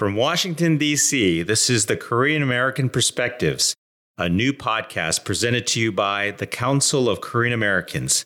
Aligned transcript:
From 0.00 0.14
Washington, 0.14 0.78
D.C., 0.78 1.42
this 1.42 1.68
is 1.68 1.84
the 1.84 1.94
Korean 1.94 2.42
American 2.42 2.88
Perspectives, 2.88 3.74
a 4.16 4.30
new 4.30 4.54
podcast 4.54 5.26
presented 5.26 5.66
to 5.66 5.78
you 5.78 5.92
by 5.92 6.30
the 6.30 6.46
Council 6.46 7.06
of 7.06 7.20
Korean 7.20 7.52
Americans. 7.52 8.24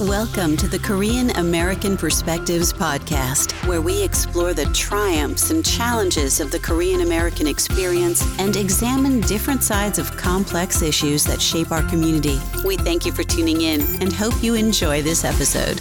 Welcome 0.00 0.56
to 0.58 0.68
the 0.68 0.78
Korean 0.78 1.30
American 1.30 1.96
Perspectives 1.96 2.72
podcast, 2.72 3.50
where 3.66 3.80
we 3.80 4.00
explore 4.00 4.54
the 4.54 4.66
triumphs 4.66 5.50
and 5.50 5.66
challenges 5.66 6.38
of 6.38 6.52
the 6.52 6.60
Korean 6.60 7.00
American 7.00 7.48
experience 7.48 8.22
and 8.38 8.54
examine 8.54 9.22
different 9.22 9.64
sides 9.64 9.98
of 9.98 10.16
complex 10.16 10.82
issues 10.82 11.24
that 11.24 11.42
shape 11.42 11.72
our 11.72 11.82
community. 11.82 12.38
We 12.64 12.76
thank 12.76 13.06
you 13.06 13.10
for 13.10 13.24
tuning 13.24 13.62
in 13.62 13.80
and 14.00 14.12
hope 14.12 14.40
you 14.40 14.54
enjoy 14.54 15.02
this 15.02 15.24
episode. 15.24 15.80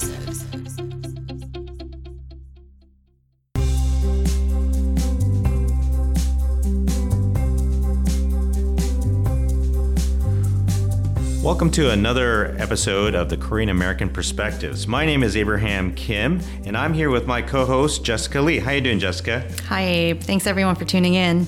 Welcome 11.45 11.69
to 11.73 11.91
another 11.91 12.55
episode 12.57 13.13
of 13.13 13.29
the 13.29 13.37
Korean 13.37 13.69
American 13.69 14.09
Perspectives. 14.09 14.87
My 14.87 15.05
name 15.05 15.21
is 15.21 15.37
Abraham 15.37 15.93
Kim, 15.93 16.41
and 16.65 16.75
I'm 16.75 16.91
here 16.91 17.11
with 17.11 17.27
my 17.27 17.43
co-host 17.43 18.03
Jessica 18.03 18.41
Lee. 18.41 18.57
How 18.57 18.71
you 18.71 18.81
doing, 18.81 18.97
Jessica? 18.97 19.47
Hi, 19.67 19.83
Abe. 19.83 20.21
Thanks 20.21 20.47
everyone 20.47 20.73
for 20.73 20.85
tuning 20.85 21.13
in. 21.13 21.45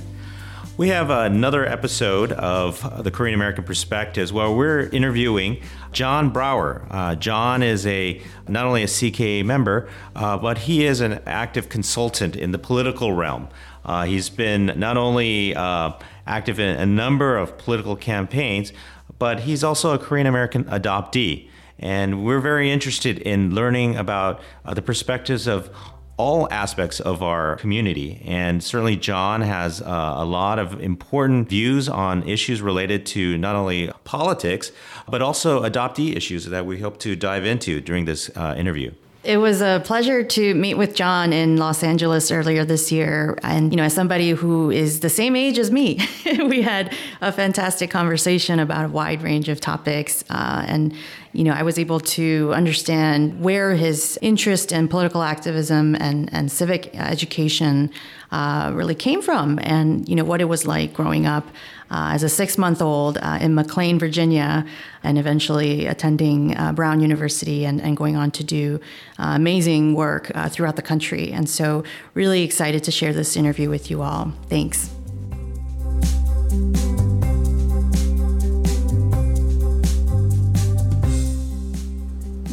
We 0.77 0.89
have 0.89 1.09
another 1.09 1.65
episode 1.65 2.31
of 2.33 3.03
the 3.03 3.09
Korean 3.09 3.33
American 3.33 3.63
Perspectives 3.63 4.31
where 4.31 4.51
we're 4.51 4.81
interviewing 4.81 5.63
John 5.93 6.29
Brower. 6.29 6.85
Uh, 6.91 7.15
John 7.15 7.63
is 7.63 7.87
a 7.87 8.21
not 8.47 8.67
only 8.67 8.83
a 8.83 8.87
CKA 8.87 9.43
member, 9.45 9.89
uh, 10.15 10.37
but 10.37 10.59
he 10.59 10.85
is 10.85 11.01
an 11.01 11.21
active 11.25 11.69
consultant 11.69 12.35
in 12.35 12.51
the 12.51 12.59
political 12.59 13.13
realm. 13.13 13.49
Uh, 13.83 14.05
he's 14.05 14.29
been 14.29 14.67
not 14.75 14.97
only 14.97 15.55
uh, 15.55 15.93
active 16.27 16.59
in 16.59 16.77
a 16.77 16.85
number 16.85 17.37
of 17.37 17.57
political 17.57 17.95
campaigns, 17.95 18.73
but 19.19 19.41
he's 19.41 19.63
also 19.63 19.93
a 19.93 19.99
Korean 19.99 20.27
American 20.27 20.63
adoptee. 20.65 21.49
And 21.79 22.25
we're 22.25 22.39
very 22.39 22.71
interested 22.71 23.19
in 23.19 23.53
learning 23.53 23.95
about 23.95 24.41
uh, 24.65 24.73
the 24.73 24.81
perspectives 24.81 25.47
of 25.47 25.69
all 26.17 26.51
aspects 26.51 26.99
of 26.99 27.21
our 27.21 27.57
community. 27.57 28.21
And 28.25 28.63
certainly, 28.63 28.95
John 28.95 29.41
has 29.41 29.81
uh, 29.81 30.15
a 30.17 30.25
lot 30.25 30.57
of 30.57 30.81
important 30.81 31.47
views 31.47 31.87
on 31.87 32.27
issues 32.27 32.59
related 32.61 33.05
to 33.07 33.37
not 33.37 33.55
only 33.55 33.91
politics, 34.03 34.71
but 35.07 35.21
also 35.21 35.61
adoptee 35.61 36.15
issues 36.15 36.45
that 36.45 36.65
we 36.65 36.79
hope 36.79 36.97
to 36.99 37.15
dive 37.15 37.45
into 37.45 37.79
during 37.79 38.05
this 38.05 38.31
uh, 38.35 38.55
interview. 38.57 38.91
It 39.27 39.41
was 39.41 39.59
a 39.59 39.81
pleasure 39.83 40.23
to 40.23 40.55
meet 40.55 40.75
with 40.75 40.95
John 40.95 41.33
in 41.33 41.57
Los 41.57 41.83
Angeles 41.83 42.31
earlier 42.31 42.63
this 42.63 42.93
year. 42.93 43.37
And, 43.43 43.73
you 43.73 43.75
know, 43.75 43.83
as 43.83 43.93
somebody 43.93 44.29
who 44.29 44.71
is 44.71 45.01
the 45.01 45.09
same 45.09 45.35
age 45.35 45.59
as 45.59 45.69
me, 45.69 45.99
we 46.45 46.61
had 46.61 46.95
a 47.19 47.33
fantastic 47.33 47.91
conversation 47.91 48.57
about 48.57 48.85
a 48.85 48.87
wide 48.87 49.21
range 49.21 49.49
of 49.49 49.59
topics. 49.59 50.23
Uh, 50.29 50.63
and, 50.65 50.95
you 51.33 51.43
know, 51.43 51.51
I 51.51 51.63
was 51.63 51.77
able 51.77 51.99
to 51.99 52.53
understand 52.53 53.41
where 53.41 53.75
his 53.75 54.17
interest 54.21 54.71
in 54.71 54.87
political 54.87 55.21
activism 55.21 55.95
and, 55.95 56.33
and 56.33 56.49
civic 56.49 56.95
education 56.95 57.91
uh, 58.31 58.71
really 58.73 58.95
came 58.95 59.21
from 59.21 59.59
and, 59.61 60.07
you 60.07 60.15
know, 60.15 60.23
what 60.23 60.39
it 60.39 60.45
was 60.45 60.65
like 60.65 60.93
growing 60.93 61.25
up 61.25 61.45
uh, 61.89 62.11
as 62.13 62.23
a 62.23 62.29
six 62.29 62.57
month 62.57 62.81
old 62.81 63.17
uh, 63.17 63.37
in 63.41 63.55
McLean, 63.55 63.99
Virginia, 63.99 64.65
and 65.03 65.17
eventually 65.17 65.85
attending 65.85 66.57
uh, 66.57 66.73
Brown 66.73 67.01
University 67.01 67.65
and, 67.65 67.81
and, 67.81 67.95
going 67.97 68.15
on 68.15 68.31
to 68.31 68.43
do 68.43 68.79
uh, 69.19 69.33
amazing 69.35 69.93
work 69.93 70.31
uh, 70.35 70.49
throughout 70.49 70.75
the 70.75 70.81
country. 70.81 71.31
And 71.31 71.49
so, 71.49 71.83
really 72.13 72.43
excited 72.43 72.83
to 72.83 72.91
share 72.91 73.13
this 73.13 73.35
interview 73.35 73.69
with 73.69 73.89
you 73.89 74.01
all. 74.01 74.33
Thanks. 74.49 74.91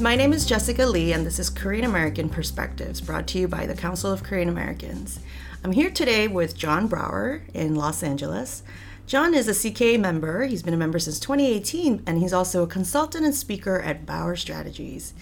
My 0.04 0.16
name 0.16 0.34
is 0.34 0.44
Jessica 0.44 0.84
Lee, 0.84 1.14
and 1.14 1.26
this 1.26 1.38
is 1.38 1.48
Korean 1.48 1.86
American 1.86 2.28
Perspectives, 2.28 3.00
brought 3.00 3.26
to 3.28 3.38
you 3.38 3.48
by 3.48 3.64
the 3.64 3.74
Council 3.74 4.12
of 4.12 4.22
Korean 4.22 4.50
Americans. 4.50 5.18
I'm 5.64 5.72
here 5.72 5.88
today 5.88 6.28
with 6.28 6.54
John 6.54 6.88
Brower 6.88 7.40
in 7.54 7.74
Los 7.74 8.02
Angeles. 8.02 8.62
John 9.06 9.34
is 9.34 9.48
a 9.48 9.52
CKA 9.52 10.00
member. 10.00 10.44
He's 10.44 10.62
been 10.62 10.72
a 10.72 10.78
member 10.78 10.98
since 10.98 11.20
2018, 11.20 12.04
and 12.06 12.18
he's 12.18 12.32
also 12.32 12.62
a 12.62 12.66
consultant 12.66 13.26
and 13.26 13.34
speaker 13.34 13.78
at 13.82 14.06
Bauer 14.06 14.34
Strategies. 14.34 15.12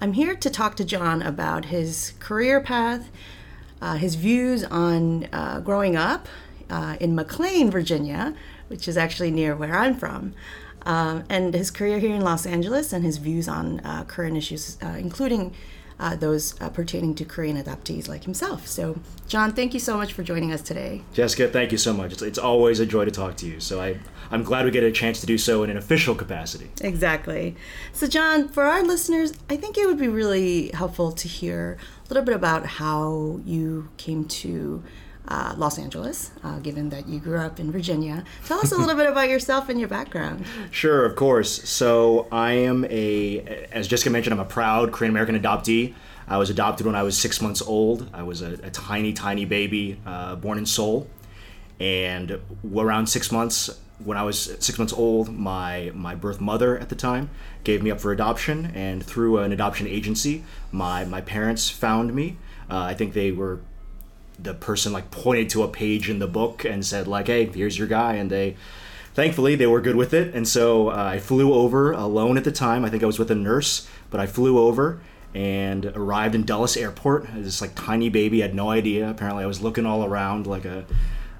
I'm 0.00 0.14
here 0.14 0.34
to 0.34 0.48
talk 0.48 0.74
to 0.76 0.86
John 0.86 1.20
about 1.20 1.66
his 1.66 2.14
career 2.18 2.62
path, 2.62 3.10
uh, 3.82 3.96
his 3.96 4.14
views 4.14 4.64
on 4.64 5.28
uh, 5.34 5.60
growing 5.60 5.96
up 5.96 6.28
uh, 6.70 6.96
in 6.98 7.14
McLean, 7.14 7.70
Virginia, 7.70 8.34
which 8.68 8.88
is 8.88 8.96
actually 8.96 9.30
near 9.30 9.54
where 9.54 9.76
I'm 9.76 9.96
from, 9.96 10.32
um, 10.86 11.24
and 11.28 11.52
his 11.52 11.70
career 11.70 11.98
here 11.98 12.14
in 12.14 12.22
Los 12.22 12.46
Angeles, 12.46 12.90
and 12.90 13.04
his 13.04 13.18
views 13.18 13.48
on 13.48 13.80
uh, 13.80 14.04
current 14.04 14.38
issues, 14.38 14.78
uh, 14.82 14.96
including 14.98 15.54
uh, 16.00 16.16
those 16.16 16.60
uh, 16.60 16.68
pertaining 16.70 17.14
to 17.14 17.24
Korean 17.24 17.62
adoptees 17.62 18.08
like 18.08 18.24
himself. 18.24 18.66
So, 18.66 18.98
John, 19.28 19.52
thank 19.52 19.74
you 19.74 19.80
so 19.80 19.96
much 19.96 20.14
for 20.14 20.22
joining 20.22 20.50
us 20.50 20.62
today. 20.62 21.02
Jessica, 21.12 21.46
thank 21.46 21.70
you 21.70 21.78
so 21.78 21.92
much. 21.92 22.12
It's, 22.12 22.22
it's 22.22 22.38
always 22.38 22.80
a 22.80 22.86
joy 22.86 23.04
to 23.04 23.10
talk 23.10 23.36
to 23.36 23.46
you. 23.46 23.60
So, 23.60 23.80
I, 23.80 24.00
I'm 24.30 24.42
glad 24.42 24.64
we 24.64 24.70
get 24.70 24.82
a 24.82 24.90
chance 24.90 25.20
to 25.20 25.26
do 25.26 25.36
so 25.36 25.62
in 25.62 25.70
an 25.70 25.76
official 25.76 26.14
capacity. 26.14 26.70
Exactly. 26.80 27.54
So, 27.92 28.06
John, 28.06 28.48
for 28.48 28.64
our 28.64 28.82
listeners, 28.82 29.34
I 29.50 29.56
think 29.56 29.76
it 29.76 29.86
would 29.86 29.98
be 29.98 30.08
really 30.08 30.70
helpful 30.70 31.12
to 31.12 31.28
hear 31.28 31.76
a 32.04 32.08
little 32.08 32.24
bit 32.24 32.34
about 32.34 32.66
how 32.66 33.40
you 33.44 33.90
came 33.98 34.24
to. 34.24 34.82
Uh, 35.28 35.54
Los 35.56 35.78
Angeles, 35.78 36.32
uh, 36.42 36.58
given 36.58 36.88
that 36.88 37.06
you 37.06 37.20
grew 37.20 37.38
up 37.38 37.60
in 37.60 37.70
Virginia. 37.70 38.24
Tell 38.46 38.58
us 38.58 38.72
a 38.72 38.76
little 38.76 38.96
bit 38.96 39.08
about 39.08 39.28
yourself 39.28 39.68
and 39.68 39.78
your 39.78 39.88
background. 39.88 40.44
Sure, 40.72 41.04
of 41.04 41.14
course. 41.14 41.68
So, 41.68 42.26
I 42.32 42.52
am 42.52 42.84
a, 42.86 43.40
as 43.70 43.86
Jessica 43.86 44.10
mentioned, 44.10 44.34
I'm 44.34 44.40
a 44.40 44.44
proud 44.44 44.92
Korean 44.92 45.10
American 45.10 45.38
adoptee. 45.40 45.94
I 46.26 46.38
was 46.38 46.48
adopted 46.48 46.86
when 46.86 46.94
I 46.94 47.02
was 47.02 47.18
six 47.18 47.40
months 47.42 47.60
old. 47.60 48.08
I 48.12 48.22
was 48.22 48.40
a, 48.40 48.52
a 48.62 48.70
tiny, 48.70 49.12
tiny 49.12 49.44
baby 49.44 50.00
uh, 50.06 50.36
born 50.36 50.58
in 50.58 50.66
Seoul. 50.66 51.06
And 51.80 52.38
around 52.74 53.08
six 53.08 53.32
months, 53.32 53.70
when 54.04 54.16
I 54.16 54.22
was 54.22 54.56
six 54.60 54.78
months 54.78 54.92
old, 54.92 55.32
my, 55.34 55.90
my 55.94 56.14
birth 56.14 56.40
mother 56.40 56.78
at 56.78 56.88
the 56.88 56.94
time 56.94 57.30
gave 57.64 57.82
me 57.82 57.90
up 57.90 58.00
for 58.00 58.12
adoption. 58.12 58.66
And 58.74 59.04
through 59.04 59.38
an 59.38 59.52
adoption 59.52 59.86
agency, 59.86 60.44
my, 60.72 61.04
my 61.04 61.20
parents 61.20 61.68
found 61.68 62.14
me. 62.14 62.36
Uh, 62.70 62.78
I 62.78 62.94
think 62.94 63.12
they 63.14 63.32
were 63.32 63.60
the 64.42 64.54
person 64.54 64.92
like 64.92 65.10
pointed 65.10 65.50
to 65.50 65.62
a 65.62 65.68
page 65.68 66.08
in 66.08 66.18
the 66.18 66.26
book 66.26 66.64
and 66.64 66.84
said 66.84 67.06
like 67.06 67.26
hey 67.26 67.46
here's 67.46 67.78
your 67.78 67.88
guy 67.88 68.14
and 68.14 68.30
they 68.30 68.56
thankfully 69.14 69.56
they 69.56 69.66
were 69.66 69.80
good 69.80 69.96
with 69.96 70.14
it. 70.14 70.34
And 70.34 70.46
so 70.46 70.88
uh, 70.88 70.94
i 70.94 71.18
flew 71.18 71.52
over 71.52 71.92
alone 71.92 72.36
at 72.36 72.44
the 72.44 72.52
time. 72.52 72.84
I 72.84 72.90
think 72.90 73.02
i 73.02 73.06
was 73.06 73.18
with 73.18 73.30
a 73.30 73.34
nurse 73.34 73.88
but 74.10 74.20
i 74.20 74.26
flew 74.26 74.58
over 74.58 75.00
and 75.34 75.86
arrived 75.86 76.34
in 76.34 76.44
dulles 76.44 76.76
airport. 76.76 77.26
This 77.34 77.60
like 77.60 77.74
tiny 77.74 78.08
baby. 78.08 78.40
Had 78.40 78.54
no 78.54 78.70
idea. 78.70 79.10
Apparently 79.10 79.44
i 79.44 79.46
was 79.46 79.60
looking 79.60 79.86
all 79.86 80.04
around 80.04 80.46
like 80.46 80.64
a 80.64 80.84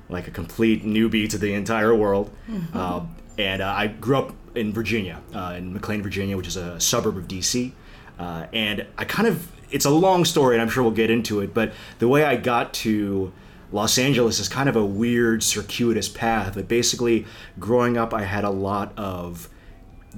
like 0.08 0.26
a 0.26 0.30
complete 0.32 0.84
newbie 0.84 1.28
to 1.30 1.38
the 1.38 1.54
entire 1.54 1.94
world. 1.94 2.30
Mm-hmm. 2.48 2.76
uh, 2.76 3.06
and 3.38 3.62
uh, 3.62 3.74
i 3.76 3.86
grew 3.86 4.18
up 4.18 4.34
in 4.54 4.72
virginia 4.72 5.20
uh, 5.34 5.54
in 5.56 5.72
mclean 5.72 6.02
virginia 6.02 6.36
which 6.36 6.46
is 6.46 6.56
a 6.56 6.78
suburb 6.80 7.16
of 7.16 7.26
dc 7.28 7.72
uh, 8.18 8.46
and 8.52 8.86
i 8.98 9.04
kind 9.04 9.28
of 9.28 9.50
it's 9.70 9.84
a 9.84 9.90
long 9.90 10.24
story, 10.24 10.54
and 10.56 10.62
I'm 10.62 10.68
sure 10.68 10.82
we'll 10.82 10.92
get 10.92 11.10
into 11.10 11.40
it. 11.40 11.54
But 11.54 11.72
the 11.98 12.08
way 12.08 12.24
I 12.24 12.36
got 12.36 12.72
to 12.74 13.32
Los 13.72 13.98
Angeles 13.98 14.38
is 14.40 14.48
kind 14.48 14.68
of 14.68 14.76
a 14.76 14.84
weird, 14.84 15.42
circuitous 15.42 16.08
path. 16.08 16.54
But 16.54 16.68
basically, 16.68 17.26
growing 17.58 17.96
up, 17.96 18.12
I 18.12 18.22
had 18.22 18.44
a 18.44 18.50
lot 18.50 18.92
of 18.98 19.48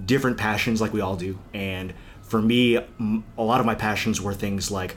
different 0.04 0.38
passions, 0.38 0.80
like 0.80 0.92
we 0.92 1.00
all 1.00 1.16
do. 1.16 1.38
And 1.52 1.92
for 2.22 2.40
me, 2.40 2.76
a 2.76 3.42
lot 3.42 3.60
of 3.60 3.66
my 3.66 3.74
passions 3.74 4.20
were 4.20 4.34
things 4.34 4.70
like 4.70 4.96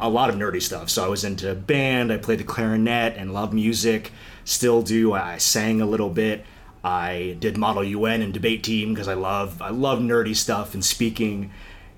a 0.00 0.08
lot 0.08 0.30
of 0.30 0.36
nerdy 0.36 0.62
stuff. 0.62 0.88
So 0.88 1.04
I 1.04 1.08
was 1.08 1.24
into 1.24 1.54
band, 1.54 2.12
I 2.12 2.16
played 2.16 2.40
the 2.40 2.44
clarinet 2.44 3.16
and 3.16 3.34
love 3.34 3.52
music, 3.52 4.12
still 4.44 4.82
do. 4.82 5.12
I 5.12 5.38
sang 5.38 5.80
a 5.80 5.86
little 5.86 6.10
bit. 6.10 6.44
I 6.82 7.36
did 7.38 7.56
Model 7.56 7.84
UN 7.84 8.20
and 8.20 8.32
debate 8.32 8.62
team 8.62 8.92
because 8.92 9.08
I 9.08 9.14
love 9.14 9.60
I 9.62 9.70
love 9.70 10.00
nerdy 10.00 10.36
stuff 10.36 10.74
and 10.74 10.84
speaking. 10.84 11.50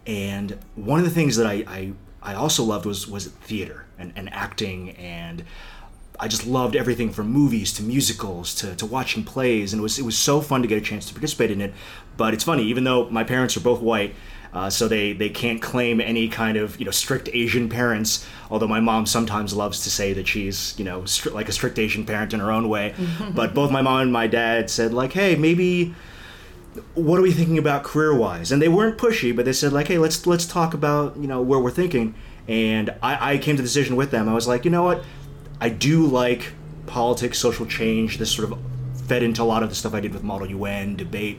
And 0.07 0.59
one 0.77 0.99
of 0.99 1.05
the 1.05 1.11
things 1.11 1.37
that 1.37 1.47
I, 1.47 1.65
I, 1.67 1.93
I 2.23 2.35
also 2.35 2.63
loved 2.63 2.87
was 2.87 3.09
was 3.09 3.27
theater 3.27 3.87
and, 3.99 4.13
and 4.17 4.33
acting 4.33 4.91
and 4.91 5.45
I 6.19 6.29
just 6.29 6.47
loved 6.47 6.77
everything 6.77 7.11
from 7.11 7.29
movies 7.29 7.73
to 7.75 7.83
musicals 7.83 8.55
to, 8.57 8.75
to 8.77 8.87
watching 8.87 9.23
plays 9.23 9.73
and 9.73 9.81
it 9.81 9.83
was 9.83 9.99
it 9.99 10.05
was 10.05 10.17
so 10.17 10.41
fun 10.41 10.63
to 10.63 10.69
get 10.69 10.79
a 10.79 10.81
chance 10.81 11.07
to 11.07 11.15
participate 11.15 11.51
in 11.51 11.61
it. 11.61 11.75
But 12.17 12.33
it's 12.35 12.45
funny, 12.45 12.65
even 12.65 12.85
though 12.85 13.11
my 13.11 13.25
parents 13.25 13.57
are 13.57 13.61
both 13.61 13.81
white, 13.81 14.15
uh, 14.55 14.71
so 14.71 14.89
they, 14.89 15.13
they 15.13 15.29
can't 15.29 15.61
claim 15.61 16.01
any 16.01 16.29
kind 16.29 16.57
of 16.57 16.79
you 16.79 16.87
know 16.87 16.91
strict 16.91 17.29
Asian 17.33 17.69
parents. 17.69 18.27
Although 18.51 18.69
my 18.69 18.81
mom 18.81 19.05
sometimes 19.05 19.53
loves 19.55 19.83
to 19.85 19.91
say 19.91 20.13
that 20.15 20.27
she's 20.27 20.75
you 20.79 20.85
know 20.85 21.03
stri- 21.03 21.35
like 21.35 21.49
a 21.49 21.53
strict 21.53 21.79
Asian 21.79 22.07
parent 22.07 22.33
in 22.33 22.41
her 22.41 22.51
own 22.51 22.69
way. 22.69 22.95
but 23.35 23.55
both 23.55 23.71
my 23.71 23.83
mom 23.83 24.03
and 24.03 24.13
my 24.13 24.27
dad 24.27 24.71
said 24.71 24.95
like, 24.95 25.13
hey, 25.13 25.37
maybe 25.37 25.95
what 26.95 27.19
are 27.19 27.23
we 27.23 27.33
thinking 27.33 27.59
about 27.59 27.85
career 27.85 28.15
wise? 28.15 28.53
And 28.53 28.61
they 28.61 28.69
weren't 28.69 28.99
pushy, 28.99 29.35
but 29.35 29.45
they 29.45 29.53
said 29.53 29.73
like, 29.73 29.89
hey, 29.89 29.99
let's 29.99 30.27
let's 30.27 30.47
talk 30.47 30.75
about 30.75 31.17
you 31.17 31.27
know 31.27 31.43
where 31.43 31.59
we're 31.59 31.71
thinking. 31.71 32.15
And 32.49 32.91
I, 33.03 33.33
I 33.33 33.39
came 33.39 33.57
to 33.57 33.63
the 33.63 33.67
decision 33.67 33.97
with 33.97 34.11
them. 34.11 34.29
I 34.29 34.35
was 34.35 34.47
like, 34.47 34.65
you 34.65 34.71
know 34.71 34.85
what? 34.85 35.03
I 35.61 35.69
do 35.69 36.07
like 36.07 36.53
politics, 36.87 37.39
social 37.39 37.67
change. 37.67 38.19
This 38.19 38.31
sort 38.31 38.51
of 38.51 38.59
fed 39.07 39.23
into 39.23 39.43
a 39.43 39.45
lot 39.45 39.63
of 39.63 39.69
the 39.69 39.75
stuff 39.75 39.95
I 39.95 40.01
did 40.01 40.13
with 40.13 40.23
Model 40.23 40.49
UN, 40.51 40.97
debate. 40.97 41.39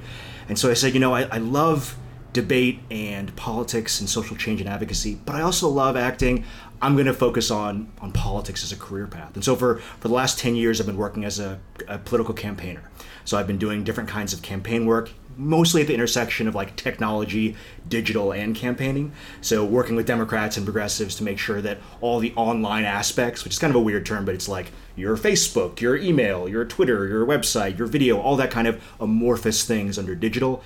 And 0.49 0.57
so 0.57 0.69
I 0.69 0.73
said, 0.73 0.93
you 0.93 0.99
know, 0.99 1.13
I, 1.13 1.23
I 1.23 1.37
love 1.37 1.97
debate 2.33 2.79
and 2.91 3.35
politics 3.35 3.99
and 3.99 4.09
social 4.09 4.35
change 4.35 4.61
and 4.61 4.69
advocacy, 4.69 5.15
but 5.25 5.35
I 5.35 5.41
also 5.41 5.67
love 5.67 5.95
acting. 5.95 6.45
I'm 6.81 6.93
going 6.93 7.07
to 7.07 7.13
focus 7.13 7.49
on 7.49 7.91
on 7.99 8.11
politics 8.11 8.63
as 8.63 8.71
a 8.71 8.75
career 8.75 9.07
path. 9.07 9.33
And 9.35 9.43
so 9.43 9.55
for 9.55 9.77
for 9.77 10.07
the 10.07 10.13
last 10.13 10.37
10 10.39 10.55
years, 10.55 10.79
I've 10.79 10.85
been 10.85 10.97
working 10.97 11.25
as 11.25 11.39
a, 11.39 11.59
a 11.87 11.97
political 11.97 12.33
campaigner. 12.33 12.83
So 13.25 13.37
I've 13.37 13.47
been 13.47 13.57
doing 13.57 13.83
different 13.83 14.09
kinds 14.09 14.33
of 14.33 14.41
campaign 14.41 14.85
work, 14.85 15.11
mostly 15.37 15.81
at 15.81 15.87
the 15.87 15.93
intersection 15.93 16.47
of 16.47 16.55
like 16.55 16.75
technology, 16.75 17.55
digital, 17.87 18.31
and 18.31 18.55
campaigning. 18.55 19.11
So 19.41 19.63
working 19.63 19.95
with 19.95 20.07
Democrats 20.07 20.57
and 20.57 20.65
progressives 20.65 21.15
to 21.15 21.23
make 21.23 21.39
sure 21.39 21.61
that 21.61 21.77
all 22.01 22.19
the 22.19 22.33
online 22.35 22.83
aspects, 22.83 23.43
which 23.43 23.53
is 23.53 23.59
kind 23.59 23.71
of 23.71 23.75
a 23.75 23.83
weird 23.83 24.05
term, 24.05 24.25
but 24.25 24.35
it's 24.35 24.49
like 24.49 24.71
your 24.95 25.15
Facebook, 25.15 25.79
your 25.79 25.95
email, 25.95 26.49
your 26.49 26.65
Twitter, 26.65 27.07
your 27.07 27.25
website, 27.25 27.77
your 27.77 27.87
video, 27.87 28.19
all 28.19 28.35
that 28.35 28.51
kind 28.51 28.67
of 28.67 28.83
amorphous 28.99 29.63
things 29.63 29.97
under 29.97 30.15
digital 30.15 30.63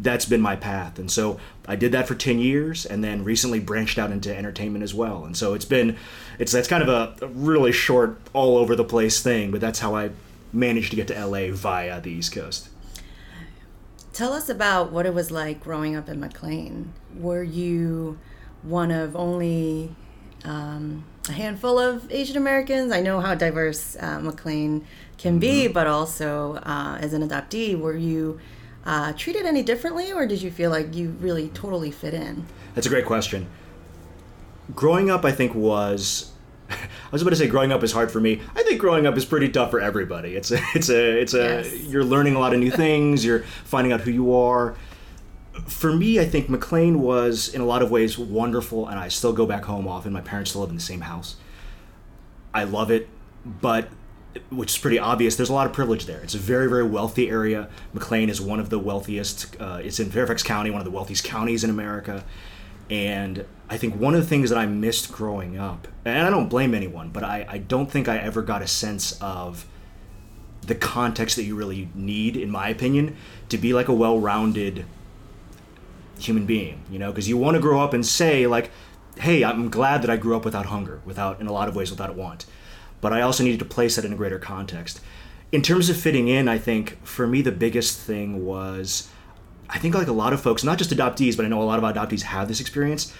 that's 0.00 0.24
been 0.24 0.40
my 0.40 0.56
path. 0.56 0.98
And 0.98 1.10
so 1.10 1.38
I 1.66 1.76
did 1.76 1.92
that 1.92 2.06
for 2.06 2.14
10 2.14 2.38
years 2.38 2.86
and 2.86 3.02
then 3.02 3.24
recently 3.24 3.60
branched 3.60 3.98
out 3.98 4.10
into 4.10 4.34
entertainment 4.34 4.82
as 4.82 4.94
well. 4.94 5.24
And 5.24 5.36
so 5.36 5.54
it's 5.54 5.64
been, 5.64 5.96
it's, 6.38 6.52
that's 6.52 6.68
kind 6.68 6.82
of 6.82 6.88
a, 6.88 7.24
a 7.24 7.28
really 7.28 7.72
short, 7.72 8.20
all 8.32 8.56
over 8.56 8.76
the 8.76 8.84
place 8.84 9.20
thing, 9.20 9.50
but 9.50 9.60
that's 9.60 9.80
how 9.80 9.96
I 9.96 10.10
managed 10.52 10.90
to 10.90 10.96
get 10.96 11.08
to 11.08 11.26
LA 11.26 11.52
via 11.52 12.00
the 12.00 12.10
East 12.10 12.32
Coast. 12.32 12.68
Tell 14.18 14.32
us 14.32 14.48
about 14.48 14.90
what 14.90 15.06
it 15.06 15.14
was 15.14 15.30
like 15.30 15.62
growing 15.62 15.94
up 15.94 16.08
in 16.08 16.18
McLean. 16.18 16.92
Were 17.14 17.44
you 17.44 18.18
one 18.62 18.90
of 18.90 19.14
only 19.14 19.94
um, 20.42 21.04
a 21.28 21.32
handful 21.32 21.78
of 21.78 22.10
Asian 22.10 22.36
Americans? 22.36 22.90
I 22.90 23.00
know 23.00 23.20
how 23.20 23.36
diverse 23.36 23.96
uh, 24.00 24.18
McLean 24.18 24.84
can 25.18 25.38
be, 25.38 25.66
mm-hmm. 25.66 25.72
but 25.72 25.86
also 25.86 26.56
uh, 26.64 26.98
as 27.00 27.12
an 27.12 27.28
adoptee, 27.28 27.78
were 27.78 27.96
you 27.96 28.40
uh, 28.84 29.12
treated 29.12 29.46
any 29.46 29.62
differently, 29.62 30.10
or 30.10 30.26
did 30.26 30.42
you 30.42 30.50
feel 30.50 30.72
like 30.72 30.96
you 30.96 31.10
really 31.20 31.50
totally 31.50 31.92
fit 31.92 32.12
in? 32.12 32.44
That's 32.74 32.88
a 32.88 32.90
great 32.90 33.06
question. 33.06 33.46
Growing 34.74 35.10
up, 35.10 35.24
I 35.24 35.30
think, 35.30 35.54
was 35.54 36.32
I 36.70 37.10
was 37.10 37.22
about 37.22 37.30
to 37.30 37.36
say 37.36 37.46
growing 37.46 37.72
up 37.72 37.82
is 37.82 37.92
hard 37.92 38.10
for 38.10 38.20
me. 38.20 38.40
I 38.54 38.62
think 38.62 38.80
growing 38.80 39.06
up 39.06 39.16
is 39.16 39.24
pretty 39.24 39.48
tough 39.48 39.70
for 39.70 39.80
everybody. 39.80 40.36
It's 40.36 40.50
a, 40.50 40.58
it's 40.74 40.88
a, 40.88 41.20
it's 41.20 41.34
a. 41.34 41.62
Yes. 41.62 41.74
You're 41.84 42.04
learning 42.04 42.34
a 42.34 42.38
lot 42.38 42.52
of 42.52 42.60
new 42.60 42.70
things. 42.70 43.24
You're 43.24 43.40
finding 43.64 43.92
out 43.92 44.02
who 44.02 44.10
you 44.10 44.34
are. 44.34 44.76
For 45.66 45.92
me, 45.92 46.20
I 46.20 46.24
think 46.24 46.48
McLean 46.48 47.00
was 47.00 47.52
in 47.52 47.60
a 47.60 47.66
lot 47.66 47.82
of 47.82 47.90
ways 47.90 48.18
wonderful, 48.18 48.86
and 48.88 48.98
I 48.98 49.08
still 49.08 49.32
go 49.32 49.46
back 49.46 49.64
home 49.64 49.88
often. 49.88 50.12
My 50.12 50.20
parents 50.20 50.50
still 50.50 50.60
live 50.60 50.70
in 50.70 50.76
the 50.76 50.82
same 50.82 51.00
house. 51.00 51.36
I 52.54 52.64
love 52.64 52.90
it, 52.90 53.08
but 53.44 53.88
which 54.50 54.72
is 54.72 54.78
pretty 54.78 54.98
obvious. 54.98 55.36
There's 55.36 55.48
a 55.48 55.54
lot 55.54 55.66
of 55.66 55.72
privilege 55.72 56.06
there. 56.06 56.20
It's 56.20 56.34
a 56.34 56.38
very, 56.38 56.68
very 56.68 56.84
wealthy 56.84 57.28
area. 57.28 57.68
McLean 57.92 58.28
is 58.28 58.40
one 58.40 58.60
of 58.60 58.70
the 58.70 58.78
wealthiest. 58.78 59.56
Uh, 59.58 59.80
it's 59.82 59.98
in 59.98 60.10
Fairfax 60.10 60.42
County, 60.42 60.70
one 60.70 60.80
of 60.80 60.84
the 60.84 60.90
wealthiest 60.90 61.24
counties 61.24 61.64
in 61.64 61.70
America. 61.70 62.24
And 62.90 63.44
I 63.68 63.76
think 63.76 63.94
one 63.94 64.14
of 64.14 64.20
the 64.20 64.26
things 64.26 64.50
that 64.50 64.58
I 64.58 64.66
missed 64.66 65.12
growing 65.12 65.58
up, 65.58 65.88
and 66.04 66.26
I 66.26 66.30
don't 66.30 66.48
blame 66.48 66.74
anyone, 66.74 67.10
but 67.10 67.22
I, 67.22 67.46
I 67.48 67.58
don't 67.58 67.90
think 67.90 68.08
I 68.08 68.18
ever 68.18 68.42
got 68.42 68.62
a 68.62 68.66
sense 68.66 69.20
of 69.20 69.66
the 70.62 70.74
context 70.74 71.36
that 71.36 71.44
you 71.44 71.54
really 71.54 71.88
need, 71.94 72.36
in 72.36 72.50
my 72.50 72.68
opinion, 72.68 73.16
to 73.48 73.58
be 73.58 73.72
like 73.72 73.88
a 73.88 73.94
well-rounded 73.94 74.84
human 76.18 76.46
being. 76.46 76.82
You 76.90 76.98
know, 76.98 77.10
because 77.10 77.28
you 77.28 77.36
want 77.36 77.56
to 77.56 77.60
grow 77.60 77.80
up 77.80 77.92
and 77.92 78.04
say 78.04 78.46
like, 78.46 78.70
"Hey, 79.18 79.44
I'm 79.44 79.68
glad 79.70 80.02
that 80.02 80.10
I 80.10 80.16
grew 80.16 80.36
up 80.36 80.44
without 80.44 80.66
hunger, 80.66 81.00
without, 81.04 81.40
in 81.40 81.46
a 81.46 81.52
lot 81.52 81.68
of 81.68 81.76
ways, 81.76 81.90
without 81.90 82.14
want." 82.14 82.46
but 83.00 83.12
I 83.12 83.20
also 83.20 83.44
needed 83.44 83.58
to 83.60 83.64
place 83.64 83.96
that 83.96 84.04
in 84.04 84.12
a 84.12 84.16
greater 84.16 84.38
context. 84.38 85.00
In 85.52 85.62
terms 85.62 85.88
of 85.88 85.96
fitting 85.96 86.28
in, 86.28 86.48
I 86.48 86.58
think 86.58 87.04
for 87.04 87.26
me 87.26 87.42
the 87.42 87.52
biggest 87.52 87.98
thing 87.98 88.44
was 88.44 89.08
I 89.70 89.78
think 89.78 89.94
like 89.94 90.08
a 90.08 90.12
lot 90.12 90.32
of 90.32 90.40
folks, 90.40 90.64
not 90.64 90.78
just 90.78 90.90
adoptees, 90.90 91.36
but 91.36 91.44
I 91.44 91.48
know 91.48 91.62
a 91.62 91.64
lot 91.64 91.82
of 91.82 91.84
adoptees 91.84 92.22
have 92.22 92.48
this 92.48 92.60
experience. 92.60 93.12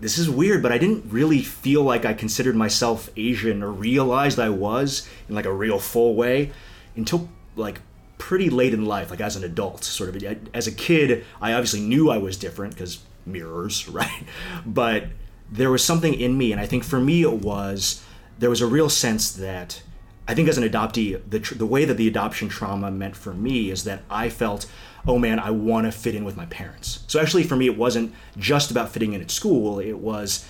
This 0.00 0.18
is 0.18 0.28
weird, 0.28 0.62
but 0.62 0.72
I 0.72 0.78
didn't 0.78 1.10
really 1.10 1.40
feel 1.42 1.82
like 1.82 2.04
I 2.04 2.12
considered 2.12 2.56
myself 2.56 3.08
Asian 3.16 3.62
or 3.62 3.70
realized 3.70 4.38
I 4.38 4.50
was 4.50 5.08
in 5.28 5.34
like 5.34 5.46
a 5.46 5.52
real 5.52 5.78
full 5.78 6.14
way 6.14 6.52
until 6.96 7.28
like 7.56 7.80
pretty 8.18 8.50
late 8.50 8.74
in 8.74 8.84
life, 8.84 9.10
like 9.10 9.20
as 9.20 9.36
an 9.36 9.44
adult, 9.44 9.84
sort 9.84 10.14
of. 10.14 10.48
As 10.52 10.66
a 10.66 10.72
kid, 10.72 11.24
I 11.40 11.52
obviously 11.52 11.80
knew 11.80 12.10
I 12.10 12.18
was 12.18 12.36
different 12.36 12.74
because 12.74 13.00
mirrors, 13.24 13.88
right? 13.90 14.24
But 14.66 15.06
there 15.50 15.70
was 15.70 15.84
something 15.84 16.14
in 16.14 16.36
me, 16.36 16.52
and 16.52 16.60
I 16.60 16.66
think 16.66 16.84
for 16.84 17.00
me 17.00 17.22
it 17.22 17.32
was 17.32 18.04
there 18.38 18.50
was 18.50 18.60
a 18.60 18.66
real 18.66 18.88
sense 18.88 19.30
that 19.32 19.82
I 20.26 20.34
think 20.34 20.48
as 20.48 20.58
an 20.58 20.68
adoptee, 20.68 21.20
the, 21.28 21.38
tr- 21.38 21.54
the 21.54 21.66
way 21.66 21.84
that 21.84 21.94
the 21.94 22.08
adoption 22.08 22.48
trauma 22.48 22.90
meant 22.90 23.14
for 23.14 23.34
me 23.34 23.70
is 23.70 23.84
that 23.84 24.02
I 24.08 24.28
felt, 24.30 24.66
oh 25.06 25.18
man, 25.18 25.38
I 25.38 25.50
want 25.50 25.86
to 25.86 25.92
fit 25.92 26.14
in 26.14 26.24
with 26.24 26.36
my 26.36 26.46
parents. 26.46 27.04
So 27.06 27.20
actually, 27.20 27.44
for 27.44 27.56
me, 27.56 27.66
it 27.66 27.76
wasn't 27.76 28.14
just 28.36 28.70
about 28.70 28.90
fitting 28.90 29.12
in 29.12 29.20
at 29.20 29.30
school. 29.30 29.78
It 29.78 29.98
was 29.98 30.46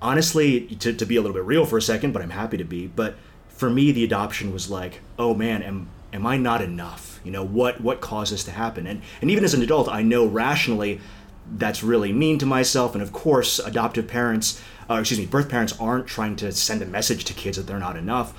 honestly, 0.00 0.66
to, 0.76 0.92
to 0.92 1.04
be 1.04 1.16
a 1.16 1.20
little 1.20 1.34
bit 1.34 1.44
real 1.44 1.66
for 1.66 1.76
a 1.76 1.82
second, 1.82 2.12
but 2.12 2.22
I'm 2.22 2.30
happy 2.30 2.56
to 2.56 2.64
be. 2.64 2.86
But 2.86 3.16
for 3.48 3.68
me, 3.68 3.92
the 3.92 4.04
adoption 4.04 4.52
was 4.52 4.70
like, 4.70 5.00
oh 5.18 5.34
man, 5.34 5.62
am, 5.62 5.88
am 6.12 6.26
I 6.26 6.36
not 6.36 6.62
enough? 6.62 7.20
You 7.24 7.32
know, 7.32 7.44
what, 7.44 7.80
what 7.80 8.00
caused 8.00 8.32
this 8.32 8.44
to 8.44 8.50
happen? 8.50 8.86
And, 8.86 9.02
and 9.20 9.30
even 9.30 9.44
as 9.44 9.54
an 9.54 9.62
adult, 9.62 9.88
I 9.88 10.02
know 10.02 10.24
rationally 10.24 11.00
that's 11.52 11.82
really 11.82 12.12
mean 12.12 12.38
to 12.38 12.46
myself. 12.46 12.94
And 12.94 13.02
of 13.02 13.12
course, 13.12 13.58
adoptive 13.58 14.06
parents 14.06 14.60
uh, 14.90 14.98
excuse 14.98 15.20
me, 15.20 15.26
birth 15.26 15.48
parents 15.48 15.78
aren't 15.78 16.08
trying 16.08 16.34
to 16.34 16.50
send 16.50 16.82
a 16.82 16.86
message 16.86 17.24
to 17.24 17.32
kids 17.32 17.56
that 17.56 17.66
they're 17.66 17.78
not 17.78 17.96
enough. 17.96 18.34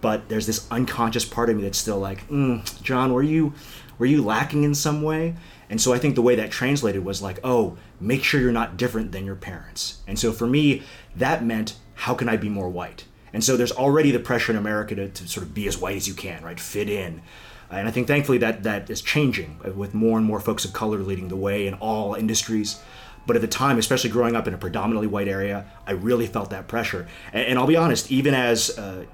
But 0.00 0.28
there's 0.28 0.48
this 0.48 0.66
unconscious 0.68 1.24
part 1.24 1.48
of 1.48 1.56
me 1.56 1.62
that's 1.62 1.78
still 1.78 1.98
like, 1.98 2.28
mm, 2.28 2.82
John, 2.82 3.12
were 3.12 3.22
you 3.22 3.54
were 3.98 4.06
you 4.06 4.22
lacking 4.22 4.64
in 4.64 4.74
some 4.74 5.02
way? 5.02 5.34
And 5.70 5.80
so 5.80 5.92
I 5.92 5.98
think 5.98 6.14
the 6.14 6.22
way 6.22 6.34
that 6.36 6.50
translated 6.50 7.04
was 7.04 7.22
like, 7.22 7.38
oh, 7.42 7.78
make 8.00 8.22
sure 8.24 8.40
you're 8.40 8.52
not 8.52 8.76
different 8.76 9.12
than 9.12 9.24
your 9.24 9.36
parents. 9.36 10.00
And 10.06 10.18
so 10.18 10.32
for 10.32 10.46
me, 10.46 10.82
that 11.16 11.44
meant 11.44 11.76
how 11.94 12.14
can 12.14 12.28
I 12.28 12.36
be 12.36 12.48
more 12.48 12.68
white? 12.68 13.04
And 13.32 13.42
so 13.42 13.56
there's 13.56 13.72
already 13.72 14.10
the 14.10 14.18
pressure 14.18 14.52
in 14.52 14.58
America 14.58 14.94
to, 14.94 15.08
to 15.08 15.28
sort 15.28 15.46
of 15.46 15.54
be 15.54 15.66
as 15.66 15.78
white 15.78 15.96
as 15.96 16.06
you 16.06 16.14
can, 16.14 16.44
right? 16.44 16.60
Fit 16.60 16.90
in. 16.90 17.22
And 17.70 17.88
I 17.88 17.90
think 17.90 18.06
thankfully 18.06 18.38
that 18.38 18.64
that 18.64 18.90
is 18.90 19.00
changing 19.00 19.58
with 19.74 19.94
more 19.94 20.18
and 20.18 20.26
more 20.26 20.40
folks 20.40 20.64
of 20.64 20.74
color 20.74 20.98
leading 20.98 21.28
the 21.28 21.36
way 21.36 21.66
in 21.66 21.74
all 21.74 22.14
industries. 22.14 22.78
But 23.26 23.36
at 23.36 23.42
the 23.42 23.48
time, 23.48 23.78
especially 23.78 24.10
growing 24.10 24.36
up 24.36 24.46
in 24.46 24.52
a 24.52 24.58
predominantly 24.58 25.06
white 25.06 25.28
area, 25.28 25.64
I 25.86 25.92
really 25.92 26.26
felt 26.26 26.50
that 26.50 26.68
pressure. 26.68 27.08
And, 27.32 27.46
and 27.46 27.58
I'll 27.58 27.66
be 27.66 27.76
honest, 27.76 28.12
even 28.12 28.34
as 28.34 28.76
uh, 28.78 29.06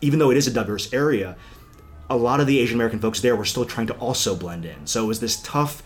even 0.00 0.18
though 0.18 0.30
it 0.30 0.36
is 0.36 0.46
a 0.46 0.52
diverse 0.52 0.92
area, 0.92 1.36
a 2.10 2.16
lot 2.16 2.40
of 2.40 2.46
the 2.46 2.58
Asian 2.58 2.76
American 2.76 3.00
folks 3.00 3.20
there 3.20 3.36
were 3.36 3.44
still 3.44 3.64
trying 3.64 3.86
to 3.88 3.94
also 3.94 4.34
blend 4.34 4.64
in. 4.64 4.86
So 4.86 5.04
it 5.04 5.06
was 5.06 5.20
this 5.20 5.40
tough. 5.42 5.82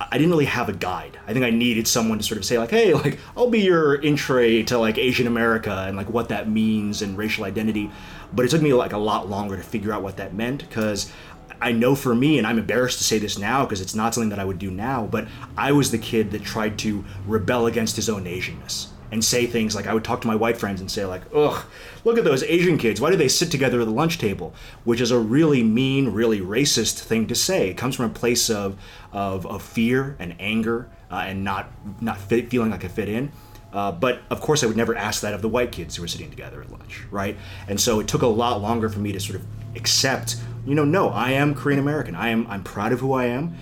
I 0.00 0.18
didn't 0.18 0.30
really 0.30 0.44
have 0.46 0.68
a 0.68 0.72
guide. 0.72 1.18
I 1.26 1.32
think 1.32 1.44
I 1.44 1.50
needed 1.50 1.86
someone 1.86 2.18
to 2.18 2.24
sort 2.24 2.38
of 2.38 2.44
say 2.44 2.58
like, 2.58 2.70
"Hey, 2.70 2.92
like 2.94 3.18
I'll 3.36 3.50
be 3.50 3.60
your 3.60 4.04
entree 4.04 4.62
to 4.64 4.78
like 4.78 4.98
Asian 4.98 5.26
America 5.26 5.84
and 5.86 5.96
like 5.96 6.10
what 6.10 6.28
that 6.28 6.48
means 6.48 7.00
and 7.00 7.16
racial 7.16 7.44
identity." 7.44 7.90
But 8.32 8.44
it 8.44 8.50
took 8.50 8.62
me 8.62 8.74
like 8.74 8.92
a 8.92 8.98
lot 8.98 9.30
longer 9.30 9.56
to 9.56 9.62
figure 9.62 9.92
out 9.92 10.02
what 10.02 10.16
that 10.16 10.34
meant 10.34 10.68
because 10.68 11.12
I 11.60 11.72
know 11.72 11.94
for 11.94 12.14
me, 12.14 12.36
and 12.38 12.46
I'm 12.46 12.58
embarrassed 12.58 12.98
to 12.98 13.04
say 13.04 13.18
this 13.18 13.38
now 13.38 13.64
because 13.64 13.80
it's 13.80 13.94
not 13.94 14.12
something 14.12 14.30
that 14.30 14.40
I 14.40 14.44
would 14.44 14.58
do 14.58 14.70
now, 14.70 15.06
but 15.10 15.28
I 15.56 15.72
was 15.72 15.90
the 15.90 15.98
kid 15.98 16.32
that 16.32 16.42
tried 16.42 16.78
to 16.80 17.04
rebel 17.26 17.66
against 17.66 17.96
his 17.96 18.08
own 18.08 18.24
Asianness 18.24 18.88
and 19.10 19.24
say 19.24 19.46
things 19.46 19.74
like 19.74 19.86
I 19.86 19.94
would 19.94 20.04
talk 20.04 20.20
to 20.22 20.26
my 20.26 20.34
white 20.34 20.56
friends 20.56 20.80
and 20.80 20.90
say 20.90 21.04
like, 21.04 21.22
"Ugh, 21.34 21.64
look 22.04 22.18
at 22.18 22.24
those 22.24 22.42
Asian 22.42 22.78
kids. 22.78 23.00
Why 23.00 23.10
do 23.10 23.16
they 23.16 23.28
sit 23.28 23.50
together 23.50 23.80
at 23.80 23.86
the 23.86 23.92
lunch 23.92 24.18
table?" 24.18 24.54
Which 24.84 25.00
is 25.00 25.10
a 25.10 25.18
really 25.18 25.62
mean, 25.62 26.10
really 26.10 26.40
racist 26.40 27.00
thing 27.00 27.26
to 27.28 27.34
say. 27.34 27.70
It 27.70 27.76
comes 27.76 27.96
from 27.96 28.06
a 28.06 28.14
place 28.14 28.50
of 28.50 28.76
of, 29.12 29.46
of 29.46 29.62
fear 29.62 30.16
and 30.18 30.34
anger 30.38 30.88
uh, 31.10 31.24
and 31.26 31.44
not 31.44 31.70
not 32.00 32.18
fit, 32.18 32.50
feeling 32.50 32.70
like 32.70 32.84
I 32.84 32.88
fit 32.88 33.08
in. 33.08 33.32
Uh, 33.72 33.90
but 33.90 34.22
of 34.30 34.40
course, 34.40 34.62
I 34.62 34.66
would 34.66 34.76
never 34.76 34.94
ask 34.94 35.20
that 35.22 35.34
of 35.34 35.42
the 35.42 35.48
white 35.48 35.72
kids 35.72 35.96
who 35.96 36.02
were 36.02 36.08
sitting 36.08 36.30
together 36.30 36.62
at 36.62 36.70
lunch, 36.70 37.02
right? 37.10 37.36
And 37.66 37.80
so 37.80 37.98
it 37.98 38.06
took 38.06 38.22
a 38.22 38.26
lot 38.26 38.60
longer 38.60 38.88
for 38.88 39.00
me 39.00 39.10
to 39.12 39.18
sort 39.18 39.40
of 39.40 39.46
accept 39.74 40.36
you 40.66 40.74
know, 40.74 40.84
no, 40.84 41.10
I 41.10 41.32
am 41.32 41.54
Korean 41.54 41.78
American. 41.78 42.14
I 42.14 42.28
am 42.28 42.46
I'm 42.46 42.62
proud 42.62 42.92
of 42.92 43.00
who 43.00 43.12
I 43.12 43.26
am. 43.26 43.56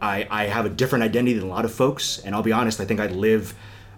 I, 0.00 0.26
I 0.28 0.44
have 0.46 0.66
a 0.66 0.68
different 0.68 1.04
identity 1.04 1.34
than 1.34 1.44
a 1.44 1.50
lot 1.50 1.64
of 1.64 1.72
folks, 1.72 2.18
and 2.18 2.34
I'll 2.34 2.42
be 2.42 2.50
honest, 2.50 2.80
I 2.80 2.84
think 2.84 2.98
I 2.98 3.06
live 3.06 3.54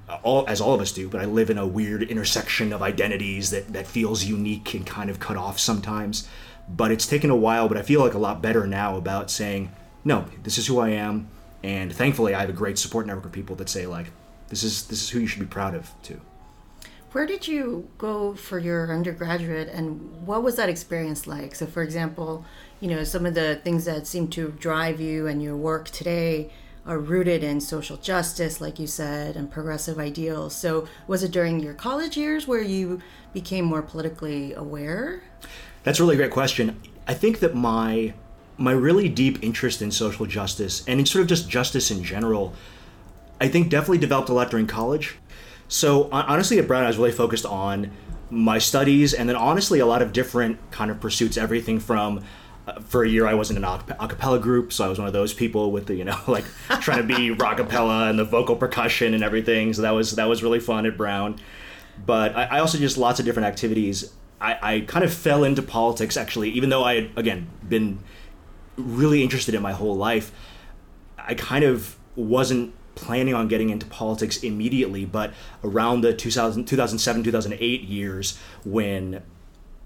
uh, 0.08 0.18
all 0.23 0.44
as 0.46 0.61
all 0.61 0.75
of 0.75 0.80
us 0.80 0.92
do, 0.92 1.08
but 1.08 1.20
I 1.20 1.25
live 1.25 1.50
in 1.50 1.58
a 1.58 1.66
weird 1.66 2.02
intersection 2.02 2.73
of 2.73 2.82
identities 2.82 3.50
that 3.50 3.73
that 3.73 3.87
feels 3.87 4.25
unique 4.25 4.75
and 4.75 4.87
kind 4.87 5.11
of 5.11 5.18
cut 5.20 5.37
off 5.37 5.58
sometimes. 5.58 6.28
But 6.68 6.90
it's 6.90 7.06
taken 7.06 7.30
a 7.30 7.37
while, 7.37 7.68
but 7.68 7.76
I 7.76 7.82
feel 7.82 8.00
like 8.00 8.14
a 8.14 8.18
lot 8.18 8.40
better 8.40 8.66
now 8.66 8.96
about 8.96 9.30
saying, 9.30 9.70
no, 10.04 10.26
this 10.42 10.56
is 10.58 10.66
who 10.66 10.78
I 10.78 10.90
am, 10.90 11.28
and 11.62 11.92
thankfully 11.92 12.34
I 12.34 12.40
have 12.40 12.50
a 12.50 12.54
great 12.54 12.78
support 12.78 13.06
network 13.06 13.26
of 13.26 13.32
people 13.32 13.56
that 13.56 13.68
say 13.68 13.87
like, 13.87 14.06
this 14.49 14.62
is 14.62 14.87
this 14.87 15.02
is 15.02 15.11
who 15.11 15.20
you 15.20 15.26
should 15.26 15.40
be 15.40 15.46
proud 15.46 15.75
of 15.75 15.90
too. 16.02 16.20
Where 17.12 17.26
did 17.26 17.46
you 17.46 17.88
go 17.96 18.34
for 18.34 18.58
your 18.58 18.92
undergraduate 18.92 19.68
and 19.68 20.26
what 20.26 20.42
was 20.42 20.56
that 20.56 20.68
experience 20.68 21.28
like? 21.28 21.54
So, 21.54 21.64
for 21.64 21.82
example, 21.82 22.44
you 22.80 22.88
know, 22.88 23.04
some 23.04 23.25
of 23.25 23.34
the 23.34 23.61
things 23.62 23.84
that 23.84 24.08
seem 24.08 24.26
to 24.30 24.50
drive 24.58 25.00
you 25.00 25.28
and 25.28 25.40
your 25.40 25.56
work 25.56 25.90
today 25.90 26.50
are 26.86 26.98
rooted 26.98 27.42
in 27.42 27.60
social 27.60 27.96
justice, 27.96 28.60
like 28.60 28.78
you 28.78 28.86
said, 28.86 29.36
and 29.36 29.50
progressive 29.50 29.98
ideals. 29.98 30.54
So, 30.54 30.86
was 31.06 31.22
it 31.22 31.30
during 31.30 31.60
your 31.60 31.74
college 31.74 32.16
years 32.16 32.46
where 32.46 32.62
you 32.62 33.00
became 33.32 33.64
more 33.64 33.82
politically 33.82 34.52
aware? 34.52 35.22
That's 35.82 35.98
a 35.98 36.02
really 36.02 36.16
great 36.16 36.30
question. 36.30 36.80
I 37.06 37.14
think 37.14 37.40
that 37.40 37.54
my 37.54 38.14
my 38.56 38.72
really 38.72 39.08
deep 39.08 39.42
interest 39.42 39.82
in 39.82 39.90
social 39.90 40.26
justice 40.26 40.84
and 40.86 41.00
in 41.00 41.06
sort 41.06 41.22
of 41.22 41.28
just 41.28 41.48
justice 41.48 41.90
in 41.90 42.04
general, 42.04 42.52
I 43.40 43.48
think 43.48 43.68
definitely 43.68 43.98
developed 43.98 44.28
a 44.28 44.32
lot 44.32 44.50
during 44.50 44.66
college. 44.66 45.16
So 45.66 46.08
honestly, 46.12 46.58
at 46.58 46.68
Brown, 46.68 46.84
I 46.84 46.86
was 46.86 46.96
really 46.96 47.10
focused 47.12 47.46
on 47.46 47.90
my 48.30 48.58
studies 48.58 49.12
and 49.12 49.28
then 49.28 49.36
honestly 49.36 49.80
a 49.80 49.86
lot 49.86 50.02
of 50.02 50.12
different 50.12 50.58
kind 50.70 50.90
of 50.90 51.00
pursuits. 51.00 51.36
Everything 51.36 51.80
from 51.80 52.22
uh, 52.66 52.80
for 52.80 53.02
a 53.04 53.09
year 53.09 53.26
I 53.26 53.35
was 53.35 53.50
in 53.50 53.56
an 53.56 53.64
a 53.64 54.09
cappella 54.09 54.38
group, 54.38 54.73
so 54.73 54.85
I 54.85 54.88
was 54.88 54.99
one 54.99 55.06
of 55.06 55.12
those 55.12 55.35
people 55.35 55.73
with 55.73 55.87
the 55.87 55.94
you 55.94 56.04
know 56.04 56.18
like 56.26 56.44
trying 56.80 57.06
to 57.06 57.16
be 57.16 57.30
rock 57.30 57.59
rockapella 57.59 58.11
and 58.11 58.18
the 58.18 58.25
vocal 58.25 58.56
percussion 58.56 59.14
and 59.14 59.23
everything. 59.23 59.73
So 59.73 59.83
that 59.83 59.92
was 59.92 60.16
that 60.16 60.28
was 60.28 60.42
really 60.42 60.61
fun 60.61 60.87
at 60.87 60.97
Brown. 60.97 61.38
But 62.04 62.35
I, 62.35 62.44
I 62.44 62.59
also 62.61 62.78
just 62.78 62.99
lots 62.99 63.21
of 63.21 63.26
different 63.26 63.47
activities. 63.47 64.12
I, 64.40 64.59
I 64.62 64.80
kind 64.80 65.04
of 65.04 65.12
fell 65.12 65.44
into 65.44 65.62
politics 65.62 66.16
actually, 66.16 66.50
even 66.50 66.71
though 66.71 66.85
I 66.85 66.94
had 66.97 67.11
again 67.16 67.49
been 67.68 68.00
really 68.76 69.23
interested 69.23 69.54
in 69.54 69.62
my 69.62 69.73
whole 69.73 69.97
life. 69.97 70.33
I 71.18 71.35
kind 71.35 71.64
of 71.64 71.97
wasn't 72.16 72.75
planning 72.94 73.35
on 73.35 73.49
getting 73.49 73.71
into 73.71 73.87
politics 73.87 74.42
immediately, 74.42 75.04
but 75.04 75.33
around 75.62 76.02
the 76.02 76.14
2000, 76.14 76.64
2007 76.64 77.23
2008 77.23 77.83
years 77.83 78.38
when 78.64 79.23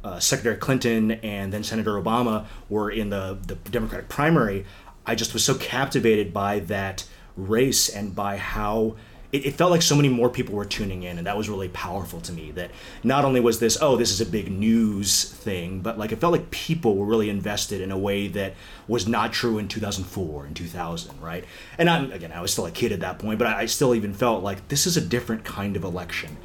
uh, 0.04 0.20
Secretary 0.20 0.56
Clinton 0.56 1.12
and 1.12 1.52
then 1.52 1.62
Senator 1.62 1.92
Obama 1.92 2.46
were 2.68 2.90
in 2.90 3.10
the, 3.10 3.38
the 3.46 3.54
Democratic 3.70 4.08
primary, 4.08 4.64
I 5.06 5.14
just 5.14 5.32
was 5.32 5.44
so 5.44 5.54
captivated 5.54 6.32
by 6.32 6.60
that 6.60 7.04
race 7.36 7.88
and 7.88 8.14
by 8.14 8.36
how 8.36 8.96
it, 9.30 9.44
it, 9.44 9.54
felt 9.54 9.70
like 9.70 9.82
so 9.82 9.94
many 9.94 10.08
more 10.08 10.30
people 10.30 10.54
were 10.54 10.64
tuning 10.64 11.02
in 11.02 11.18
and 11.18 11.26
that 11.26 11.36
was 11.36 11.48
really 11.48 11.68
powerful 11.68 12.20
to 12.22 12.32
me 12.32 12.50
that 12.52 12.70
not 13.04 13.24
only 13.24 13.40
was 13.40 13.60
this 13.60 13.76
oh 13.80 13.96
this 13.96 14.10
is 14.10 14.20
a 14.20 14.26
big 14.26 14.50
news 14.50 15.24
thing 15.24 15.80
but 15.80 15.98
like 15.98 16.12
it 16.12 16.16
felt 16.16 16.32
like 16.32 16.50
people 16.50 16.96
were 16.96 17.04
really 17.04 17.28
invested 17.28 17.80
in 17.80 17.90
a 17.90 17.98
way 17.98 18.26
that 18.26 18.54
was 18.86 19.06
not 19.06 19.32
true 19.32 19.58
in 19.58 19.68
2004 19.68 20.46
and 20.46 20.56
2000 20.56 21.20
right? 21.20 21.44
And 21.76 21.90
i'm 21.90 22.10
again 22.10 22.32
i 22.32 22.40
was 22.40 22.52
still 22.52 22.66
a 22.66 22.70
kid 22.70 22.90
at 22.90 23.00
that 23.00 23.18
point 23.18 23.38
but 23.38 23.46
I, 23.46 23.60
I 23.60 23.66
still 23.66 23.94
even 23.94 24.14
felt 24.14 24.42
like 24.42 24.68
this 24.68 24.86
is 24.86 24.96
a 24.96 25.00
different 25.00 25.44
kind 25.44 25.76
of 25.76 25.84
election 25.84 26.36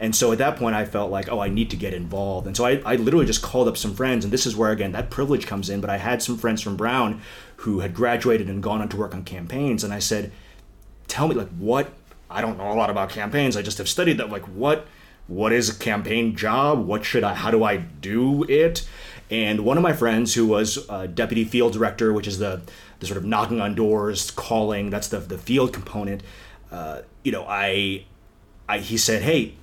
and 0.00 0.14
so 0.14 0.32
at 0.32 0.38
that 0.38 0.56
point 0.56 0.74
i 0.74 0.84
felt 0.84 1.10
like 1.10 1.28
oh 1.30 1.40
i 1.40 1.48
need 1.48 1.70
to 1.70 1.76
get 1.76 1.94
involved 1.94 2.46
and 2.46 2.56
so 2.56 2.64
I, 2.64 2.80
I 2.84 2.96
literally 2.96 3.26
just 3.26 3.42
called 3.42 3.68
up 3.68 3.76
some 3.76 3.94
friends 3.94 4.24
and 4.24 4.32
this 4.32 4.46
is 4.46 4.56
where 4.56 4.70
again 4.70 4.92
that 4.92 5.10
privilege 5.10 5.46
comes 5.46 5.68
in 5.70 5.80
but 5.80 5.90
i 5.90 5.96
had 5.96 6.22
some 6.22 6.38
friends 6.38 6.62
from 6.62 6.76
brown 6.76 7.20
who 7.56 7.80
had 7.80 7.94
graduated 7.94 8.48
and 8.48 8.62
gone 8.62 8.80
on 8.80 8.88
to 8.90 8.96
work 8.96 9.14
on 9.14 9.24
campaigns 9.24 9.82
and 9.84 9.92
i 9.92 9.98
said 9.98 10.32
tell 11.08 11.28
me 11.28 11.34
like 11.34 11.48
what 11.58 11.90
I 12.30 12.40
don't 12.40 12.58
know 12.58 12.70
a 12.70 12.74
lot 12.74 12.90
about 12.90 13.10
campaigns. 13.10 13.56
I 13.56 13.62
just 13.62 13.78
have 13.78 13.88
studied 13.88 14.18
that. 14.18 14.30
Like, 14.30 14.44
what 14.44 14.86
what 15.26 15.52
is 15.52 15.68
a 15.68 15.78
campaign 15.78 16.36
job? 16.36 16.86
What 16.86 17.04
should 17.04 17.24
I? 17.24 17.34
How 17.34 17.50
do 17.50 17.64
I 17.64 17.76
do 17.76 18.44
it? 18.44 18.86
And 19.30 19.60
one 19.64 19.76
of 19.76 19.82
my 19.82 19.92
friends, 19.92 20.34
who 20.34 20.46
was 20.46 20.86
deputy 21.14 21.44
field 21.44 21.72
director, 21.72 22.12
which 22.12 22.26
is 22.26 22.38
the 22.38 22.62
the 23.00 23.06
sort 23.06 23.18
of 23.18 23.24
knocking 23.24 23.60
on 23.60 23.74
doors, 23.74 24.30
calling, 24.30 24.90
that's 24.90 25.08
the 25.08 25.18
the 25.18 25.38
field 25.38 25.72
component. 25.72 26.22
Uh, 26.70 27.00
you 27.22 27.32
know, 27.32 27.46
I, 27.48 28.04
I 28.68 28.78
he 28.78 28.98
said, 28.98 29.22
hey, 29.22 29.54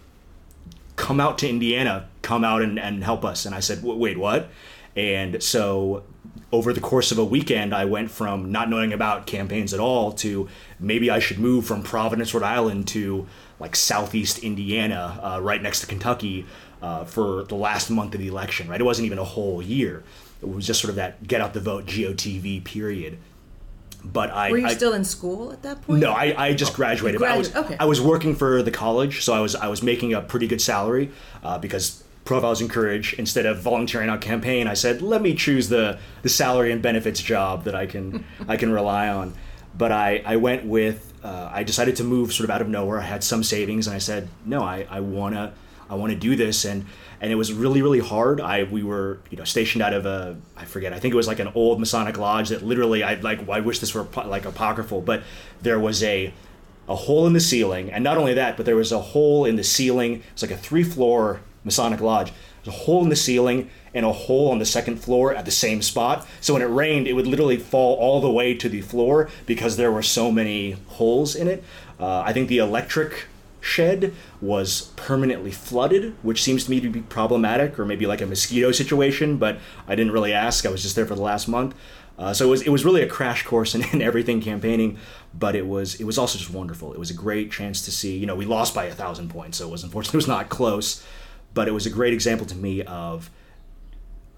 come 0.95 1.19
out 1.19 1.37
to 1.39 1.49
Indiana, 1.49 2.07
come 2.21 2.43
out 2.43 2.61
and, 2.61 2.79
and 2.79 3.03
help 3.03 3.25
us. 3.25 3.45
And 3.45 3.53
I 3.53 3.59
said, 3.59 3.83
wait, 3.83 4.17
what? 4.17 4.49
And 4.95 5.43
so 5.43 6.03
over 6.51 6.71
the 6.71 6.79
course 6.79 7.11
of 7.11 7.17
a 7.17 7.25
weekend, 7.25 7.73
I 7.73 7.85
went 7.85 8.11
from 8.11 8.51
not 8.51 8.69
knowing 8.69 8.93
about 8.93 9.27
campaigns 9.27 9.73
at 9.73 9.79
all 9.79 10.13
to 10.13 10.47
maybe 10.79 11.09
I 11.09 11.19
should 11.19 11.39
move 11.39 11.65
from 11.65 11.83
Providence, 11.83 12.33
Rhode 12.33 12.43
Island 12.43 12.87
to 12.89 13.27
like 13.59 13.75
southeast 13.75 14.39
Indiana, 14.39 15.19
uh, 15.21 15.41
right 15.41 15.61
next 15.61 15.81
to 15.81 15.87
Kentucky, 15.87 16.45
uh, 16.81 17.05
for 17.05 17.43
the 17.43 17.55
last 17.55 17.89
month 17.89 18.13
of 18.13 18.19
the 18.19 18.27
election, 18.27 18.67
right? 18.67 18.79
It 18.79 18.83
wasn't 18.83 19.05
even 19.05 19.19
a 19.19 19.23
whole 19.23 19.61
year. 19.61 20.03
It 20.41 20.47
was 20.47 20.67
just 20.67 20.81
sort 20.81 20.89
of 20.89 20.95
that 20.95 21.25
get 21.27 21.41
out 21.41 21.53
the 21.53 21.59
vote 21.59 21.85
GOTV 21.85 22.63
period. 22.63 23.17
But 24.11 24.31
I 24.31 24.51
were 24.51 24.57
you 24.57 24.67
I, 24.67 24.73
still 24.73 24.93
in 24.93 25.03
school 25.03 25.51
at 25.51 25.63
that 25.63 25.81
point? 25.81 25.99
No, 25.99 26.11
I, 26.11 26.33
I 26.37 26.53
just 26.53 26.73
oh, 26.73 26.75
graduated. 26.75 27.21
Gradu- 27.21 27.31
I 27.31 27.37
was 27.37 27.55
okay. 27.55 27.77
I 27.79 27.85
was 27.85 28.01
working 28.01 28.35
for 28.35 28.61
the 28.61 28.71
college, 28.71 29.23
so 29.23 29.33
I 29.33 29.39
was 29.39 29.55
I 29.55 29.67
was 29.67 29.81
making 29.81 30.13
a 30.13 30.21
pretty 30.21 30.47
good 30.47 30.61
salary 30.61 31.11
uh, 31.43 31.57
because 31.57 32.03
profiles 32.25 32.59
encourage 32.59 33.13
instead 33.13 33.45
of 33.45 33.59
volunteering 33.59 34.09
on 34.09 34.19
campaign 34.19 34.67
i 34.67 34.73
said 34.73 34.99
let 34.99 35.21
me 35.21 35.35
choose 35.35 35.69
the 35.69 35.97
the 36.23 36.29
salary 36.29 36.71
and 36.71 36.81
benefits 36.81 37.21
job 37.21 37.63
that 37.65 37.75
i 37.75 37.85
can 37.85 38.25
i 38.47 38.57
can 38.57 38.71
rely 38.71 39.07
on 39.07 39.31
but 39.77 39.91
i 39.91 40.21
i 40.25 40.35
went 40.35 40.65
with 40.65 41.13
uh, 41.23 41.49
i 41.53 41.63
decided 41.63 41.95
to 41.95 42.03
move 42.03 42.33
sort 42.33 42.43
of 42.43 42.49
out 42.49 42.61
of 42.61 42.67
nowhere 42.67 42.99
i 42.99 43.03
had 43.03 43.23
some 43.23 43.43
savings 43.43 43.85
and 43.85 43.95
i 43.95 43.99
said 43.99 44.27
no 44.43 44.63
i 44.63 44.87
i 44.89 44.99
want 44.99 45.35
to 45.35 45.53
i 45.87 45.93
want 45.93 46.11
to 46.11 46.17
do 46.17 46.35
this 46.35 46.65
and 46.65 46.83
and 47.21 47.31
it 47.31 47.35
was 47.35 47.53
really 47.53 47.81
really 47.81 47.99
hard 47.99 48.39
i 48.41 48.63
we 48.63 48.83
were 48.83 49.19
you 49.29 49.37
know 49.37 49.43
stationed 49.43 49.81
out 49.81 49.93
of 49.93 50.05
a 50.05 50.35
i 50.57 50.65
forget 50.65 50.93
i 50.93 50.99
think 50.99 51.13
it 51.13 51.17
was 51.17 51.27
like 51.27 51.39
an 51.39 51.49
old 51.55 51.79
masonic 51.79 52.17
lodge 52.17 52.49
that 52.49 52.63
literally 52.63 53.03
i 53.03 53.15
like 53.15 53.47
i 53.49 53.59
wish 53.59 53.79
this 53.79 53.93
were 53.93 54.07
like 54.25 54.45
apocryphal 54.45 55.01
but 55.01 55.23
there 55.61 55.79
was 55.79 56.03
a 56.03 56.33
a 56.87 56.95
hole 56.95 57.25
in 57.25 57.33
the 57.33 57.39
ceiling 57.39 57.91
and 57.91 58.03
not 58.03 58.17
only 58.17 58.33
that 58.33 58.55
but 58.57 58.65
there 58.65 58.75
was 58.75 58.91
a 58.91 58.99
hole 58.99 59.45
in 59.45 59.55
the 59.55 59.63
ceiling 59.63 60.21
it's 60.33 60.41
like 60.41 60.51
a 60.51 60.57
three 60.57 60.83
floor 60.83 61.39
Masonic 61.65 61.99
Lodge. 61.99 62.31
There's 62.63 62.75
a 62.75 62.79
hole 62.79 63.03
in 63.03 63.09
the 63.09 63.15
ceiling 63.15 63.69
and 63.93 64.05
a 64.05 64.13
hole 64.13 64.51
on 64.51 64.59
the 64.59 64.65
second 64.65 64.97
floor 64.97 65.33
at 65.33 65.45
the 65.45 65.51
same 65.51 65.81
spot. 65.81 66.25
So 66.39 66.53
when 66.53 66.61
it 66.61 66.67
rained, 66.67 67.07
it 67.07 67.13
would 67.13 67.27
literally 67.27 67.57
fall 67.57 67.95
all 67.97 68.21
the 68.21 68.31
way 68.31 68.53
to 68.53 68.69
the 68.69 68.81
floor 68.81 69.29
because 69.45 69.75
there 69.75 69.91
were 69.91 70.03
so 70.03 70.31
many 70.31 70.71
holes 70.87 71.35
in 71.35 71.47
it. 71.47 71.63
Uh, 71.99 72.21
I 72.21 72.31
think 72.31 72.47
the 72.47 72.59
electric 72.59 73.25
shed 73.65 74.13
was 74.41 74.93
permanently 74.95 75.51
flooded, 75.51 76.15
which 76.21 76.43
seems 76.43 76.65
to 76.65 76.71
me 76.71 76.79
to 76.81 76.89
be 76.89 77.01
problematic, 77.01 77.79
or 77.79 77.85
maybe 77.85 78.05
like 78.05 78.21
a 78.21 78.25
mosquito 78.25 78.71
situation. 78.71 79.37
But 79.37 79.59
I 79.87 79.95
didn't 79.95 80.13
really 80.13 80.33
ask. 80.33 80.65
I 80.65 80.69
was 80.69 80.81
just 80.81 80.95
there 80.95 81.05
for 81.05 81.15
the 81.15 81.21
last 81.21 81.47
month. 81.47 81.75
Uh, 82.17 82.33
so 82.33 82.47
it 82.47 82.49
was 82.49 82.61
it 82.61 82.69
was 82.69 82.85
really 82.85 83.01
a 83.01 83.07
crash 83.07 83.43
course 83.43 83.75
in, 83.75 83.83
in 83.93 84.01
everything 84.01 84.41
campaigning, 84.41 84.97
but 85.33 85.55
it 85.55 85.67
was 85.67 85.95
it 85.95 86.05
was 86.05 86.17
also 86.17 86.37
just 86.37 86.51
wonderful. 86.51 86.93
It 86.93 86.99
was 86.99 87.09
a 87.09 87.15
great 87.15 87.51
chance 87.51 87.83
to 87.85 87.91
see. 87.91 88.17
You 88.17 88.25
know, 88.25 88.35
we 88.35 88.45
lost 88.45 88.73
by 88.73 88.85
a 88.85 88.93
thousand 88.93 89.29
points, 89.29 89.57
so 89.57 89.67
it 89.67 89.71
was 89.71 89.83
unfortunately 89.83 90.17
it 90.19 90.23
was 90.25 90.27
not 90.27 90.49
close 90.49 91.03
but 91.55 91.67
it 91.67 91.71
was 91.71 91.87
a 91.87 91.89
great 91.89 92.13
example 92.13 92.45
to 92.45 92.55
me 92.55 92.83
of 92.83 93.31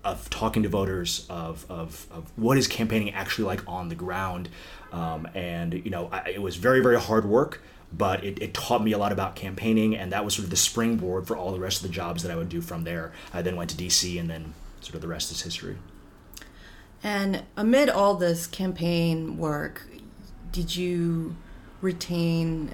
of 0.05 0.29
talking 0.29 0.63
to 0.63 0.69
voters 0.69 1.25
of, 1.29 1.65
of, 1.69 2.07
of 2.11 2.31
what 2.37 2.57
is 2.57 2.65
campaigning 2.65 3.13
actually 3.13 3.43
like 3.43 3.61
on 3.67 3.89
the 3.89 3.95
ground 3.95 4.47
um, 4.93 5.27
and 5.35 5.73
you 5.73 5.91
know 5.91 6.07
I, 6.13 6.29
it 6.29 6.41
was 6.41 6.55
very 6.55 6.79
very 6.81 6.97
hard 6.97 7.25
work 7.25 7.61
but 7.91 8.23
it, 8.23 8.41
it 8.41 8.53
taught 8.53 8.83
me 8.83 8.91
a 8.91 8.97
lot 8.97 9.11
about 9.11 9.35
campaigning 9.35 9.95
and 9.95 10.11
that 10.11 10.25
was 10.25 10.35
sort 10.35 10.43
of 10.43 10.49
the 10.49 10.57
springboard 10.57 11.25
for 11.27 11.37
all 11.37 11.51
the 11.51 11.59
rest 11.59 11.77
of 11.77 11.87
the 11.87 11.93
jobs 11.93 12.23
that 12.23 12.31
i 12.31 12.35
would 12.35 12.49
do 12.49 12.61
from 12.61 12.83
there 12.83 13.11
i 13.33 13.41
then 13.41 13.55
went 13.55 13.69
to 13.69 13.75
dc 13.77 14.19
and 14.19 14.29
then 14.29 14.53
sort 14.81 14.95
of 14.95 15.01
the 15.01 15.07
rest 15.07 15.31
is 15.31 15.41
history 15.41 15.77
and 17.03 17.43
amid 17.55 17.89
all 17.89 18.15
this 18.15 18.45
campaign 18.47 19.37
work 19.37 19.87
did 20.51 20.75
you 20.75 21.35
retain 21.81 22.73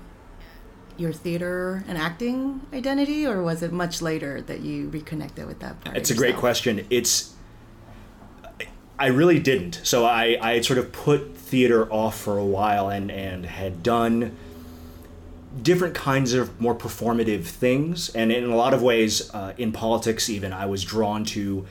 your 0.98 1.12
theater 1.12 1.84
and 1.88 1.98
acting 1.98 2.62
identity, 2.74 3.25
or 3.25 3.41
was 3.41 3.63
it 3.63 3.72
much 3.72 4.01
later 4.01 4.41
that 4.41 4.62
you 4.62 4.89
reconnected 4.89 5.48
with 5.48 5.60
that 5.60 5.79
part? 5.82 5.98
It's 5.98 6.12
a 6.12 6.15
great 6.15 6.36
question. 6.36 6.86
It's 6.89 7.34
I 9.00 9.08
really 9.08 9.39
didn't. 9.39 9.82
So 9.84 10.05
I 10.05 10.38
I 10.41 10.62
sort 10.62 10.79
of 10.79 10.91
put 10.91 11.36
theater 11.36 11.91
off 11.91 12.20
for 12.20 12.38
a 12.38 12.46
while 12.46 12.89
and 12.89 13.12
and 13.12 13.46
had 13.46 13.84
done 13.84 14.36
different 15.62 15.93
kinds 15.93 16.33
of 16.33 16.60
more 16.60 16.75
performative 16.75 17.45
things, 17.45 18.10
and 18.10 18.31
in 18.31 18.50
a 18.50 18.55
lot 18.55 18.74
of 18.74 18.81
ways, 18.81 19.33
uh, 19.33 19.53
in 19.57 19.72
politics 19.72 20.29
even, 20.29 20.53
I 20.53 20.65
was 20.65 20.83
drawn 20.83 21.24
to 21.25 21.65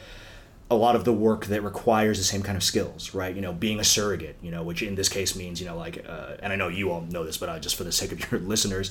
a 0.72 0.74
lot 0.74 0.96
of 0.96 1.04
the 1.04 1.12
work 1.12 1.46
that 1.46 1.62
requires 1.62 2.16
the 2.16 2.24
same 2.24 2.42
kind 2.42 2.56
of 2.56 2.62
skills, 2.62 3.14
right? 3.14 3.34
You 3.34 3.42
know, 3.42 3.52
being 3.52 3.78
a 3.78 3.84
surrogate, 3.84 4.36
you 4.40 4.50
know, 4.50 4.62
which 4.62 4.82
in 4.82 4.94
this 4.94 5.08
case 5.10 5.36
means, 5.36 5.60
you 5.60 5.66
know, 5.66 5.76
like, 5.76 6.02
uh, 6.08 6.36
and 6.40 6.50
I 6.50 6.56
know 6.56 6.68
you 6.68 6.90
all 6.90 7.02
know 7.02 7.24
this, 7.24 7.36
but 7.36 7.50
uh, 7.50 7.58
just 7.58 7.76
for 7.76 7.84
the 7.84 7.92
sake 7.92 8.10
of 8.10 8.30
your 8.32 8.40
listeners, 8.40 8.90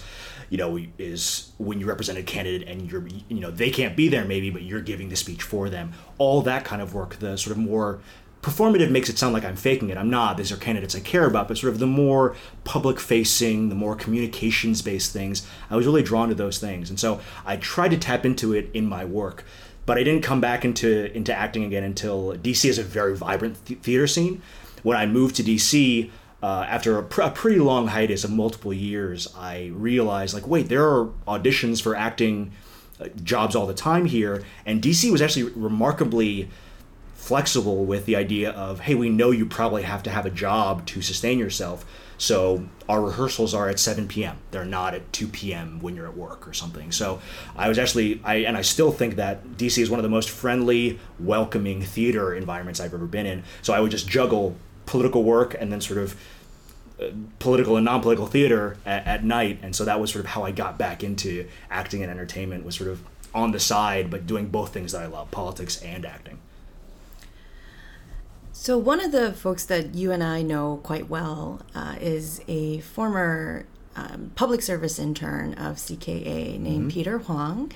you 0.51 0.59
know, 0.59 0.79
is 0.99 1.51
when 1.57 1.79
you 1.79 1.87
represent 1.87 2.19
a 2.19 2.23
candidate 2.23 2.67
and 2.67 2.91
you're, 2.91 3.07
you 3.07 3.39
know, 3.39 3.49
they 3.49 3.71
can't 3.71 3.95
be 3.95 4.09
there 4.09 4.25
maybe, 4.25 4.51
but 4.51 4.61
you're 4.61 4.81
giving 4.81 5.09
the 5.09 5.15
speech 5.15 5.41
for 5.41 5.69
them. 5.69 5.93
All 6.19 6.43
that 6.43 6.65
kind 6.65 6.83
of 6.83 6.93
work, 6.93 7.15
the 7.15 7.35
sort 7.35 7.57
of 7.57 7.57
more 7.57 7.99
performative 8.41 8.89
makes 8.89 9.09
it 9.09 9.17
sound 9.17 9.33
like 9.33 9.45
I'm 9.45 9.55
faking 9.55 9.89
it. 9.89 9.97
I'm 9.97 10.09
not. 10.09 10.37
These 10.37 10.51
are 10.51 10.57
candidates 10.57 10.95
I 10.95 10.99
care 10.99 11.25
about, 11.25 11.47
but 11.47 11.57
sort 11.57 11.73
of 11.73 11.79
the 11.79 11.87
more 11.87 12.35
public 12.63 12.99
facing, 12.99 13.69
the 13.69 13.75
more 13.75 13.95
communications 13.95 14.81
based 14.81 15.13
things, 15.13 15.47
I 15.69 15.75
was 15.75 15.85
really 15.85 16.03
drawn 16.03 16.29
to 16.29 16.35
those 16.35 16.57
things. 16.57 16.89
And 16.89 16.99
so 16.99 17.19
I 17.45 17.57
tried 17.57 17.91
to 17.91 17.97
tap 17.97 18.25
into 18.25 18.53
it 18.53 18.69
in 18.73 18.85
my 18.85 19.05
work 19.05 19.43
but 19.85 19.97
I 19.97 20.03
didn't 20.03 20.21
come 20.21 20.41
back 20.41 20.63
into 20.63 21.11
into 21.15 21.33
acting 21.33 21.63
again 21.63 21.83
until 21.83 22.33
DC 22.35 22.69
is 22.69 22.77
a 22.77 22.83
very 22.83 23.15
vibrant 23.15 23.65
th- 23.65 23.79
theater 23.79 24.07
scene. 24.07 24.41
When 24.83 24.97
I 24.97 25.05
moved 25.05 25.35
to 25.35 25.43
DC 25.43 26.09
uh, 26.41 26.65
after 26.67 26.97
a, 26.97 27.03
pr- 27.03 27.21
a, 27.21 27.29
pretty 27.29 27.59
long 27.59 27.87
hiatus 27.87 28.23
of 28.23 28.31
multiple 28.31 28.73
years, 28.73 29.27
I 29.37 29.71
realized 29.73 30.33
like, 30.33 30.47
wait, 30.47 30.69
there 30.69 30.87
are 30.87 31.09
auditions 31.27 31.81
for 31.81 31.95
acting 31.95 32.51
uh, 32.99 33.09
jobs 33.23 33.55
all 33.55 33.67
the 33.67 33.75
time 33.75 34.05
here, 34.05 34.43
and 34.65 34.81
DC 34.81 35.11
was 35.11 35.21
actually 35.21 35.51
remarkably 35.51 36.49
flexible 37.21 37.85
with 37.85 38.07
the 38.07 38.15
idea 38.15 38.49
of, 38.49 38.79
hey, 38.79 38.95
we 38.95 39.07
know 39.07 39.29
you 39.29 39.45
probably 39.45 39.83
have 39.83 40.01
to 40.01 40.09
have 40.09 40.25
a 40.25 40.29
job 40.31 40.87
to 40.87 41.03
sustain 41.03 41.37
yourself. 41.37 41.85
So 42.17 42.65
our 42.89 42.99
rehearsals 42.99 43.53
are 43.53 43.69
at 43.69 43.79
7 43.79 44.07
p.m. 44.07 44.37
They're 44.49 44.65
not 44.65 44.95
at 44.95 45.13
2 45.13 45.27
p.m. 45.27 45.79
when 45.81 45.95
you're 45.95 46.07
at 46.07 46.17
work 46.17 46.47
or 46.47 46.53
something. 46.53 46.91
So 46.91 47.21
I 47.55 47.69
was 47.69 47.77
actually, 47.77 48.19
I 48.23 48.37
and 48.37 48.57
I 48.57 48.63
still 48.63 48.91
think 48.91 49.17
that 49.17 49.45
DC 49.49 49.77
is 49.77 49.89
one 49.91 49.99
of 49.99 50.03
the 50.03 50.09
most 50.09 50.31
friendly, 50.31 50.99
welcoming 51.19 51.83
theater 51.83 52.33
environments 52.33 52.79
I've 52.79 52.93
ever 52.93 53.05
been 53.05 53.27
in. 53.27 53.43
So 53.61 53.71
I 53.71 53.81
would 53.81 53.91
just 53.91 54.07
juggle 54.07 54.55
political 54.87 55.23
work 55.23 55.55
and 55.59 55.71
then 55.71 55.79
sort 55.79 55.99
of 55.99 56.19
uh, 56.99 57.11
political 57.37 57.77
and 57.77 57.85
non-political 57.85 58.25
theater 58.25 58.77
at, 58.83 59.05
at, 59.05 59.23
night 59.23 59.59
and 59.61 59.75
so 59.75 59.85
that 59.85 59.99
was 59.99 60.11
sort 60.11 60.25
of 60.25 60.31
how 60.31 60.43
i 60.43 60.51
got 60.51 60.77
back 60.77 61.03
into 61.03 61.47
acting 61.69 62.01
and 62.01 62.11
entertainment 62.11 62.65
was 62.65 62.75
sort 62.75 62.89
of 62.89 63.01
on 63.33 63.51
the 63.51 63.59
side 63.59 64.09
but 64.09 64.27
doing 64.27 64.47
both 64.47 64.73
things 64.73 64.91
that 64.91 65.01
i 65.01 65.05
love 65.05 65.29
politics 65.31 65.81
and 65.81 66.05
acting 66.05 66.39
so 68.61 68.77
one 68.77 69.03
of 69.03 69.11
the 69.11 69.33
folks 69.33 69.65
that 69.65 69.95
you 69.95 70.11
and 70.11 70.23
i 70.23 70.43
know 70.43 70.79
quite 70.83 71.09
well 71.09 71.63
uh, 71.73 71.95
is 71.99 72.43
a 72.47 72.79
former 72.81 73.65
um, 73.95 74.31
public 74.35 74.61
service 74.61 74.99
intern 74.99 75.55
of 75.55 75.77
cka 75.77 76.59
named 76.59 76.81
mm-hmm. 76.81 76.87
peter 76.89 77.17
huang 77.17 77.71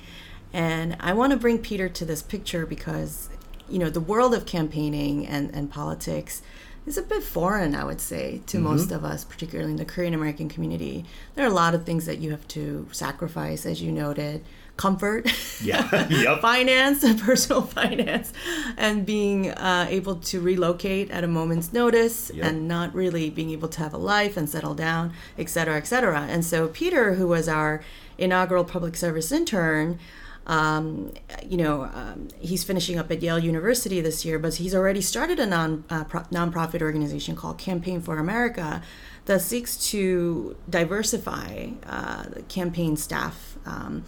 and 0.53 0.95
i 0.99 1.11
want 1.11 1.31
to 1.31 1.37
bring 1.39 1.57
peter 1.57 1.89
to 1.89 2.05
this 2.05 2.21
picture 2.21 2.67
because 2.67 3.29
you 3.67 3.79
know 3.79 3.89
the 3.89 3.99
world 3.99 4.35
of 4.35 4.45
campaigning 4.45 5.25
and, 5.25 5.49
and 5.55 5.71
politics 5.71 6.43
is 6.85 6.99
a 6.99 7.01
bit 7.01 7.23
foreign, 7.23 7.73
I 7.73 7.83
would 7.83 7.99
say, 7.99 8.43
to 8.45 8.57
mm-hmm. 8.57 8.67
most 8.67 8.91
of 8.91 9.03
us, 9.03 9.25
particularly 9.25 9.71
in 9.71 9.77
the 9.77 9.85
Korean 9.85 10.13
American 10.13 10.47
community. 10.47 11.03
There 11.33 11.43
are 11.43 11.49
a 11.49 11.53
lot 11.53 11.73
of 11.73 11.83
things 11.83 12.05
that 12.05 12.19
you 12.19 12.29
have 12.29 12.47
to 12.49 12.87
sacrifice, 12.91 13.65
as 13.65 13.81
you 13.81 13.91
noted 13.91 14.45
comfort, 14.77 15.32
yeah, 15.62 16.08
yep. 16.10 16.41
finance, 16.41 17.03
personal 17.22 17.62
finance, 17.62 18.34
and 18.77 19.05
being 19.05 19.51
uh, 19.51 19.88
able 19.89 20.15
to 20.15 20.39
relocate 20.39 21.12
at 21.12 21.24
a 21.24 21.27
moment's 21.27 21.72
notice 21.72 22.32
yep. 22.34 22.46
and 22.46 22.67
not 22.67 22.94
really 22.94 23.29
being 23.29 23.51
able 23.51 23.67
to 23.70 23.79
have 23.79 23.94
a 23.94 23.98
life 23.98 24.38
and 24.38 24.50
settle 24.50 24.74
down, 24.74 25.13
et 25.38 25.50
cetera, 25.50 25.77
et 25.77 25.88
cetera. 25.88 26.22
And 26.22 26.44
so, 26.44 26.67
Peter, 26.67 27.13
who 27.15 27.27
was 27.27 27.48
our 27.48 27.82
inaugural 28.17 28.63
public 28.63 28.96
service 28.96 29.32
intern, 29.32 30.00
um, 30.48 31.12
you 31.48 31.58
know, 31.58 31.84
um, 31.84 32.27
he's 32.39 32.63
finishing 32.63 33.00
up 33.00 33.10
at 33.12 33.22
Yale 33.22 33.39
University 33.39 34.00
this 34.01 34.24
year, 34.24 34.38
but 34.38 34.55
he's 34.55 34.75
already 34.75 35.01
started 35.01 35.39
a 35.39 35.46
non 35.46 35.84
uh, 35.89 36.03
pro- 36.03 36.22
nonprofit 36.22 36.82
organization 36.82 37.36
called 37.36 37.58
Campaign 37.58 38.00
for 38.00 38.20
America 38.20 38.84
that 39.25 39.41
seeks 39.41 39.75
to 39.89 40.55
diversify 40.70 41.70
uh, 41.88 42.25
campaign 42.48 42.96
staff. 42.96 43.58
Um, 43.65 44.05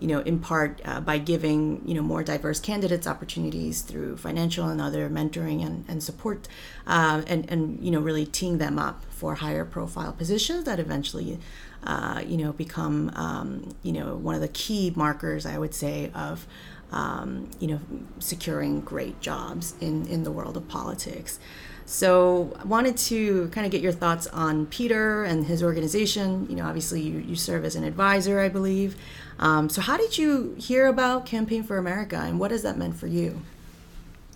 you 0.00 0.08
know, 0.08 0.20
in 0.20 0.38
part 0.38 0.80
uh, 0.84 1.00
by 1.00 1.18
giving 1.18 1.82
you 1.84 1.94
know 1.94 2.02
more 2.02 2.22
diverse 2.22 2.58
candidates 2.58 3.06
opportunities 3.06 3.82
through 3.82 4.16
financial 4.16 4.68
and 4.68 4.80
other 4.80 5.08
mentoring 5.08 5.64
and, 5.64 5.84
and 5.88 6.02
support, 6.02 6.48
uh, 6.86 7.22
and 7.26 7.48
and 7.50 7.84
you 7.84 7.90
know 7.90 8.00
really 8.00 8.26
teeing 8.26 8.58
them 8.58 8.78
up 8.78 9.04
for 9.10 9.36
higher 9.36 9.64
profile 9.64 10.12
positions 10.12 10.64
that 10.64 10.80
eventually 10.80 11.38
uh, 11.84 12.22
you 12.26 12.36
know, 12.36 12.52
become, 12.52 13.10
um, 13.14 13.74
you 13.82 13.92
know, 13.92 14.14
one 14.14 14.34
of 14.34 14.40
the 14.40 14.48
key 14.48 14.92
markers, 14.94 15.46
I 15.46 15.58
would 15.58 15.74
say, 15.74 16.10
of, 16.14 16.46
um, 16.92 17.48
you 17.58 17.68
know, 17.68 17.80
securing 18.18 18.80
great 18.80 19.20
jobs 19.20 19.74
in, 19.80 20.06
in 20.06 20.24
the 20.24 20.30
world 20.30 20.56
of 20.56 20.68
politics. 20.68 21.38
So 21.86 22.56
I 22.60 22.64
wanted 22.64 22.96
to 22.98 23.48
kind 23.48 23.64
of 23.64 23.72
get 23.72 23.80
your 23.80 23.92
thoughts 23.92 24.26
on 24.28 24.66
Peter 24.66 25.24
and 25.24 25.46
his 25.46 25.62
organization. 25.62 26.46
You 26.48 26.56
know, 26.56 26.64
obviously 26.64 27.00
you, 27.00 27.18
you 27.18 27.34
serve 27.34 27.64
as 27.64 27.74
an 27.76 27.84
advisor, 27.84 28.40
I 28.40 28.48
believe. 28.48 28.96
Um, 29.40 29.70
so 29.70 29.80
how 29.80 29.96
did 29.96 30.18
you 30.18 30.54
hear 30.58 30.86
about 30.86 31.24
Campaign 31.26 31.62
for 31.62 31.78
America 31.78 32.16
and 32.16 32.38
what 32.38 32.50
has 32.50 32.62
that 32.62 32.76
meant 32.76 32.96
for 32.96 33.06
you? 33.06 33.40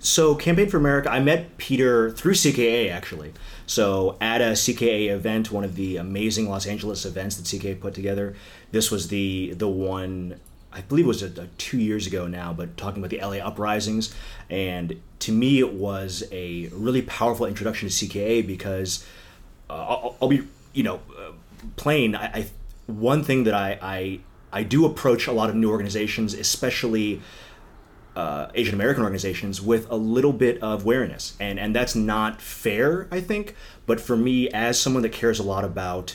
So 0.01 0.35
Campaign 0.35 0.69
for 0.69 0.79
America, 0.79 1.11
I 1.11 1.21
met 1.21 1.57
Peter 1.59 2.11
through 2.11 2.33
CKA 2.33 2.91
actually. 2.91 3.33
So 3.67 4.17
at 4.21 4.41
a 4.41 4.53
CKA 4.53 5.11
event, 5.11 5.53
one 5.53 5.63
of 5.63 5.77
the 5.77 5.99
amazing 5.99 6.49
Los 6.49 6.67
Angeles 6.67 7.05
events 7.05 7.37
that 7.37 7.45
CKA 7.45 7.81
put 7.81 7.95
together, 7.95 8.35
this 8.73 8.91
was 8.91 9.09
the 9.09 9.53
the 9.55 9.69
one 9.69 10.41
I 10.73 10.81
believe 10.81 11.05
it 11.05 11.09
was 11.09 11.23
a, 11.23 11.43
a 11.43 11.47
two 11.59 11.79
years 11.79 12.07
ago 12.07 12.27
now, 12.27 12.53
but 12.53 12.77
talking 12.77 13.03
about 13.03 13.11
the 13.11 13.21
LA 13.21 13.45
uprisings, 13.45 14.15
and 14.51 15.01
to 15.21 15.33
me 15.33 15.61
it 15.61 15.73
was 15.73 16.25
a 16.33 16.69
really 16.73 17.03
powerful 17.03 17.47
introduction 17.47 17.89
to 17.89 17.95
CKA 17.95 18.45
because 18.45 19.07
uh, 19.71 19.75
I'll, 19.75 20.17
I'll, 20.21 20.29
be 20.29 20.43
you 20.73 20.83
know 20.83 21.01
uh, 21.17 21.33
plain. 21.77 22.17
I, 22.17 22.25
I, 22.25 22.47
one 22.87 23.23
thing 23.23 23.45
that 23.45 23.55
I, 23.55 23.79
I 23.81 24.21
I 24.55 24.63
do 24.63 24.87
approach 24.87 25.27
a 25.27 25.33
lot 25.33 25.51
of 25.51 25.57
new 25.57 25.69
organizations, 25.69 26.33
especially 26.33 27.21
uh, 28.15 28.47
Asian 28.55 28.75
American 28.75 29.03
organizations 29.03 29.61
with 29.61 29.91
a 29.91 29.97
little 29.97 30.33
bit 30.33 30.63
of 30.63 30.85
wariness, 30.85 31.35
and 31.41 31.59
and 31.59 31.75
that's 31.75 31.97
not 31.97 32.41
fair, 32.41 33.09
I 33.11 33.21
think. 33.21 33.57
But 33.85 34.01
for 34.01 34.17
me, 34.17 34.49
as 34.51 34.79
someone 34.79 35.03
that 35.03 35.13
cares 35.13 35.41
a 35.41 35.43
lot 35.43 35.65
about 35.65 36.15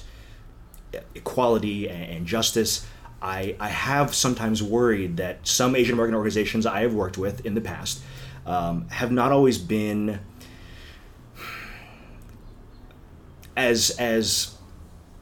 equality 1.13 1.89
and 1.89 2.25
justice, 2.25 2.87
I 3.21 3.57
I 3.59 3.67
have 3.67 4.15
sometimes 4.15 4.63
worried 4.63 5.17
that 5.17 5.45
some 5.45 5.75
Asian 5.75 5.93
American 5.93 6.15
organizations 6.15 6.65
I 6.65 6.81
have 6.81 6.93
worked 6.93 7.17
with 7.17 7.45
in 7.45 7.55
the 7.55 7.61
past 7.61 8.01
um, 8.45 8.87
have 8.87 9.11
not 9.11 9.33
always 9.33 9.57
been 9.57 10.21
as 13.57 13.89
as 13.99 14.55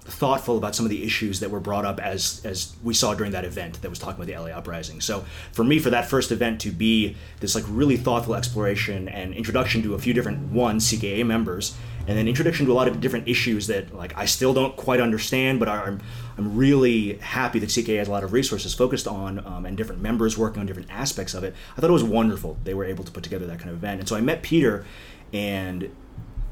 thoughtful 0.08 0.58
about 0.58 0.74
some 0.74 0.86
of 0.86 0.90
the 0.90 1.04
issues 1.04 1.42
that 1.42 1.52
were 1.52 1.60
brought 1.60 1.86
up 1.86 2.00
as 2.00 2.42
as 2.46 2.74
we 2.82 2.94
saw 2.94 3.14
during 3.14 3.34
that 3.34 3.44
event 3.44 3.82
that 3.82 3.90
was 3.90 4.00
talking 4.00 4.16
about 4.16 4.28
the 4.28 4.40
LA 4.40 4.56
uprising. 4.58 5.02
So 5.02 5.26
for 5.52 5.64
me, 5.64 5.80
for 5.80 5.90
that 5.90 6.10
first 6.10 6.32
event 6.32 6.62
to 6.62 6.72
be 6.72 7.18
this 7.42 7.56
like 7.56 7.66
really 7.68 7.98
thoughtful 7.98 8.34
exploration 8.34 9.10
and 9.10 9.34
introduction 9.34 9.84
to 9.84 9.96
a 9.96 10.00
few 10.00 10.14
different 10.14 10.52
one 10.52 10.80
CKA 10.80 11.26
members, 11.26 11.76
and 12.08 12.18
then 12.18 12.28
introduction 12.28 12.66
to 12.66 12.72
a 12.72 12.74
lot 12.74 12.88
of 12.88 13.02
different 13.02 13.28
issues 13.28 13.68
that 13.68 13.94
like 13.94 14.18
I 14.18 14.26
still 14.26 14.54
don't 14.54 14.76
quite 14.78 15.02
understand, 15.02 15.60
but 15.60 15.68
I'm 15.68 16.00
I'm 16.38 16.56
really 16.56 17.18
happy 17.18 17.60
that 17.60 17.70
CKA 17.70 17.98
has 17.98 18.08
a 18.08 18.12
lot 18.12 18.24
of 18.24 18.32
resources 18.32 18.74
focused 18.74 19.08
on 19.08 19.46
um, 19.46 19.66
and 19.66 19.76
different 19.76 20.02
members 20.02 20.38
working 20.38 20.62
on 20.62 20.66
different 20.66 20.90
aspects 20.90 21.34
of 21.34 21.44
it. 21.44 21.54
I 21.76 21.82
thought 21.82 21.90
it 21.90 21.94
was 21.94 22.04
wonderful 22.04 22.58
they 22.64 22.74
were 22.74 22.86
able 22.86 23.04
to 23.04 23.12
put 23.12 23.24
together 23.24 23.46
that 23.48 23.60
kind 23.60 23.72
of 23.72 23.76
event, 23.76 24.00
and 24.00 24.08
so 24.08 24.16
I 24.16 24.22
met 24.22 24.42
Peter, 24.42 24.86
and 25.34 25.94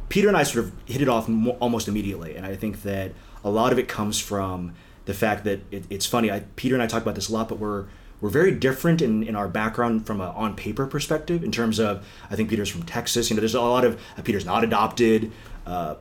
Peter 0.09 0.27
and 0.27 0.35
I 0.35 0.43
sort 0.43 0.65
of 0.65 0.73
hit 0.85 1.01
it 1.01 1.07
off 1.07 1.29
almost 1.59 1.87
immediately, 1.87 2.35
and 2.35 2.45
I 2.45 2.55
think 2.55 2.83
that 2.83 3.13
a 3.45 3.49
lot 3.49 3.71
of 3.71 3.79
it 3.79 3.88
comes 3.88 4.19
from 4.19 4.73
the 5.05 5.13
fact 5.13 5.45
that 5.45 5.62
it, 5.71 5.86
it's 5.89 6.05
funny. 6.05 6.31
I, 6.31 6.41
Peter 6.58 6.75
and 6.75 6.81
I 6.84 6.88
talk 6.88 7.03
about 7.03 7.15
this 7.15 7.29
a 7.29 7.34
lot, 7.34 7.47
but 7.47 7.60
we're 7.60 7.86
we're 8.19 8.29
very 8.29 8.51
different 8.51 9.01
in, 9.01 9.23
in 9.23 9.36
our 9.36 9.47
background 9.47 10.08
from 10.08 10.19
a 10.19 10.29
on 10.31 10.55
paper 10.55 10.88
perspective 10.88 11.43
in 11.43 11.51
terms 11.51 11.79
of 11.79 12.05
I 12.29 12.36
think 12.36 12.49
Peter's 12.49 12.69
from 12.69 12.84
Texas. 12.84 13.29
You 13.29 13.36
know, 13.36 13.41
there's 13.41 13.55
a 13.55 13.62
lot 13.62 13.86
of 13.86 14.01
uh, 14.17 14.23
Peter's 14.23 14.45
not 14.45 14.63
adopted, 14.63 15.31
uh, 15.65 15.95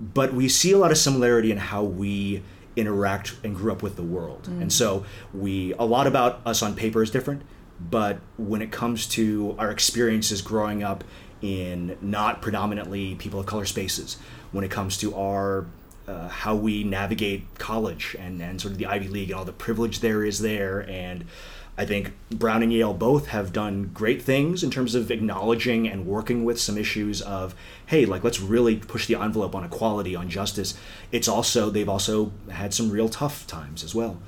but 0.00 0.34
we 0.34 0.48
see 0.48 0.72
a 0.72 0.78
lot 0.78 0.90
of 0.90 0.98
similarity 0.98 1.52
in 1.52 1.58
how 1.58 1.84
we 1.84 2.42
interact 2.74 3.36
and 3.44 3.54
grew 3.54 3.72
up 3.72 3.82
with 3.82 3.96
the 3.96 4.02
world. 4.02 4.48
Mm. 4.50 4.62
And 4.62 4.72
so 4.72 5.04
we 5.32 5.74
a 5.74 5.84
lot 5.84 6.08
about 6.08 6.40
us 6.44 6.60
on 6.60 6.74
paper 6.74 7.02
is 7.02 7.10
different, 7.10 7.42
but 7.80 8.18
when 8.36 8.62
it 8.62 8.72
comes 8.72 9.06
to 9.08 9.54
our 9.58 9.70
experiences 9.70 10.42
growing 10.42 10.82
up 10.82 11.04
in 11.40 11.96
not 12.00 12.42
predominantly 12.42 13.14
people 13.14 13.38
of 13.38 13.46
color 13.46 13.64
spaces, 13.64 14.16
when 14.50 14.64
it 14.64 14.72
comes 14.72 14.96
to 14.98 15.14
our 15.14 15.66
uh, 16.08 16.28
how 16.28 16.54
we 16.54 16.84
navigate 16.84 17.44
college 17.58 18.16
and, 18.18 18.40
and 18.40 18.60
sort 18.60 18.72
of 18.72 18.78
the 18.78 18.86
Ivy 18.86 19.08
League 19.08 19.30
and 19.30 19.38
all 19.38 19.44
the 19.44 19.52
privilege 19.52 20.00
there 20.00 20.24
is 20.24 20.38
there. 20.40 20.88
And 20.88 21.26
I 21.76 21.84
think 21.84 22.12
Brown 22.30 22.62
and 22.62 22.72
Yale 22.72 22.94
both 22.94 23.28
have 23.28 23.52
done 23.52 23.90
great 23.92 24.22
things 24.22 24.64
in 24.64 24.70
terms 24.70 24.94
of 24.94 25.10
acknowledging 25.10 25.86
and 25.86 26.06
working 26.06 26.44
with 26.44 26.58
some 26.58 26.78
issues 26.78 27.20
of, 27.20 27.54
hey, 27.86 28.06
like 28.06 28.24
let's 28.24 28.40
really 28.40 28.76
push 28.76 29.06
the 29.06 29.16
envelope 29.16 29.54
on 29.54 29.64
equality, 29.64 30.16
on 30.16 30.30
justice. 30.30 30.78
It's 31.12 31.28
also, 31.28 31.68
they've 31.68 31.88
also 31.88 32.32
had 32.50 32.72
some 32.72 32.90
real 32.90 33.08
tough 33.08 33.46
times 33.46 33.84
as 33.84 33.94
well. 33.94 34.18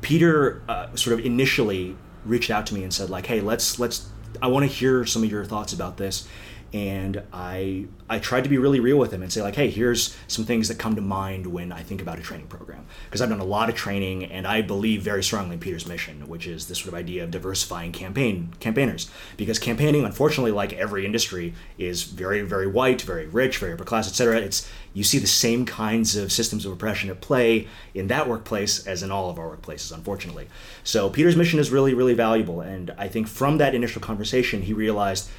Peter 0.00 0.62
uh, 0.68 0.94
sort 0.96 1.18
of 1.18 1.24
initially 1.24 1.96
reached 2.24 2.50
out 2.50 2.66
to 2.66 2.74
me 2.74 2.82
and 2.82 2.92
said 2.92 3.10
like, 3.10 3.26
hey, 3.26 3.40
let's, 3.40 3.78
let's, 3.78 4.08
I 4.42 4.48
want 4.48 4.64
to 4.64 4.74
hear 4.74 5.04
some 5.04 5.22
of 5.22 5.30
your 5.30 5.44
thoughts 5.44 5.72
about 5.72 5.98
this 5.98 6.26
and 6.72 7.22
I 7.32 7.86
I 8.10 8.18
tried 8.18 8.44
to 8.44 8.50
be 8.50 8.58
really 8.58 8.80
real 8.80 8.98
with 8.98 9.12
him 9.12 9.22
and 9.22 9.32
say 9.32 9.42
like, 9.42 9.54
hey, 9.54 9.70
here's 9.70 10.16
some 10.28 10.44
things 10.44 10.68
that 10.68 10.78
come 10.78 10.94
to 10.96 11.02
mind 11.02 11.46
when 11.46 11.72
I 11.72 11.82
think 11.82 12.00
about 12.00 12.18
a 12.18 12.22
training 12.22 12.46
program 12.46 12.86
because 13.04 13.20
I've 13.20 13.28
done 13.28 13.40
a 13.40 13.44
lot 13.44 13.68
of 13.68 13.74
training 13.74 14.24
and 14.24 14.46
I 14.46 14.62
believe 14.62 15.02
very 15.02 15.22
strongly 15.22 15.54
in 15.54 15.60
Peter's 15.60 15.86
mission, 15.86 16.28
which 16.28 16.46
is 16.46 16.68
this 16.68 16.78
sort 16.78 16.88
of 16.88 16.94
idea 16.94 17.24
of 17.24 17.30
diversifying 17.30 17.92
campaign 17.92 18.54
campaigners 18.60 19.10
because 19.36 19.58
campaigning, 19.58 20.04
unfortunately, 20.04 20.52
like 20.52 20.72
every 20.74 21.06
industry, 21.06 21.54
is 21.78 22.02
very 22.04 22.42
very 22.42 22.66
white, 22.66 23.02
very 23.02 23.26
rich, 23.26 23.58
very 23.58 23.72
upper 23.72 23.84
class, 23.84 24.08
etc. 24.08 24.38
It's 24.38 24.68
you 24.92 25.04
see 25.04 25.18
the 25.18 25.26
same 25.26 25.64
kinds 25.64 26.16
of 26.16 26.32
systems 26.32 26.66
of 26.66 26.72
oppression 26.72 27.08
at 27.08 27.20
play 27.20 27.68
in 27.94 28.08
that 28.08 28.28
workplace 28.28 28.86
as 28.86 29.02
in 29.02 29.10
all 29.10 29.30
of 29.30 29.38
our 29.38 29.56
workplaces, 29.56 29.92
unfortunately. 29.92 30.48
So 30.84 31.08
Peter's 31.08 31.36
mission 31.36 31.58
is 31.58 31.70
really 31.70 31.94
really 31.94 32.14
valuable, 32.14 32.60
and 32.60 32.90
I 32.98 33.08
think 33.08 33.26
from 33.26 33.56
that 33.58 33.74
initial 33.74 34.02
conversation, 34.02 34.62
he 34.62 34.74
realized 34.74 35.30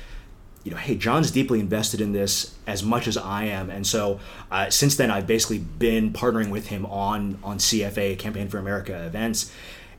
you 0.63 0.71
know, 0.71 0.77
hey, 0.77 0.95
John's 0.95 1.31
deeply 1.31 1.59
invested 1.59 2.01
in 2.01 2.11
this 2.11 2.55
as 2.67 2.83
much 2.83 3.07
as 3.07 3.17
I 3.17 3.45
am, 3.45 3.69
and 3.69 3.87
so 3.87 4.19
uh, 4.51 4.69
since 4.69 4.95
then 4.97 5.09
I've 5.09 5.27
basically 5.27 5.59
been 5.59 6.11
partnering 6.11 6.49
with 6.49 6.67
him 6.67 6.85
on 6.85 7.39
on 7.43 7.57
CFA 7.57 8.17
Campaign 8.19 8.49
for 8.49 8.57
America 8.57 9.05
events, 9.05 9.51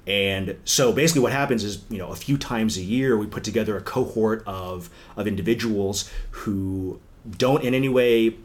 And 0.06 0.56
so 0.64 0.92
basically, 0.92 1.22
what 1.22 1.32
happens 1.32 1.62
is, 1.62 1.84
you 1.88 1.98
know, 1.98 2.08
a 2.08 2.16
few 2.16 2.36
times 2.38 2.76
a 2.76 2.82
year, 2.82 3.16
we 3.16 3.26
put 3.26 3.44
together 3.44 3.76
a 3.76 3.80
cohort 3.80 4.42
of 4.46 4.90
of 5.16 5.26
individuals 5.26 6.10
who 6.30 7.00
don't 7.38 7.62
in 7.64 7.74
any 7.74 7.88
way 7.88 8.36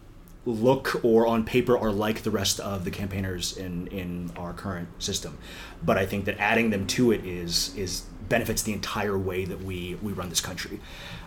look 0.46 1.04
or 1.04 1.26
on 1.26 1.44
paper 1.44 1.78
are 1.78 1.92
like 1.92 2.22
the 2.22 2.30
rest 2.32 2.60
of 2.60 2.86
the 2.86 2.92
campaigners 2.92 3.58
in 3.58 3.88
in 3.88 4.32
our 4.38 4.54
current 4.54 4.88
system. 5.00 5.38
But 5.84 5.98
i 5.98 6.06
think 6.06 6.26
that 6.26 6.38
adding 6.40 6.70
them 6.70 6.86
to 6.88 7.12
it 7.12 7.26
is 7.26 7.76
is 7.76 8.02
benefits 8.30 8.64
the 8.64 8.74
entire 8.74 9.18
way 9.18 9.46
that 9.46 9.62
we 9.64 9.98
we 10.02 10.14
run 10.14 10.30
this 10.30 10.42
country 10.42 10.80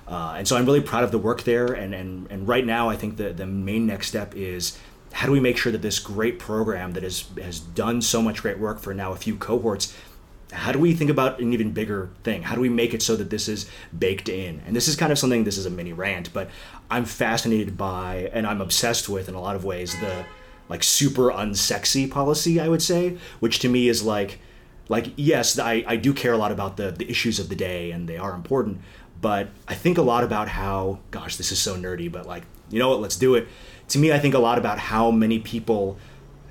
uh, 0.09 0.35
and 0.37 0.49
so 0.49 0.57
i'm 0.57 0.66
really 0.66 0.81
proud 0.81 1.05
of 1.05 1.11
the 1.11 1.18
work 1.18 1.42
there 1.42 1.66
and 1.66 1.94
and 1.94 2.27
and 2.31 2.49
right 2.49 2.66
now 2.66 2.88
i 2.88 2.97
think 2.97 3.16
the 3.16 3.33
the 3.33 3.47
main 3.47 3.87
next 3.87 4.09
step 4.09 4.35
is 4.35 4.79
how 5.12 5.27
do 5.27 5.33
we 5.33 5.40
make 5.40 5.57
sure 5.57 5.73
that 5.73 5.83
this 5.83 5.99
great 5.99 6.38
program 6.38 6.92
that 6.92 7.03
has 7.03 7.27
has 7.40 7.61
done 7.61 8.03
so 8.03 8.21
much 8.21 8.42
great 8.42 8.59
work 8.59 8.81
for 8.81 8.92
now 8.92 9.12
a 9.12 9.16
few 9.16 9.37
cohorts 9.37 9.94
how 10.53 10.73
do 10.73 10.79
we 10.79 10.94
think 10.94 11.11
about 11.11 11.40
an 11.40 11.53
even 11.53 11.73
bigger 11.73 12.11
thing? 12.23 12.42
How 12.42 12.55
do 12.55 12.61
we 12.61 12.68
make 12.68 12.94
it 12.94 13.03
so 13.03 13.16
that 13.16 13.31
this 13.31 13.49
is 13.49 13.68
baked 13.97 14.29
in? 14.29 14.62
And 14.66 14.75
this 14.75 14.88
is 14.88 14.97
kind 14.97 15.12
of 15.12 15.18
something, 15.18 15.44
this 15.44 15.59
is 15.59 15.66
a 15.66 15.71
mini 15.71 15.92
rant, 15.92 16.33
but 16.33 16.51
I'm 16.90 17.05
fascinated 17.05 17.77
by 17.77 18.31
and 18.33 18.47
I'm 18.47 18.61
obsessed 18.61 19.09
with 19.09 19.29
in 19.29 19.35
a 19.35 19.40
lot 19.40 19.57
of 19.57 19.64
ways 19.64 19.99
the 20.01 20.25
like 20.68 20.83
super 20.83 21.31
unsexy 21.31 22.11
policy, 22.11 22.61
I 22.61 22.68
would 22.68 22.83
say, 22.83 23.18
which 23.40 23.59
to 23.61 23.68
me 23.68 23.88
is 23.88 24.03
like, 24.03 24.38
like 24.88 25.12
yes, 25.16 25.59
I, 25.59 25.85
I 25.87 25.97
do 25.97 26.14
care 26.14 26.33
a 26.33 26.38
lot 26.38 26.53
about 26.53 26.79
the, 26.79 26.90
the 26.90 27.11
issues 27.11 27.38
of 27.38 27.51
the 27.51 27.57
day 27.57 27.90
and 27.90 28.09
they 28.09 28.16
are 28.16 28.35
important, 28.35 28.81
but 29.21 29.49
I 29.67 29.75
think 29.75 29.99
a 29.99 30.03
lot 30.03 30.25
about 30.25 30.49
how, 30.49 31.01
gosh, 31.11 31.37
this 31.37 31.53
is 31.53 31.59
so 31.59 31.77
nerdy, 31.77 32.11
but 32.11 32.27
like, 32.27 32.45
you 32.71 32.79
know 32.79 32.89
what, 32.89 33.01
let's 33.01 33.17
do 33.17 33.35
it. 33.35 33.49
To 33.89 33.99
me, 33.99 34.13
I 34.13 34.19
think 34.19 34.35
a 34.35 34.39
lot 34.39 34.59
about 34.59 34.79
how 34.79 35.11
many 35.11 35.39
people 35.39 35.99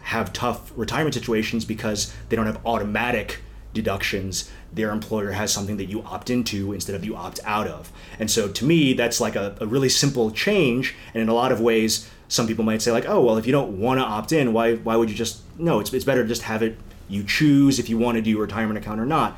have 0.01 0.33
tough 0.33 0.71
retirement 0.75 1.13
situations 1.13 1.65
because 1.65 2.13
they 2.29 2.35
don't 2.35 2.45
have 2.45 2.65
automatic 2.65 3.41
deductions. 3.73 4.49
Their 4.73 4.91
employer 4.91 5.31
has 5.31 5.51
something 5.51 5.77
that 5.77 5.85
you 5.85 6.01
opt 6.03 6.29
into 6.29 6.73
instead 6.73 6.95
of 6.95 7.05
you 7.05 7.15
opt 7.15 7.39
out 7.45 7.67
of. 7.67 7.91
And 8.17 8.31
so 8.31 8.47
to 8.47 8.65
me 8.65 8.93
that's 8.93 9.21
like 9.21 9.35
a, 9.35 9.55
a 9.59 9.67
really 9.67 9.89
simple 9.89 10.31
change. 10.31 10.95
And 11.13 11.21
in 11.21 11.29
a 11.29 11.33
lot 11.33 11.51
of 11.51 11.61
ways 11.61 12.09
some 12.27 12.47
people 12.47 12.65
might 12.65 12.81
say 12.81 12.91
like 12.91 13.07
oh 13.07 13.21
well 13.21 13.37
if 13.37 13.45
you 13.45 13.51
don't 13.51 13.79
want 13.79 13.99
to 13.99 14.03
opt 14.03 14.31
in 14.31 14.53
why 14.53 14.75
why 14.75 14.95
would 14.95 15.09
you 15.09 15.15
just 15.15 15.41
no 15.57 15.79
it's, 15.79 15.93
it's 15.93 16.05
better 16.05 16.23
to 16.23 16.27
just 16.27 16.41
have 16.43 16.61
it 16.61 16.77
you 17.07 17.23
choose 17.23 17.79
if 17.79 17.89
you 17.89 17.97
want 17.97 18.17
to 18.17 18.21
do 18.21 18.37
a 18.37 18.41
retirement 18.41 18.77
account 18.77 18.99
or 18.99 19.05
not 19.05 19.37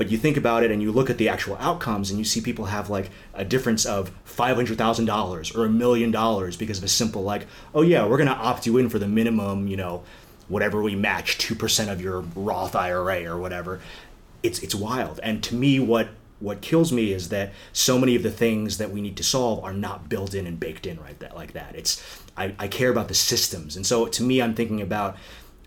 but 0.00 0.10
you 0.10 0.16
think 0.16 0.36
about 0.36 0.62
it 0.62 0.70
and 0.70 0.80
you 0.80 0.90
look 0.90 1.10
at 1.10 1.18
the 1.18 1.28
actual 1.28 1.56
outcomes 1.60 2.10
and 2.10 2.18
you 2.18 2.24
see 2.24 2.40
people 2.40 2.64
have 2.64 2.88
like 2.88 3.10
a 3.34 3.44
difference 3.44 3.84
of 3.84 4.10
$500,000 4.24 5.56
or 5.56 5.66
a 5.66 5.68
million 5.68 6.10
dollars 6.10 6.56
because 6.56 6.78
of 6.78 6.84
a 6.84 6.88
simple 6.88 7.22
like 7.22 7.46
oh 7.74 7.82
yeah 7.82 8.06
we're 8.06 8.16
going 8.16 8.26
to 8.26 8.34
opt 8.34 8.64
you 8.64 8.78
in 8.78 8.88
for 8.88 8.98
the 8.98 9.06
minimum 9.06 9.68
you 9.68 9.76
know 9.76 10.02
whatever 10.50 10.82
we 10.82 10.96
match, 10.96 11.38
2% 11.38 11.90
of 11.90 12.02
your 12.02 12.20
Roth 12.34 12.74
IRA 12.74 13.24
or 13.24 13.38
whatever. 13.38 13.80
It's, 14.42 14.58
it's 14.58 14.74
wild. 14.74 15.20
And 15.22 15.42
to 15.44 15.54
me, 15.54 15.78
what, 15.78 16.08
what 16.40 16.60
kills 16.60 16.92
me 16.92 17.12
is 17.12 17.28
that 17.28 17.52
so 17.72 17.98
many 17.98 18.16
of 18.16 18.24
the 18.24 18.32
things 18.32 18.78
that 18.78 18.90
we 18.90 19.00
need 19.00 19.16
to 19.18 19.22
solve 19.22 19.62
are 19.62 19.72
not 19.72 20.08
built 20.08 20.34
in 20.34 20.46
and 20.46 20.58
baked 20.58 20.86
in 20.86 20.98
right 21.00 21.18
that, 21.20 21.36
like 21.36 21.52
that. 21.52 21.76
It's, 21.76 22.02
I, 22.36 22.54
I 22.58 22.66
care 22.66 22.90
about 22.90 23.08
the 23.08 23.14
systems. 23.14 23.76
And 23.76 23.86
so 23.86 24.06
to 24.06 24.22
me, 24.22 24.42
I'm 24.42 24.54
thinking 24.54 24.80
about 24.80 25.16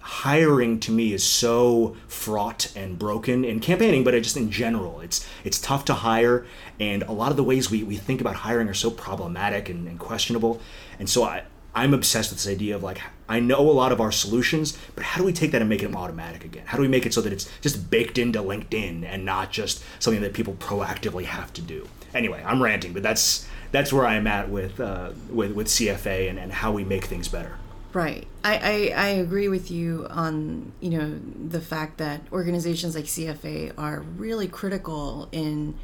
hiring 0.04 0.82
to 0.82 0.92
me 0.92 1.14
is 1.14 1.24
so 1.24 1.96
fraught 2.10 2.72
and 2.76 3.00
broken 3.00 3.46
in 3.46 3.62
campaigning, 3.62 4.04
but 4.04 4.14
just 4.22 4.36
in 4.36 4.52
general. 4.52 5.00
It's 5.00 5.26
it's 5.46 5.60
tough 5.60 5.86
to 5.86 5.94
hire, 5.94 6.46
and 6.80 7.04
a 7.04 7.14
lot 7.14 7.32
of 7.32 7.38
the 7.38 7.44
ways 7.44 7.72
we, 7.72 7.84
we 7.84 7.96
think 7.96 8.20
about 8.20 8.36
hiring 8.36 8.68
are 8.68 8.74
so 8.74 8.92
problematic 8.92 9.70
and, 9.70 9.88
and 9.88 9.98
questionable. 9.98 10.60
And 11.00 11.10
so 11.10 11.24
I, 11.24 11.44
I'm 11.74 11.94
obsessed 11.94 12.32
with 12.32 12.40
this 12.40 12.52
idea 12.52 12.76
of 12.76 12.84
like 12.84 13.02
I 13.30 13.40
know 13.40 13.60
a 13.60 13.72
lot 13.72 13.94
of 13.94 14.02
our 14.02 14.12
solutions, 14.12 14.78
but 14.94 15.06
how 15.06 15.20
do 15.20 15.26
we 15.26 15.32
take 15.32 15.52
that 15.52 15.62
and 15.62 15.70
make 15.70 15.84
it 15.84 15.96
automatic 15.96 16.44
again? 16.44 16.64
How 16.66 16.78
do 16.78 16.82
we 16.82 16.90
make 16.90 17.06
it 17.06 17.14
so 17.14 17.22
that 17.22 17.32
it's 17.32 17.50
just 17.62 17.90
baked 17.90 18.18
into 18.18 18.40
LinkedIn 18.40 19.06
and 19.06 19.24
not 19.24 19.52
just 19.52 19.84
something 20.00 20.22
that 20.22 20.34
people 20.34 20.56
proactively 20.56 21.24
have 21.24 21.54
to 21.54 21.62
do? 21.62 21.88
Anyway, 22.14 22.44
I'm 22.46 22.62
ranting, 22.62 22.92
but 22.92 23.04
that's 23.04 23.48
that's 23.72 23.94
where 23.94 24.06
I 24.06 24.16
am 24.16 24.28
at 24.28 24.50
with 24.50 24.82
uh, 24.82 25.12
with 25.30 25.54
with 25.54 25.68
CFA 25.68 26.30
and, 26.30 26.38
and 26.38 26.52
how 26.52 26.74
we 26.74 26.84
make 26.84 27.06
things 27.06 27.30
better. 27.30 27.58
Right. 27.94 28.28
I, 28.44 28.58
I, 28.96 29.04
I 29.06 29.08
agree 29.10 29.48
with 29.48 29.70
you 29.70 30.08
on, 30.10 30.72
you 30.80 30.90
know, 30.90 31.20
the 31.48 31.62
fact 31.62 32.00
that 32.00 32.22
organizations 32.32 32.96
like 32.96 33.06
CFA 33.06 33.74
are 33.78 34.02
really 34.02 34.48
critical 34.48 35.30
in, 35.32 35.76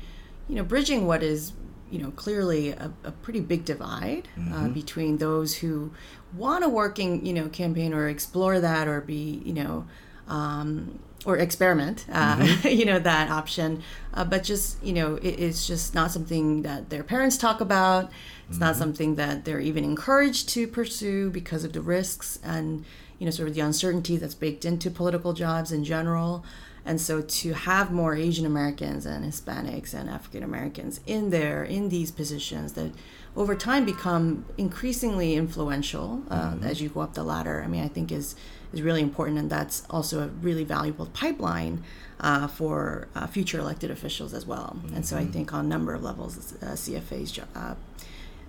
you 0.47 0.55
know, 0.55 0.63
bridging 0.63 1.05
what 1.05 1.21
is 1.21 1.53
you 1.91 1.99
know 1.99 2.11
clearly 2.11 2.69
a, 2.69 2.91
a 3.03 3.11
pretty 3.11 3.39
big 3.39 3.65
divide 3.65 4.27
uh, 4.37 4.39
mm-hmm. 4.39 4.53
uh, 4.53 4.67
between 4.69 5.17
those 5.17 5.55
who 5.55 5.91
want 6.35 6.63
a 6.63 6.69
working 6.69 7.25
you 7.25 7.33
know 7.33 7.49
campaign 7.49 7.93
or 7.93 8.07
explore 8.07 8.59
that 8.59 8.87
or 8.87 9.01
be 9.01 9.41
you 9.43 9.53
know 9.53 9.87
um, 10.27 10.99
or 11.25 11.37
experiment 11.37 12.05
uh, 12.11 12.37
mm-hmm. 12.37 12.67
you 12.79 12.85
know 12.85 12.99
that 12.99 13.29
option 13.29 13.81
uh, 14.13 14.23
but 14.23 14.43
just 14.43 14.81
you 14.83 14.93
know 14.93 15.15
it, 15.15 15.39
it's 15.39 15.67
just 15.67 15.93
not 15.93 16.11
something 16.11 16.61
that 16.61 16.89
their 16.89 17.03
parents 17.03 17.37
talk 17.37 17.61
about 17.61 18.05
it's 18.47 18.55
mm-hmm. 18.55 18.65
not 18.65 18.75
something 18.75 19.15
that 19.15 19.45
they're 19.45 19.59
even 19.59 19.83
encouraged 19.83 20.49
to 20.49 20.67
pursue 20.67 21.29
because 21.29 21.63
of 21.63 21.73
the 21.73 21.81
risks 21.81 22.39
and 22.43 22.85
you 23.17 23.25
know 23.25 23.31
sort 23.31 23.49
of 23.49 23.55
the 23.55 23.61
uncertainty 23.61 24.17
that's 24.17 24.35
baked 24.35 24.63
into 24.63 24.89
political 24.89 25.33
jobs 25.33 25.71
in 25.71 25.83
general 25.83 26.43
and 26.85 26.99
so 26.99 27.21
to 27.21 27.53
have 27.53 27.91
more 27.91 28.15
Asian 28.15 28.45
Americans 28.45 29.05
and 29.05 29.25
Hispanics 29.25 29.93
and 29.93 30.09
African 30.09 30.43
Americans 30.43 31.01
in 31.05 31.29
there 31.29 31.63
in 31.63 31.89
these 31.89 32.09
positions 32.09 32.73
that 32.73 32.91
over 33.35 33.55
time 33.55 33.85
become 33.85 34.45
increasingly 34.57 35.35
influential 35.35 36.23
uh, 36.29 36.51
mm-hmm. 36.51 36.63
as 36.63 36.81
you 36.81 36.89
go 36.89 37.01
up 37.01 37.13
the 37.13 37.23
ladder, 37.23 37.61
I 37.63 37.67
mean, 37.67 37.83
I 37.83 37.87
think 37.87 38.11
is 38.11 38.35
is 38.73 38.81
really 38.81 39.01
important, 39.01 39.37
and 39.37 39.49
that's 39.49 39.83
also 39.89 40.21
a 40.21 40.27
really 40.27 40.63
valuable 40.63 41.07
pipeline 41.07 41.83
uh, 42.19 42.47
for 42.47 43.07
uh, 43.15 43.27
future 43.27 43.59
elected 43.59 43.91
officials 43.91 44.33
as 44.33 44.45
well. 44.45 44.75
Mm-hmm. 44.77 44.95
And 44.95 45.05
so 45.05 45.17
I 45.17 45.21
mm-hmm. 45.21 45.31
think 45.31 45.53
on 45.53 45.65
a 45.65 45.67
number 45.67 45.93
of 45.93 46.03
levels, 46.03 46.53
uh, 46.61 46.67
CFA's 46.67 47.39
uh, 47.55 47.75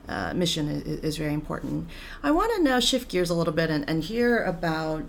uh, 0.08 0.34
mission 0.34 0.68
is, 0.68 1.00
is, 1.00 1.16
very 1.16 1.32
important. 1.32 1.88
I 2.22 2.32
want 2.32 2.52
to 2.56 2.62
now 2.62 2.80
shift 2.80 3.08
gears 3.10 3.30
a 3.30 3.34
little 3.34 3.52
bit 3.52 3.70
and, 3.70 3.88
and 3.88 4.02
hear 4.02 4.42
about, 4.42 5.04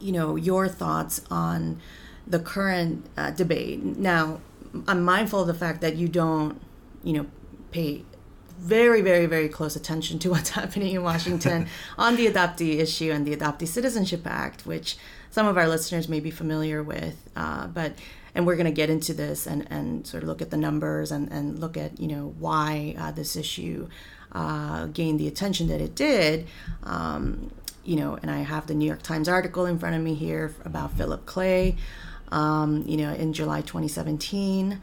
you 0.00 0.12
know, 0.12 0.36
your 0.36 0.68
thoughts 0.68 1.22
on 1.30 1.80
the 2.26 2.38
current 2.38 3.04
uh, 3.16 3.32
debate. 3.32 3.82
Now, 3.82 4.40
I'm 4.86 5.02
mindful 5.02 5.40
of 5.40 5.46
the 5.46 5.54
fact 5.54 5.80
that 5.80 5.96
you 5.96 6.08
don't, 6.08 6.60
you 7.02 7.12
know, 7.14 7.26
pay 7.70 8.04
very, 8.58 9.00
very, 9.00 9.26
very 9.26 9.48
close 9.48 9.76
attention 9.76 10.18
to 10.20 10.30
what's 10.32 10.50
happening 10.50 10.94
in 10.94 11.02
Washington 11.02 11.68
on 11.98 12.16
the 12.16 12.26
adoptee 12.26 12.78
issue 12.78 13.10
and 13.10 13.26
the 13.26 13.36
Adoptee 13.36 13.68
Citizenship 13.68 14.26
Act, 14.26 14.66
which 14.66 14.96
some 15.30 15.46
of 15.46 15.56
our 15.56 15.68
listeners 15.68 16.08
may 16.08 16.20
be 16.20 16.30
familiar 16.30 16.82
with. 16.82 17.28
Uh, 17.36 17.66
but 17.66 17.94
and 18.36 18.46
we're 18.46 18.56
going 18.56 18.66
to 18.66 18.72
get 18.72 18.90
into 18.90 19.14
this 19.14 19.46
and, 19.46 19.66
and 19.70 20.06
sort 20.06 20.24
of 20.24 20.28
look 20.28 20.42
at 20.42 20.50
the 20.50 20.56
numbers 20.56 21.12
and, 21.12 21.30
and 21.30 21.60
look 21.60 21.76
at 21.76 22.00
you 22.00 22.08
know 22.08 22.34
why 22.38 22.94
uh, 22.98 23.12
this 23.12 23.36
issue 23.36 23.88
uh, 24.32 24.86
gained 24.86 25.20
the 25.20 25.28
attention 25.28 25.68
that 25.68 25.80
it 25.80 25.94
did. 25.94 26.46
Um, 26.82 27.52
you 27.84 27.96
know, 27.96 28.18
and 28.22 28.30
I 28.30 28.38
have 28.38 28.66
the 28.66 28.74
New 28.74 28.86
York 28.86 29.02
Times 29.02 29.28
article 29.28 29.66
in 29.66 29.78
front 29.78 29.94
of 29.94 30.02
me 30.02 30.14
here 30.14 30.54
about 30.64 30.92
Philip 30.92 31.26
Clay 31.26 31.76
um, 32.34 32.84
you 32.86 32.96
know, 32.96 33.12
in 33.12 33.32
July 33.32 33.60
2017, 33.60 34.80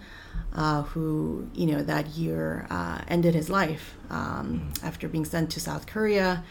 uh, 0.53 0.83
who, 0.83 1.49
you 1.53 1.65
know, 1.65 1.81
that 1.81 2.07
year 2.07 2.67
uh, 2.69 2.99
ended 3.07 3.33
his 3.33 3.49
life 3.49 3.95
um, 4.09 4.71
after 4.83 5.07
being 5.07 5.25
sent 5.25 5.49
to 5.51 5.59
South 5.59 5.87
Korea 5.87 6.43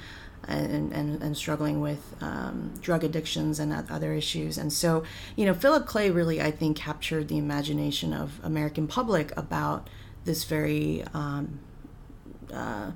and, 0.49 0.93
and, 0.93 1.23
and 1.23 1.37
struggling 1.37 1.81
with 1.81 2.17
um, 2.21 2.73
drug 2.81 3.05
addictions 3.05 3.61
and 3.61 3.73
other 3.91 4.15
issues. 4.15 4.57
And 4.59 4.73
so, 4.73 5.05
you 5.37 5.45
know, 5.45 5.55
Philip 5.55 5.87
Clay 5.87 6.11
really, 6.11 6.41
I 6.41 6.51
think, 6.51 6.77
captured 6.77 7.29
the 7.29 7.39
imagination 7.39 8.13
of 8.15 8.41
American 8.43 8.87
public 8.87 9.37
about 9.37 9.89
this 10.25 10.45
very 10.45 11.05
um, 11.13 11.61
uh, 12.53 12.93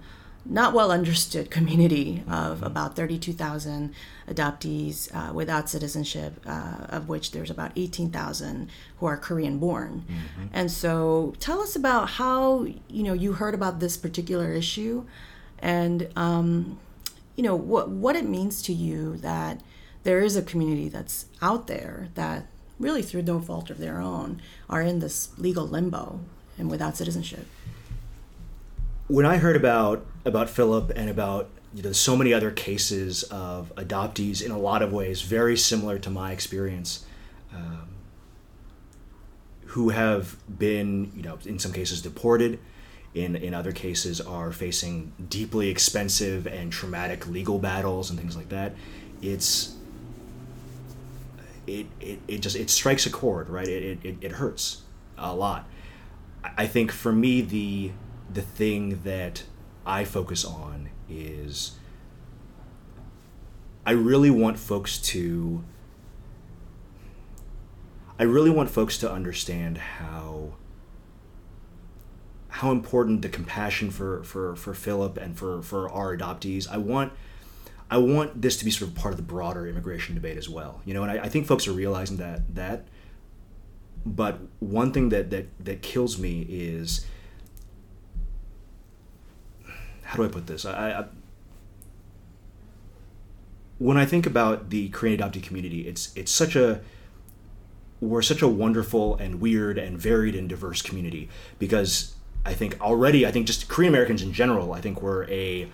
not 0.47 0.75
well 0.75 0.93
understood 0.93 1.51
community 1.51 2.23
of 2.29 2.63
about 2.63 2.97
32,000 2.97 3.95
adoptees 4.29 5.15
uh, 5.15 5.33
without 5.33 5.71
citizenship, 5.71 6.41
uh, 6.47 6.87
of 6.89 7.09
which 7.09 7.33
there's 7.33 7.51
about 7.51 7.73
18,000 7.77 8.69
who 8.99 9.07
are 9.07 9.17
Korean 9.17 9.59
born. 9.59 10.05
Mm-hmm. 10.07 10.47
And 10.53 10.71
so 10.71 11.35
tell 11.41 11.61
us 11.61 11.75
about 11.75 12.11
how, 12.11 12.67
you 12.89 13.03
know, 13.03 13.15
you 13.15 13.35
heard 13.35 13.55
about 13.55 13.81
this 13.81 13.97
particular 13.97 14.53
issue 14.53 15.07
and, 15.61 16.09
um, 16.15 16.79
you 17.37 17.43
know, 17.43 17.57
what, 17.57 17.89
what 17.89 18.15
it 18.15 18.27
means 18.27 18.61
to 18.63 18.73
you 18.73 19.17
that 19.19 19.63
there 20.03 20.21
is 20.21 20.37
a 20.37 20.43
community 20.43 20.89
that's 20.89 21.27
out 21.41 21.67
there 21.67 22.09
that 22.15 22.47
really 22.79 23.03
through 23.03 23.23
no 23.23 23.41
fault 23.41 23.71
of 23.71 23.79
their 23.79 24.01
own 24.01 24.43
are 24.69 24.83
in 24.83 24.99
this 24.99 25.31
legal 25.39 25.67
limbo 25.67 26.21
and 26.59 26.71
without 26.71 26.97
citizenship 26.97 27.47
when 29.09 29.27
I 29.27 29.37
heard 29.37 29.57
about 29.57 30.05
about 30.25 30.49
Philip 30.49 30.93
and 30.97 31.11
about 31.11 31.51
you 31.75 31.83
know 31.83 31.93
so 31.93 32.17
many 32.17 32.33
other 32.33 32.51
cases 32.51 33.23
of 33.25 33.75
adoptees 33.77 34.45
in 34.45 34.51
a 34.51 34.59
lot 34.59 34.83
of 34.83 34.93
ways 34.93 35.23
very 35.23 35.57
similar 35.57 35.99
to 35.99 36.11
my 36.11 36.33
experience, 36.33 37.05
um, 37.53 37.89
who 39.67 39.91
have 39.91 40.37
been 40.59 41.13
you 41.15 41.23
know 41.23 41.39
in 41.45 41.59
some 41.59 41.73
cases 41.73 42.01
deported, 42.01 42.59
in 43.15 43.37
in 43.37 43.53
other 43.53 43.73
cases 43.73 44.21
are 44.21 44.53
facing 44.53 45.13
deeply 45.29 45.69
expensive 45.69 46.47
and 46.47 46.73
traumatic 46.73 47.27
legal 47.27 47.59
battles 47.59 48.11
and 48.11 48.19
things 48.19 48.37
like 48.37 48.49
that. 48.49 48.75
It's 49.21 49.75
it, 51.67 51.87
it, 52.01 52.21
it 52.29 52.39
just 52.39 52.57
it 52.57 52.71
strikes 52.71 53.07
a 53.07 53.11
chord, 53.11 53.49
right? 53.49 53.69
It, 53.69 53.99
it, 54.03 54.17
it 54.21 54.33
hurts 54.33 54.83
a 55.19 55.35
lot. 55.35 55.67
I 56.57 56.67
think 56.67 56.93
for 56.93 57.11
me 57.11 57.41
the 57.41 57.93
the 58.35 58.43
thing 58.43 59.01
that 59.05 59.45
I 59.87 60.05
focus 60.05 60.45
on 60.45 60.91
is 61.09 61.73
I 63.87 63.93
really 63.93 64.31
want 64.31 64.59
folks 64.59 64.99
to 64.99 65.63
I 68.19 68.23
really 68.25 68.51
want 68.51 68.71
folks 68.71 68.99
to 68.99 69.11
understand 69.11 69.79
how 69.79 70.55
how 72.49 72.71
important 72.71 73.23
the 73.23 73.29
compassion 73.29 73.91
for 73.91 74.23
for 74.25 74.57
for 74.57 74.75
Philip 74.75 75.17
and 75.17 75.37
for 75.37 75.63
for 75.63 75.91
our 75.91 76.17
adoptees. 76.17 76.69
I 76.71 76.79
want 76.79 77.13
I 77.91 77.99
want 77.99 78.41
this 78.41 78.57
to 78.59 78.65
be 78.65 78.71
sort 78.71 78.91
of 78.91 78.97
part 78.97 79.13
of 79.13 79.17
the 79.17 79.25
broader 79.25 79.67
immigration 79.67 80.15
debate 80.15 80.39
as 80.39 80.49
well. 80.49 80.81
You 80.85 80.95
know, 80.95 81.03
and 81.03 81.13
I, 81.13 81.25
I 81.25 81.29
think 81.29 81.47
folks 81.47 81.69
are 81.69 81.73
realizing 81.73 82.17
that 82.19 82.55
that. 82.55 82.87
But 84.07 84.41
one 84.61 84.93
thing 84.93 85.09
that 85.11 85.31
that 85.31 85.47
that 85.65 85.83
kills 85.83 86.19
me 86.19 86.47
is 86.49 87.07
how 90.05 90.17
do 90.17 90.25
I 90.25 90.29
put 90.29 90.47
this? 90.47 90.65
I, 90.65 90.91
I 90.93 91.05
when 93.79 93.97
I 93.97 94.07
think 94.07 94.27
about 94.27 94.71
the 94.71 94.89
Korean 94.91 95.19
adoptee 95.21 95.43
community, 95.43 95.87
it's 95.87 96.15
it's 96.17 96.31
such 96.31 96.57
a 96.57 96.81
we're 98.01 98.23
such 98.23 98.43
a 98.43 98.49
wonderful 98.49 99.17
and 99.17 99.41
weird 99.41 99.79
and 99.79 99.99
varied 99.99 100.35
and 100.35 100.49
diverse 100.49 100.83
community 100.83 101.29
because 101.59 102.15
I 102.45 102.55
think 102.55 102.81
already 102.81 103.27
I 103.27 103.31
think 103.31 103.47
just 103.47 103.69
Korean 103.69 103.93
Americans 103.93 104.23
in 104.23 104.33
general 104.33 104.73
I 104.73 104.81
think 104.81 105.03
we're 105.03 105.25
a 105.31 105.69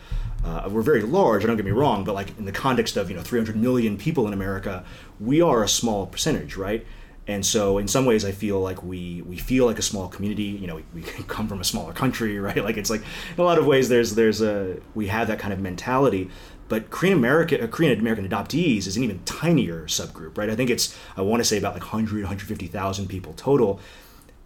uh, 0.45 0.69
we're 0.71 0.83
very 0.83 1.03
large. 1.03 1.45
Don't 1.45 1.57
get 1.57 1.67
me 1.67 1.71
wrong, 1.71 2.03
but 2.05 2.15
like 2.15 2.37
in 2.39 2.47
the 2.47 2.53
context 2.53 2.97
of 2.97 3.11
you 3.11 3.17
know 3.17 3.23
300 3.23 3.57
million 3.57 3.99
people 3.99 4.27
in 4.27 4.33
America, 4.33 4.85
we 5.19 5.43
are 5.43 5.63
a 5.63 5.69
small 5.69 6.07
percentage, 6.07 6.57
right? 6.57 6.87
And 7.27 7.45
so 7.47 7.79
in 7.79 7.87
some 7.87 8.07
ways, 8.07 8.25
I 8.25 8.33
feel 8.33 8.61
like 8.61 8.83
we 8.83 9.23
we 9.23 9.37
feel 9.37 9.67
like 9.67 9.79
a 9.79 9.83
small 9.83 10.09
community. 10.09 10.45
You 10.45 10.67
know, 10.67 10.77
we, 10.77 10.85
we 10.95 11.03
come 11.29 11.49
from 11.49 11.61
a 11.61 11.65
smaller 11.65 11.93
country, 11.93 12.39
right? 12.41 12.63
Like 12.63 12.77
it's 12.77 12.91
like 12.91 13.03
in 13.03 13.41
a 13.41 13.45
lot 13.45 13.59
of 13.59 13.67
ways, 13.67 13.89
there's 13.89 14.15
there's 14.15 14.43
a 14.43 14.79
we 14.95 15.09
have 15.09 15.29
that 15.29 15.39
kind 15.39 15.53
of 15.53 15.61
mentality. 15.61 16.31
But 16.71 16.91
Korean 16.91 17.19
American, 17.19 17.61
uh, 17.61 17.67
Korean 17.67 17.99
American 17.99 18.29
adoptees 18.29 18.87
is 18.87 18.97
an 18.97 19.03
even 19.03 19.19
tinier 19.25 19.87
subgroup, 19.87 20.39
right? 20.39 20.49
I 20.49 20.55
think 20.55 20.71
it's, 20.71 20.97
I 21.17 21.21
want 21.21 21.41
to 21.41 21.45
say 21.45 21.59
about 21.59 21.73
like 21.73 21.83
100, 21.83 22.23
150,000 22.23 23.09
people 23.09 23.33
total. 23.33 23.81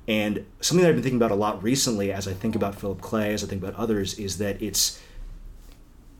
And 0.08 0.46
something 0.62 0.82
that 0.82 0.88
I've 0.88 0.94
been 0.94 1.02
thinking 1.02 1.18
about 1.18 1.32
a 1.32 1.36
lot 1.36 1.62
recently 1.62 2.10
as 2.10 2.26
I 2.26 2.32
think 2.32 2.56
about 2.56 2.76
Philip 2.76 3.02
Clay, 3.02 3.34
as 3.34 3.44
I 3.44 3.46
think 3.46 3.62
about 3.62 3.74
others, 3.74 4.18
is 4.18 4.38
that 4.38 4.62
it's, 4.62 5.02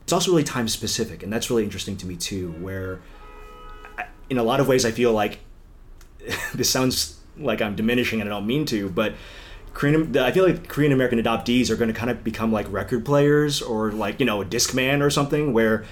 it's 0.03 0.13
also 0.13 0.31
really 0.31 0.45
time 0.45 0.69
specific. 0.69 1.23
And 1.23 1.33
that's 1.33 1.49
really 1.49 1.65
interesting 1.65 1.97
to 1.97 2.07
me 2.07 2.17
too, 2.17 2.53
where 2.61 3.01
in 4.29 4.37
a 4.37 4.43
lot 4.43 4.61
of 4.61 4.69
ways 4.69 4.85
I 4.85 4.91
feel 4.91 5.13
like 5.15 5.39
this 6.55 6.71
sounds 6.71 7.19
like 7.37 7.61
I'm 7.61 7.75
diminishing 7.75 8.21
and 8.21 8.29
I 8.29 8.33
don't 8.33 8.47
mean 8.47 8.65
to, 8.67 8.89
but 8.89 9.15
Korean, 9.75 10.17
I 10.17 10.31
feel 10.31 10.47
like 10.47 10.69
Korean 10.69 10.93
American 10.93 11.19
adoptees 11.19 11.69
are 11.69 11.77
going 11.77 11.93
to 11.93 11.99
kind 11.99 12.11
of 12.11 12.23
become 12.23 12.53
like 12.53 12.71
record 12.71 13.05
players 13.05 13.61
or 13.61 13.91
like 13.91 14.21
you 14.21 14.27
know 14.27 14.41
a 14.41 14.45
disc 14.45 14.73
man 14.73 15.03
or 15.03 15.11
something 15.11 15.53
where 15.53 15.85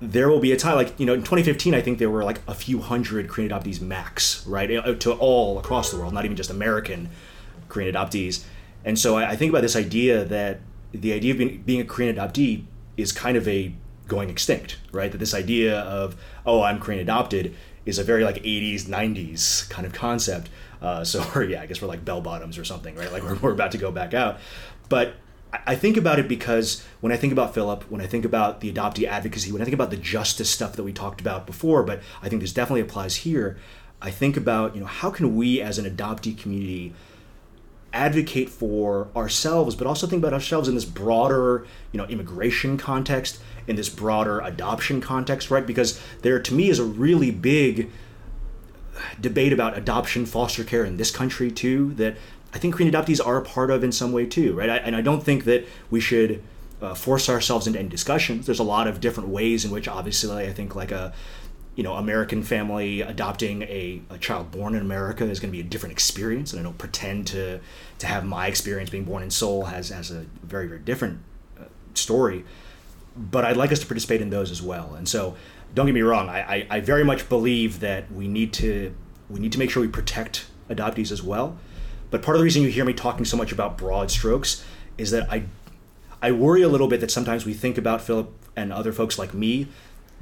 there 0.00 0.28
will 0.28 0.40
be 0.40 0.52
a 0.52 0.56
time 0.56 0.76
like 0.76 0.98
you 1.00 1.06
know 1.06 1.14
in 1.14 1.20
2015 1.20 1.74
I 1.74 1.80
think 1.80 1.98
there 1.98 2.10
were 2.10 2.22
like 2.22 2.40
a 2.46 2.54
few 2.54 2.80
hundred 2.80 3.28
Korean 3.28 3.50
adoptees 3.50 3.80
max 3.80 4.46
right 4.46 4.70
uh, 4.70 4.94
to 4.94 5.12
all 5.12 5.58
across 5.58 5.90
the 5.90 5.98
world, 5.98 6.12
not 6.12 6.26
even 6.26 6.36
just 6.36 6.50
American 6.50 7.08
Korean 7.70 7.94
adoptees, 7.94 8.44
and 8.84 8.98
so 8.98 9.16
I, 9.16 9.30
I 9.30 9.36
think 9.36 9.50
about 9.50 9.62
this 9.62 9.74
idea 9.74 10.24
that 10.26 10.60
the 10.92 11.12
idea 11.12 11.32
of 11.32 11.38
being, 11.38 11.62
being 11.62 11.80
a 11.80 11.84
Korean 11.84 12.14
adoptee 12.14 12.64
is 12.96 13.10
kind 13.10 13.36
of 13.36 13.48
a 13.48 13.74
going 14.06 14.28
extinct, 14.28 14.76
right? 14.92 15.10
That 15.10 15.18
this 15.18 15.32
idea 15.32 15.80
of 15.80 16.14
oh 16.44 16.62
I'm 16.62 16.78
Korean 16.78 17.00
adopted 17.00 17.54
is 17.86 17.98
a 17.98 18.04
very 18.04 18.24
like 18.24 18.36
80s 18.36 18.84
90s 18.84 19.68
kind 19.70 19.86
of 19.86 19.92
concept 19.92 20.48
uh, 20.84 21.02
so, 21.02 21.40
yeah, 21.48 21.62
I 21.62 21.66
guess 21.66 21.80
we're 21.80 21.88
like 21.88 22.04
bell 22.04 22.20
bottoms 22.20 22.58
or 22.58 22.64
something, 22.64 22.94
right? 22.94 23.10
Like 23.10 23.22
we're, 23.22 23.34
we're 23.42 23.52
about 23.52 23.72
to 23.72 23.78
go 23.78 23.90
back 23.90 24.12
out. 24.14 24.38
But 24.88 25.14
I 25.66 25.76
think 25.76 25.96
about 25.96 26.18
it 26.18 26.28
because 26.28 26.84
when 27.00 27.10
I 27.12 27.16
think 27.16 27.32
about 27.32 27.54
Philip, 27.54 27.90
when 27.90 28.00
I 28.00 28.06
think 28.06 28.24
about 28.24 28.60
the 28.60 28.72
adoptee 28.72 29.06
advocacy, 29.06 29.50
when 29.50 29.62
I 29.62 29.64
think 29.64 29.74
about 29.74 29.90
the 29.90 29.96
justice 29.96 30.50
stuff 30.50 30.76
that 30.76 30.82
we 30.82 30.92
talked 30.92 31.20
about 31.20 31.46
before, 31.46 31.82
but 31.82 32.02
I 32.22 32.28
think 32.28 32.42
this 32.42 32.52
definitely 32.52 32.82
applies 32.82 33.16
here. 33.16 33.56
I 34.02 34.10
think 34.10 34.36
about 34.36 34.74
you 34.74 34.80
know 34.80 34.86
how 34.86 35.10
can 35.10 35.36
we 35.36 35.62
as 35.62 35.78
an 35.78 35.86
adoptee 35.86 36.36
community 36.36 36.92
advocate 37.92 38.50
for 38.50 39.08
ourselves, 39.16 39.76
but 39.76 39.86
also 39.86 40.06
think 40.06 40.20
about 40.20 40.34
ourselves 40.34 40.68
in 40.68 40.74
this 40.74 40.84
broader 40.84 41.66
you 41.92 41.98
know 41.98 42.04
immigration 42.06 42.76
context, 42.76 43.40
in 43.66 43.76
this 43.76 43.88
broader 43.88 44.40
adoption 44.40 45.00
context, 45.00 45.50
right? 45.50 45.66
Because 45.66 46.00
there 46.22 46.38
to 46.38 46.54
me 46.54 46.68
is 46.68 46.78
a 46.78 46.84
really 46.84 47.30
big 47.30 47.90
debate 49.20 49.52
about 49.52 49.76
adoption, 49.76 50.26
foster 50.26 50.64
care 50.64 50.84
in 50.84 50.96
this 50.96 51.10
country 51.10 51.50
too. 51.50 51.94
That 51.94 52.16
I 52.52 52.58
think 52.58 52.74
Korean 52.74 52.92
adoptees 52.92 53.24
are 53.24 53.38
a 53.38 53.42
part 53.42 53.70
of 53.70 53.82
in 53.82 53.92
some 53.92 54.12
way 54.12 54.26
too, 54.26 54.54
right? 54.54 54.70
I, 54.70 54.76
and 54.76 54.94
I 54.94 55.00
don't 55.00 55.22
think 55.22 55.44
that 55.44 55.66
we 55.90 56.00
should 56.00 56.42
uh, 56.80 56.94
force 56.94 57.28
ourselves 57.28 57.66
into 57.66 57.78
any 57.78 57.88
discussions. 57.88 58.46
There's 58.46 58.58
a 58.58 58.64
lot 58.64 58.86
of 58.86 59.00
different 59.00 59.30
ways 59.30 59.64
in 59.64 59.70
which, 59.70 59.88
obviously, 59.88 60.46
I 60.46 60.52
think 60.52 60.74
like 60.74 60.92
a 60.92 61.12
you 61.74 61.82
know 61.82 61.94
American 61.94 62.42
family 62.42 63.00
adopting 63.00 63.62
a, 63.62 64.00
a 64.10 64.18
child 64.18 64.50
born 64.52 64.74
in 64.74 64.80
America 64.80 65.24
is 65.24 65.40
going 65.40 65.50
to 65.52 65.56
be 65.56 65.60
a 65.60 65.68
different 65.68 65.92
experience, 65.92 66.52
and 66.52 66.60
I 66.60 66.62
don't 66.62 66.78
pretend 66.78 67.26
to 67.28 67.60
to 67.98 68.06
have 68.06 68.24
my 68.24 68.46
experience 68.46 68.90
being 68.90 69.04
born 69.04 69.22
in 69.22 69.30
Seoul 69.30 69.64
has 69.64 69.88
has 69.88 70.10
a 70.10 70.26
very 70.42 70.68
very 70.68 70.80
different 70.80 71.20
uh, 71.58 71.64
story. 71.94 72.44
But 73.16 73.44
I'd 73.44 73.56
like 73.56 73.70
us 73.72 73.78
to 73.80 73.86
participate 73.86 74.20
in 74.20 74.30
those 74.30 74.50
as 74.50 74.60
well, 74.60 74.94
and 74.94 75.08
so 75.08 75.36
don't 75.74 75.86
get 75.86 75.94
me 75.94 76.02
wrong. 76.02 76.28
I, 76.28 76.40
I, 76.40 76.66
I, 76.70 76.80
very 76.80 77.04
much 77.04 77.28
believe 77.28 77.80
that 77.80 78.10
we 78.12 78.28
need 78.28 78.52
to 78.54 78.94
we 79.28 79.40
need 79.40 79.52
to 79.52 79.58
make 79.58 79.70
sure 79.70 79.82
we 79.82 79.88
protect 79.88 80.46
adoptees 80.68 81.10
as 81.10 81.22
well. 81.22 81.56
But 82.10 82.22
part 82.22 82.36
of 82.36 82.40
the 82.40 82.44
reason 82.44 82.62
you 82.62 82.68
hear 82.68 82.84
me 82.84 82.92
talking 82.92 83.24
so 83.24 83.36
much 83.36 83.52
about 83.52 83.76
broad 83.78 84.10
strokes 84.10 84.64
is 84.98 85.10
that 85.10 85.30
I 85.30 85.44
I 86.22 86.32
worry 86.32 86.62
a 86.62 86.68
little 86.68 86.88
bit 86.88 87.00
that 87.00 87.10
sometimes 87.10 87.44
we 87.44 87.54
think 87.54 87.76
about 87.76 88.00
Philip 88.00 88.32
and 88.56 88.72
other 88.72 88.92
folks 88.92 89.18
like 89.18 89.34
me 89.34 89.68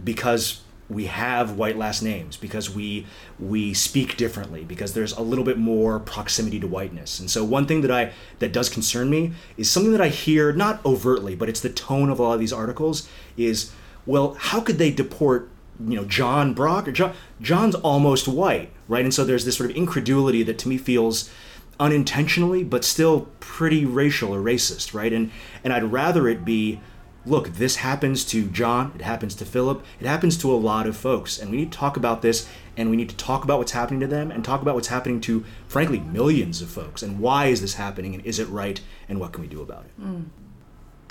because 0.02 0.62
we 0.92 1.06
have 1.06 1.52
white 1.52 1.76
last 1.76 2.02
names 2.02 2.36
because 2.36 2.68
we 2.68 3.06
we 3.38 3.72
speak 3.74 4.16
differently 4.16 4.64
because 4.64 4.94
there's 4.94 5.12
a 5.12 5.22
little 5.22 5.44
bit 5.44 5.58
more 5.58 5.98
proximity 5.98 6.60
to 6.60 6.66
whiteness 6.66 7.18
and 7.20 7.30
so 7.30 7.44
one 7.44 7.66
thing 7.66 7.80
that 7.80 7.90
i 7.90 8.12
that 8.38 8.52
does 8.52 8.68
concern 8.68 9.10
me 9.10 9.32
is 9.56 9.70
something 9.70 9.92
that 9.92 10.00
i 10.00 10.08
hear 10.08 10.52
not 10.52 10.84
overtly 10.84 11.34
but 11.34 11.48
it's 11.48 11.60
the 11.60 11.70
tone 11.70 12.10
of 12.10 12.18
a 12.18 12.22
lot 12.22 12.34
of 12.34 12.40
these 12.40 12.52
articles 12.52 13.08
is 13.36 13.72
well, 14.06 14.34
how 14.38 14.60
could 14.60 14.78
they 14.78 14.90
deport, 14.90 15.48
you 15.86 15.96
know, 15.96 16.04
John 16.04 16.54
Brock 16.54 16.88
or 16.88 16.92
John? 16.92 17.14
John's 17.40 17.74
almost 17.76 18.26
white, 18.26 18.70
right? 18.88 19.04
And 19.04 19.14
so 19.14 19.24
there's 19.24 19.44
this 19.44 19.56
sort 19.56 19.70
of 19.70 19.76
incredulity 19.76 20.42
that 20.42 20.58
to 20.60 20.68
me 20.68 20.78
feels 20.78 21.30
unintentionally, 21.78 22.64
but 22.64 22.84
still 22.84 23.28
pretty 23.40 23.84
racial 23.84 24.34
or 24.34 24.40
racist, 24.40 24.94
right? 24.94 25.12
And 25.12 25.30
and 25.62 25.72
I'd 25.72 25.84
rather 25.84 26.28
it 26.28 26.44
be, 26.44 26.80
look, 27.24 27.48
this 27.50 27.76
happens 27.76 28.24
to 28.26 28.46
John, 28.48 28.92
it 28.94 29.02
happens 29.02 29.34
to 29.36 29.44
Philip, 29.44 29.84
it 30.00 30.06
happens 30.06 30.36
to 30.38 30.52
a 30.52 30.56
lot 30.56 30.86
of 30.86 30.96
folks, 30.96 31.38
and 31.38 31.50
we 31.50 31.56
need 31.58 31.72
to 31.72 31.78
talk 31.78 31.96
about 31.96 32.22
this, 32.22 32.48
and 32.76 32.90
we 32.90 32.96
need 32.96 33.08
to 33.08 33.16
talk 33.16 33.44
about 33.44 33.58
what's 33.58 33.72
happening 33.72 34.00
to 34.00 34.06
them, 34.06 34.30
and 34.30 34.44
talk 34.44 34.62
about 34.62 34.74
what's 34.74 34.88
happening 34.88 35.20
to, 35.22 35.44
frankly, 35.68 36.00
millions 36.00 36.60
of 36.62 36.68
folks, 36.70 37.02
and 37.02 37.20
why 37.20 37.46
is 37.46 37.60
this 37.60 37.74
happening, 37.74 38.14
and 38.14 38.24
is 38.26 38.38
it 38.38 38.48
right, 38.48 38.80
and 39.08 39.20
what 39.20 39.32
can 39.32 39.42
we 39.42 39.48
do 39.48 39.62
about 39.62 39.84
it? 39.84 40.00
Mm. 40.00 40.24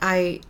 I 0.01 0.41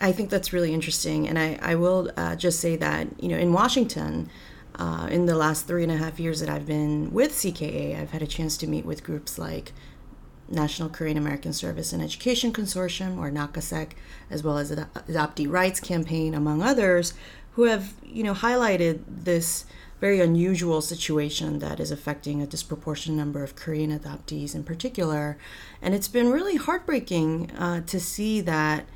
I 0.00 0.12
think 0.12 0.30
that's 0.30 0.52
really 0.52 0.74
interesting. 0.74 1.28
And 1.28 1.38
I, 1.38 1.58
I 1.62 1.74
will 1.76 2.10
uh, 2.16 2.36
just 2.36 2.60
say 2.60 2.76
that, 2.76 3.06
you 3.22 3.28
know, 3.28 3.36
in 3.36 3.52
Washington, 3.52 4.28
uh, 4.76 5.08
in 5.10 5.26
the 5.26 5.36
last 5.36 5.66
three 5.66 5.82
and 5.82 5.92
a 5.92 5.96
half 5.96 6.18
years 6.18 6.40
that 6.40 6.48
I've 6.48 6.66
been 6.66 7.12
with 7.12 7.32
CKA, 7.32 8.00
I've 8.00 8.10
had 8.10 8.22
a 8.22 8.26
chance 8.26 8.56
to 8.58 8.66
meet 8.66 8.84
with 8.84 9.04
groups 9.04 9.38
like 9.38 9.72
National 10.48 10.88
Korean 10.88 11.16
American 11.16 11.52
Service 11.52 11.92
and 11.92 12.02
Education 12.02 12.52
Consortium, 12.52 13.18
or 13.18 13.30
NAKASEC, 13.30 13.92
as 14.30 14.42
well 14.42 14.58
as 14.58 14.70
the 14.70 14.88
Adoptee 15.08 15.50
Rights 15.50 15.80
Campaign, 15.80 16.34
among 16.34 16.62
others, 16.62 17.14
who 17.52 17.64
have, 17.64 17.94
you 18.04 18.22
know, 18.22 18.34
highlighted 18.34 19.02
this 19.06 19.64
very 20.00 20.20
unusual 20.20 20.80
situation 20.80 21.60
that 21.60 21.80
is 21.80 21.90
affecting 21.90 22.42
a 22.42 22.46
disproportionate 22.46 23.16
number 23.16 23.42
of 23.42 23.56
Korean 23.56 23.96
adoptees 23.96 24.54
in 24.54 24.64
particular. 24.64 25.38
And 25.80 25.94
it's 25.94 26.08
been 26.08 26.30
really 26.30 26.56
heartbreaking 26.56 27.52
uh, 27.52 27.82
to 27.82 28.00
see 28.00 28.40
that 28.42 28.86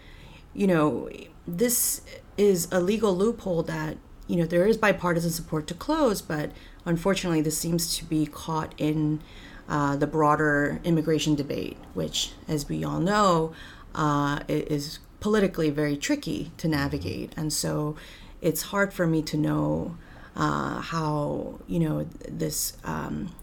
you 0.59 0.67
know, 0.67 1.09
this 1.47 2.03
is 2.37 2.69
a 2.73 2.81
legal 2.81 3.17
loophole 3.17 3.63
that, 3.63 3.97
you 4.27 4.37
know, 4.37 4.45
there 4.45 4.67
is 4.67 4.77
bipartisan 4.77 5.31
support 5.31 5.69
to 5.69 5.75
close, 5.75 6.21
but 6.21 6.51
unfortunately, 6.85 7.41
this 7.41 7.57
seems 7.57 7.97
to 7.97 8.05
be 8.05 8.27
caught 8.27 8.75
in 8.77 9.21
uh, 9.69 9.97
the 9.97 10.07
broader 10.07 10.81
immigration 10.85 11.35
debate, 11.35 11.77
which, 11.95 12.33
as 12.47 12.69
we 12.69 12.85
all 12.85 13.01
know, 13.01 13.53
uh, 13.95 14.41
is 14.49 14.99
politically 15.21 15.71
very 15.71 15.97
tricky 15.97 16.51
to 16.57 16.69
navigate. 16.69 17.33
And 17.37 17.53
so 17.53 17.97
it's 18.41 18.63
hard 18.63 18.93
for 18.93 19.07
me 19.07 19.23
to 19.23 19.37
know 19.37 19.97
uh, 20.37 20.81
how, 20.81 21.61
you 21.67 21.81
know, 21.81 22.07
this. 22.29 22.77
Um, 22.85 23.35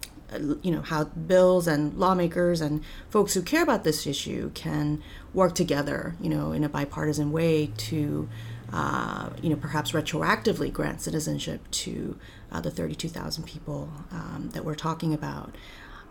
you 0.64 0.72
know 0.72 0.82
how 0.82 1.04
bills 1.06 1.66
and 1.66 1.98
lawmakers 1.98 2.60
and 2.60 2.84
folks 3.10 3.36
who 3.36 3.42
care 3.42 3.62
about 3.62 3.86
this 3.86 4.06
issue 4.06 4.52
can 4.54 5.02
work 5.34 5.54
together 5.56 6.16
you 6.20 6.28
know 6.28 6.52
in 6.52 6.64
a 6.64 6.68
bipartisan 6.68 7.32
way 7.32 7.72
to 7.78 8.28
uh, 8.74 9.30
you 9.42 9.50
know, 9.50 9.56
perhaps 9.56 9.92
retroactively 9.92 10.72
grant 10.72 11.02
citizenship 11.02 11.62
to 11.72 12.18
uh, 12.52 12.60
the 12.60 12.72
32,000 12.72 13.44
people 13.46 13.90
um, 14.12 14.50
that 14.54 14.66
we're 14.66 14.76
talking 14.76 15.14
about. 15.14 15.56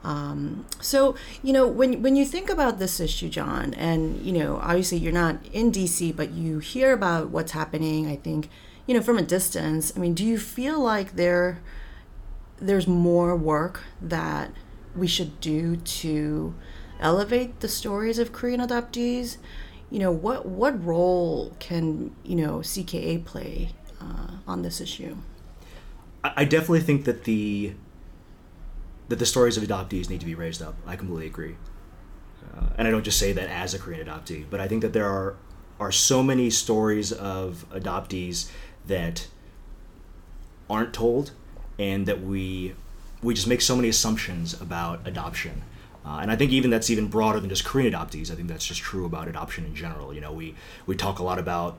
Um, 0.05 0.67
so 0.81 1.17
you 1.43 1.53
know 1.53 1.67
when 1.67 2.03
when 2.03 2.15
you 2.15 2.27
think 2.27 2.51
about 2.51 2.79
this 2.79 3.01
issue, 3.01 3.31
John, 3.31 3.73
and 3.75 4.21
you 4.25 4.33
know 4.33 4.59
obviously 4.63 4.99
you're 4.99 5.13
not 5.13 5.39
in 5.53 5.73
DC, 5.73 6.15
but 6.15 6.31
you 6.31 6.59
hear 6.59 6.93
about 6.93 7.31
what's 7.31 7.53
happening. 7.53 8.07
I 8.07 8.17
think 8.17 8.51
you 8.87 8.95
know 8.95 9.01
from 9.01 9.19
a 9.19 9.23
distance. 9.23 9.93
I 9.97 10.01
mean, 10.01 10.13
do 10.15 10.25
you 10.25 10.39
feel 10.39 10.79
like 10.79 11.17
there 11.17 11.61
there's 12.59 12.87
more 12.87 13.35
work 13.35 13.83
that 14.01 14.51
we 14.95 15.07
should 15.07 15.41
do 15.41 15.77
to 15.77 16.55
elevate 17.01 17.61
the 17.61 17.69
stories 17.69 18.19
of 18.19 18.33
Korean 18.33 18.61
adoptees? 18.61 19.39
You 19.91 20.01
know 20.01 20.13
what 20.13 20.45
what 20.45 20.85
role 20.85 21.57
can 21.61 22.15
you 22.25 22.37
know 22.37 22.59
CKA 22.59 23.25
play 23.25 23.71
uh, 24.03 24.33
on 24.47 24.61
this 24.61 24.83
issue? 24.83 25.17
I 26.23 26.45
definitely 26.45 26.81
think 26.81 27.05
that 27.05 27.25
the 27.25 27.75
that 29.09 29.19
the 29.19 29.27
stories 29.27 29.57
of 29.57 29.65
adoptees 29.65 30.09
need 30.09 30.21
to 30.21 30.27
be 30.27 30.35
raised 30.35 30.63
up. 30.63 30.75
I 30.87 30.97
completely 30.97 31.27
agree. 31.27 31.57
Uh, 32.57 32.67
and 32.79 32.89
I 32.89 32.91
don't 32.91 33.05
just 33.05 33.19
say 33.19 33.33
that 33.33 33.49
as 33.49 33.75
a 33.75 33.79
Korean 33.79 34.07
adoptee, 34.07 34.45
but 34.49 34.61
I 34.61 34.69
think 34.69 34.83
that 34.83 34.93
there 34.93 35.09
are 35.09 35.37
are 35.81 35.91
so 35.91 36.23
many 36.23 36.51
stories 36.51 37.11
of 37.11 37.67
adoptees 37.71 38.49
that 38.87 39.27
aren't 40.71 40.93
told, 40.93 41.33
and 41.79 42.07
that 42.07 42.23
we 42.23 42.75
we 43.23 43.35
just 43.35 43.47
make 43.47 43.61
so 43.61 43.75
many 43.75 43.89
assumptions 43.89 44.59
about 44.61 45.07
adoption. 45.07 45.63
Uh, 46.07 46.19
and 46.21 46.31
I 46.31 46.37
think 46.37 46.53
even 46.53 46.71
that's 46.71 46.91
even 46.91 47.09
broader 47.09 47.41
than 47.41 47.49
just 47.49 47.65
Korean 47.65 47.91
adoptees. 47.93 48.31
I 48.31 48.35
think 48.35 48.49
that's 48.49 48.67
just 48.67 48.83
true 48.83 49.07
about 49.07 49.27
adoption 49.27 49.65
in 49.65 49.75
general. 49.75 50.13
You 50.13 50.21
know, 50.21 50.33
we 50.33 50.55
we 50.87 50.95
talk 50.97 51.19
a 51.19 51.23
lot 51.23 51.39
about 51.39 51.79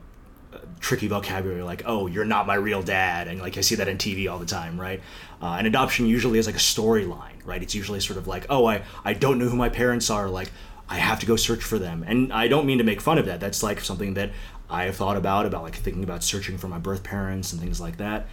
tricky 0.80 1.08
vocabulary 1.08 1.62
like 1.62 1.82
oh 1.86 2.06
you're 2.06 2.24
not 2.24 2.46
my 2.46 2.54
real 2.54 2.82
dad 2.82 3.28
and 3.28 3.40
like 3.40 3.56
i 3.58 3.60
see 3.60 3.74
that 3.74 3.88
on 3.88 3.96
tv 3.96 4.30
all 4.30 4.38
the 4.38 4.46
time 4.46 4.80
right? 4.80 5.00
Uh, 5.42 5.56
and 5.58 5.66
adoption 5.66 6.06
usually 6.06 6.38
is 6.38 6.46
like 6.46 6.54
a 6.54 6.58
storyline 6.58 7.32
right? 7.44 7.62
It's 7.62 7.74
usually 7.74 8.00
sort 8.00 8.18
of 8.18 8.26
like 8.26 8.46
oh 8.50 8.66
i 8.66 8.82
i 9.04 9.12
don't 9.12 9.38
know 9.38 9.48
who 9.48 9.56
my 9.56 9.68
parents 9.68 10.10
are 10.10 10.28
like 10.28 10.50
i 10.88 10.96
have 10.96 11.18
to 11.20 11.26
go 11.26 11.36
search 11.36 11.62
for 11.62 11.78
them. 11.78 12.04
And 12.06 12.32
i 12.32 12.48
don't 12.48 12.66
mean 12.66 12.78
to 12.78 12.84
make 12.84 13.00
fun 13.00 13.18
of 13.18 13.26
that. 13.26 13.40
That's 13.40 13.62
like 13.62 13.80
something 13.80 14.14
that 14.14 14.30
i 14.68 14.84
have 14.84 14.96
thought 14.96 15.16
about 15.16 15.46
about 15.46 15.62
like 15.62 15.76
thinking 15.76 16.04
about 16.04 16.22
searching 16.22 16.58
for 16.58 16.68
my 16.68 16.78
birth 16.78 17.02
parents 17.02 17.52
and 17.52 17.60
things 17.60 17.80
like 17.80 17.96
that. 17.98 18.26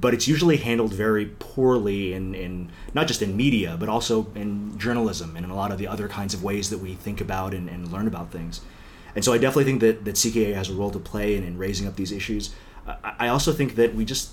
But 0.00 0.14
it's 0.14 0.26
usually 0.26 0.56
handled 0.56 0.92
very 0.92 1.26
poorly 1.38 2.14
in, 2.14 2.34
in 2.34 2.70
not 2.94 3.06
just 3.06 3.22
in 3.22 3.36
media 3.36 3.76
but 3.78 3.88
also 3.88 4.26
in 4.34 4.78
journalism 4.78 5.36
and 5.36 5.44
in 5.44 5.50
a 5.50 5.54
lot 5.54 5.70
of 5.70 5.78
the 5.78 5.86
other 5.86 6.08
kinds 6.08 6.34
of 6.34 6.42
ways 6.42 6.70
that 6.70 6.78
we 6.78 6.94
think 6.94 7.20
about 7.20 7.54
and, 7.54 7.68
and 7.68 7.92
learn 7.92 8.06
about 8.06 8.30
things 8.30 8.62
and 9.14 9.24
so 9.24 9.32
I 9.32 9.38
definitely 9.38 9.64
think 9.64 9.80
that, 9.80 10.04
that 10.04 10.14
CKA 10.14 10.54
has 10.54 10.68
a 10.68 10.74
role 10.74 10.90
to 10.90 10.98
play 10.98 11.36
in, 11.36 11.44
in 11.44 11.58
raising 11.58 11.86
up 11.86 11.96
these 11.96 12.12
issues. 12.12 12.54
I, 12.86 13.14
I 13.20 13.28
also 13.28 13.52
think 13.52 13.74
that 13.76 13.94
we 13.94 14.04
just, 14.04 14.30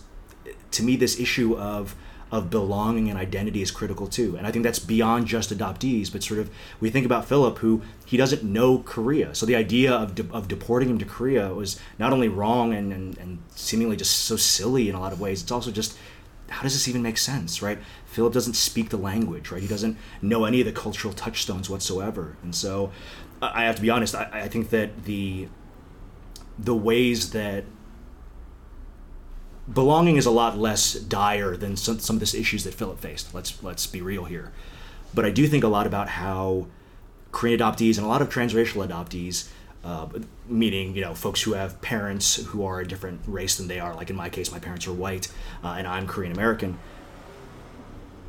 to 0.71 0.83
me, 0.83 0.95
this 0.95 1.19
issue 1.19 1.57
of 1.57 1.95
of 2.31 2.49
belonging 2.49 3.09
and 3.09 3.17
identity 3.17 3.61
is 3.61 3.71
critical 3.71 4.07
too. 4.07 4.35
And 4.37 4.45
I 4.45 4.51
think 4.51 4.63
that's 4.63 4.79
beyond 4.79 5.25
just 5.25 5.51
adoptees, 5.51 6.11
but 6.11 6.23
sort 6.23 6.39
of 6.39 6.51
we 6.79 6.89
think 6.89 7.05
about 7.05 7.25
Philip, 7.25 7.57
who 7.59 7.81
he 8.05 8.17
doesn't 8.17 8.43
know 8.43 8.79
Korea. 8.79 9.33
So 9.33 9.45
the 9.45 9.55
idea 9.55 9.91
of, 9.91 10.15
de- 10.15 10.31
of 10.31 10.47
deporting 10.47 10.89
him 10.89 10.99
to 10.99 11.05
Korea 11.05 11.53
was 11.53 11.79
not 11.97 12.13
only 12.13 12.27
wrong 12.27 12.73
and, 12.73 12.93
and, 12.93 13.17
and 13.17 13.39
seemingly 13.55 13.95
just 13.95 14.15
so 14.25 14.35
silly 14.35 14.89
in 14.89 14.95
a 14.95 14.99
lot 14.99 15.11
of 15.11 15.19
ways, 15.19 15.41
it's 15.41 15.51
also 15.51 15.71
just 15.71 15.97
how 16.49 16.63
does 16.63 16.73
this 16.73 16.87
even 16.87 17.01
make 17.01 17.17
sense, 17.17 17.61
right? 17.61 17.79
Philip 18.05 18.33
doesn't 18.33 18.55
speak 18.55 18.89
the 18.89 18.97
language, 18.97 19.51
right? 19.51 19.61
He 19.61 19.67
doesn't 19.67 19.97
know 20.21 20.45
any 20.45 20.61
of 20.61 20.65
the 20.65 20.71
cultural 20.71 21.13
touchstones 21.13 21.69
whatsoever. 21.69 22.37
And 22.41 22.55
so 22.55 22.91
I 23.41 23.63
have 23.63 23.75
to 23.77 23.81
be 23.81 23.89
honest. 23.89 24.15
I, 24.15 24.29
I 24.31 24.47
think 24.47 24.69
that 24.69 25.05
the 25.05 25.47
the 26.57 26.75
ways 26.75 27.31
that 27.31 27.63
belonging 29.71 30.17
is 30.17 30.25
a 30.25 30.31
lot 30.31 30.57
less 30.57 30.93
dire 30.93 31.55
than 31.55 31.77
some, 31.77 31.99
some 31.99 32.17
of 32.17 32.31
the 32.31 32.39
issues 32.39 32.63
that 32.65 32.73
Philip 32.73 32.99
faced. 32.99 33.33
Let's 33.33 33.61
let's 33.63 33.87
be 33.87 34.01
real 34.01 34.25
here. 34.25 34.51
But 35.13 35.25
I 35.25 35.31
do 35.31 35.47
think 35.47 35.63
a 35.63 35.67
lot 35.67 35.87
about 35.87 36.09
how 36.09 36.67
Korean 37.31 37.59
adoptees 37.59 37.97
and 37.97 38.05
a 38.05 38.09
lot 38.09 38.21
of 38.21 38.29
transracial 38.29 38.85
adoptees, 38.85 39.47
uh, 39.83 40.07
meaning 40.47 40.95
you 40.95 41.01
know 41.01 41.15
folks 41.15 41.41
who 41.41 41.53
have 41.53 41.81
parents 41.81 42.35
who 42.47 42.65
are 42.65 42.81
a 42.81 42.87
different 42.87 43.21
race 43.25 43.57
than 43.57 43.67
they 43.67 43.79
are. 43.79 43.95
Like 43.95 44.09
in 44.09 44.15
my 44.15 44.29
case, 44.29 44.51
my 44.51 44.59
parents 44.59 44.87
are 44.87 44.93
white 44.93 45.31
uh, 45.63 45.75
and 45.77 45.87
I'm 45.87 46.07
Korean 46.07 46.33
American. 46.33 46.77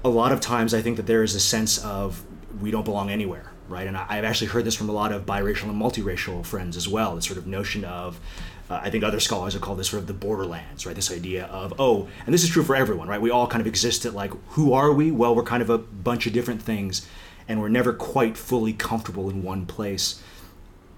A 0.02 0.08
lot 0.08 0.32
of 0.32 0.40
times, 0.40 0.72
I 0.72 0.80
think 0.80 0.96
that 0.96 1.06
there 1.06 1.22
is 1.22 1.34
a 1.34 1.40
sense 1.40 1.76
of 1.78 2.24
we 2.60 2.70
don't 2.70 2.84
belong 2.84 3.10
anywhere 3.10 3.50
right? 3.70 3.86
And 3.86 3.96
I've 3.96 4.24
actually 4.24 4.48
heard 4.48 4.64
this 4.64 4.74
from 4.74 4.88
a 4.88 4.92
lot 4.92 5.12
of 5.12 5.24
biracial 5.24 5.64
and 5.64 5.80
multiracial 5.80 6.44
friends 6.44 6.76
as 6.76 6.88
well. 6.88 7.14
This 7.14 7.26
sort 7.26 7.38
of 7.38 7.46
notion 7.46 7.84
of, 7.84 8.20
uh, 8.68 8.80
I 8.82 8.90
think 8.90 9.04
other 9.04 9.20
scholars 9.20 9.54
have 9.54 9.62
called 9.62 9.78
this 9.78 9.88
sort 9.88 10.00
of 10.02 10.06
the 10.06 10.12
borderlands, 10.12 10.84
right? 10.84 10.94
This 10.94 11.10
idea 11.10 11.46
of, 11.46 11.74
oh, 11.78 12.08
and 12.26 12.34
this 12.34 12.44
is 12.44 12.50
true 12.50 12.62
for 12.62 12.76
everyone, 12.76 13.08
right? 13.08 13.20
We 13.20 13.30
all 13.30 13.46
kind 13.46 13.60
of 13.60 13.66
exist 13.66 14.04
at 14.04 14.14
like, 14.14 14.32
who 14.50 14.72
are 14.72 14.92
we? 14.92 15.10
Well, 15.10 15.34
we're 15.34 15.42
kind 15.42 15.62
of 15.62 15.70
a 15.70 15.78
bunch 15.78 16.26
of 16.26 16.32
different 16.32 16.62
things, 16.62 17.06
and 17.48 17.60
we're 17.60 17.68
never 17.68 17.92
quite 17.92 18.36
fully 18.36 18.72
comfortable 18.72 19.30
in 19.30 19.42
one 19.42 19.66
place. 19.66 20.22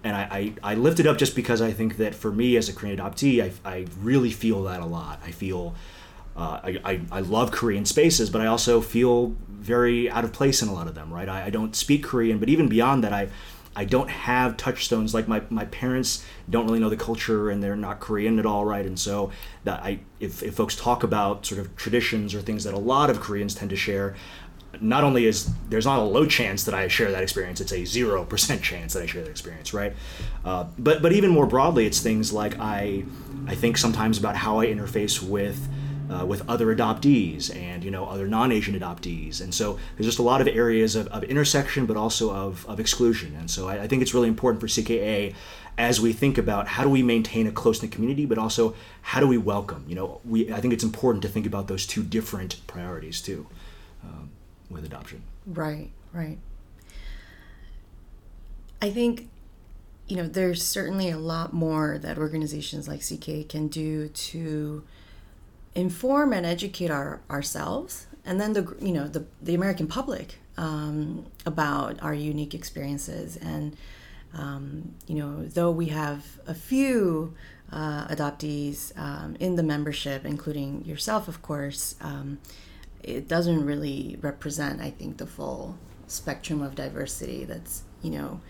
And 0.05 0.17
I, 0.17 0.55
I, 0.63 0.73
I 0.73 0.75
lift 0.75 0.99
it 0.99 1.07
up 1.07 1.17
just 1.17 1.37
because 1.37 1.63
I 1.63 1.71
think 1.73 1.97
that 1.99 2.15
for 2.15 2.33
me 2.33 2.57
as 2.57 2.69
a 2.69 2.73
Korean 2.73 2.99
adoptee, 2.99 3.43
I, 3.43 3.53
I 3.69 3.87
really 4.01 4.31
feel 4.31 4.65
that 4.65 4.81
a 4.81 4.87
lot. 4.87 5.21
I 5.25 5.31
feel 5.31 5.75
uh, 6.37 6.61
I, 6.63 6.81
I, 6.85 7.01
I, 7.13 7.21
love 7.21 7.51
Korean 7.51 7.85
spaces, 7.85 8.31
but 8.31 8.41
I 8.41 8.47
also 8.47 8.81
feel 8.81 9.37
very 9.49 10.11
out 10.11 10.25
of 10.25 10.33
place 10.33 10.63
in 10.63 10.69
a 10.69 10.73
lot 10.73 10.89
of 10.89 10.95
them, 10.95 11.13
right? 11.13 11.29
I, 11.29 11.47
I, 11.47 11.51
don't 11.51 11.77
speak 11.77 12.05
Korean, 12.05 12.39
but 12.39 12.49
even 12.49 12.69
beyond 12.69 13.05
that, 13.05 13.13
I, 13.13 13.29
I 13.77 13.85
don't 13.85 14.09
have 14.09 14.57
touchstones. 14.57 15.13
Like 15.15 15.29
my, 15.29 15.43
my 15.51 15.67
parents 15.67 16.25
don't 16.49 16.67
really 16.67 16.81
know 16.81 16.89
the 16.89 16.97
culture 16.97 17.51
and 17.51 17.63
they're 17.63 17.77
not 17.77 18.01
Korean 18.01 18.39
at 18.39 18.47
all, 18.47 18.65
right? 18.65 18.85
And 18.85 18.99
so 18.99 19.31
that 19.65 19.83
I, 19.83 20.01
if, 20.21 20.43
if 20.43 20.55
folks 20.55 20.75
talk 20.75 21.03
about 21.03 21.45
sort 21.45 21.61
of 21.61 21.75
traditions 21.77 22.35
or 22.35 22.41
things 22.41 22.65
that 22.65 22.75
a 22.75 22.79
lot 22.79 23.11
of 23.11 23.21
Koreans 23.21 23.55
tend 23.55 23.71
to 23.71 23.77
share, 23.77 24.15
not 24.81 25.05
only 25.05 25.27
is 25.27 25.51
there's 25.69 25.85
not 25.85 25.99
a 25.99 26.03
low 26.03 26.27
chance 26.27 26.65
that 26.65 26.75
I 26.75 26.89
share 26.89 27.11
that 27.11 27.23
experience, 27.23 27.61
it's 27.61 27.73
a 27.73 27.85
zero 27.85 28.25
percent 28.25 28.63
chance 28.71 28.95
that 28.95 29.03
I 29.03 29.07
share 29.07 29.23
that 29.23 29.31
experience, 29.31 29.75
right? 29.75 29.95
Uh, 30.45 30.65
but 30.79 31.03
but 31.03 31.13
even 31.13 31.31
more 31.31 31.47
broadly, 31.47 31.87
it's 31.87 32.01
things 32.01 32.33
like 32.33 32.59
I 32.59 33.05
I 33.47 33.55
think 33.55 33.77
sometimes 33.77 34.19
about 34.19 34.37
how 34.37 34.61
I 34.61 34.67
interface 34.67 35.23
with 35.23 35.69
uh, 36.13 36.25
with 36.27 36.49
other 36.49 36.75
adoptees 36.75 37.55
and 37.55 37.83
you 37.83 37.91
know 37.91 38.05
other 38.05 38.27
non-Asian 38.27 38.79
adoptees, 38.79 39.41
and 39.41 39.55
so 39.55 39.79
there's 39.97 40.07
just 40.07 40.19
a 40.19 40.23
lot 40.23 40.41
of 40.41 40.49
areas 40.49 40.95
of, 40.97 41.07
of 41.09 41.25
intersection, 41.25 41.87
but 41.87 41.97
also 41.97 42.33
of, 42.33 42.67
of 42.67 42.79
exclusion. 42.79 43.35
And 43.39 43.51
so 43.51 43.69
I, 43.69 43.83
I 43.83 43.89
think 43.89 44.03
it's 44.03 44.13
really 44.13 44.29
important 44.29 44.61
for 44.61 44.67
CKA 44.67 45.35
as 45.79 46.01
we 46.01 46.13
think 46.13 46.37
about 46.37 46.69
how 46.69 46.83
do 46.83 46.91
we 46.91 47.03
maintain 47.03 47.47
a 47.47 47.53
close 47.53 47.83
knit 47.83 47.93
community, 47.93 48.27
but 48.27 48.37
also 48.37 48.75
how 49.01 49.21
do 49.21 49.27
we 49.27 49.39
welcome. 49.39 49.85
You 49.89 49.95
know, 49.95 50.21
we 50.25 50.53
I 50.53 50.61
think 50.61 50.75
it's 50.75 50.85
important 50.85 51.23
to 51.23 51.29
think 51.29 51.47
about 51.47 51.69
those 51.69 51.87
two 51.87 52.03
different 52.03 52.61
priorities 52.67 53.23
too 53.23 53.47
um, 54.05 54.31
with 54.71 54.85
adoption. 54.85 55.23
Right, 55.47 55.91
right. 56.13 56.39
I 58.83 58.91
think 58.91 59.29
you 60.09 60.17
know 60.17 60.27
there's 60.27 60.63
certainly 60.63 61.09
a 61.09 61.19
lot 61.19 61.53
more 61.53 61.99
that 61.99 62.19
organizations 62.19 62.87
like 62.87 63.01
CK 63.01 63.49
can 63.49 63.69
do 63.69 64.09
to 64.09 64.85
inform 65.75 66.33
and 66.33 66.45
educate 66.45 66.91
our 66.91 67.21
ourselves 67.31 68.07
and 68.25 68.41
then 68.41 68.53
the 68.53 68.77
you 68.81 68.93
know 68.93 69.09
the 69.09 69.25
the 69.41 69.55
American 69.55 69.87
public 69.87 70.39
um, 70.57 71.27
about 71.47 72.03
our 72.03 72.15
unique 72.15 72.55
experiences. 72.55 73.37
And 73.37 73.77
um, 74.35 74.95
you 75.07 75.17
know 75.17 75.45
though 75.45 75.71
we 75.71 75.87
have 75.87 76.41
a 76.47 76.55
few 76.55 77.35
uh, 77.71 78.07
adoptees 78.09 78.97
um, 78.99 79.37
in 79.41 79.57
the 79.57 79.63
membership 79.63 80.25
including 80.25 80.85
yourself 80.85 81.27
of 81.27 81.41
course 81.41 81.95
um, 82.01 82.39
it 83.03 83.29
doesn't 83.29 83.65
really 83.65 84.19
represent 84.21 84.81
I 84.81 84.91
think 84.91 85.17
the 85.17 85.27
full 85.27 85.79
spectrum 86.07 86.63
of 86.63 86.75
diversity 86.75 87.45
that's 87.45 87.83
you 88.03 88.11
know 88.11 88.41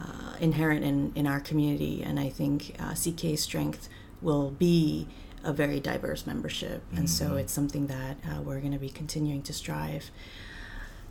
uh, 0.00 0.34
inherent 0.40 0.84
in 0.84 1.12
in 1.14 1.26
our 1.26 1.40
community. 1.40 2.02
And 2.02 2.18
I 2.18 2.28
think 2.28 2.74
uh, 2.80 2.94
CK 2.94 3.38
strength 3.38 3.88
will 4.20 4.50
be 4.50 5.06
a 5.44 5.52
very 5.52 5.80
diverse 5.80 6.26
membership. 6.26 6.82
And 6.90 7.06
mm-hmm. 7.06 7.06
so 7.06 7.36
it's 7.36 7.52
something 7.52 7.86
that 7.86 8.16
uh, 8.26 8.40
we're 8.42 8.60
going 8.60 8.72
to 8.72 8.78
be 8.78 8.88
continuing 8.88 9.42
to 9.42 9.52
strive. 9.52 10.10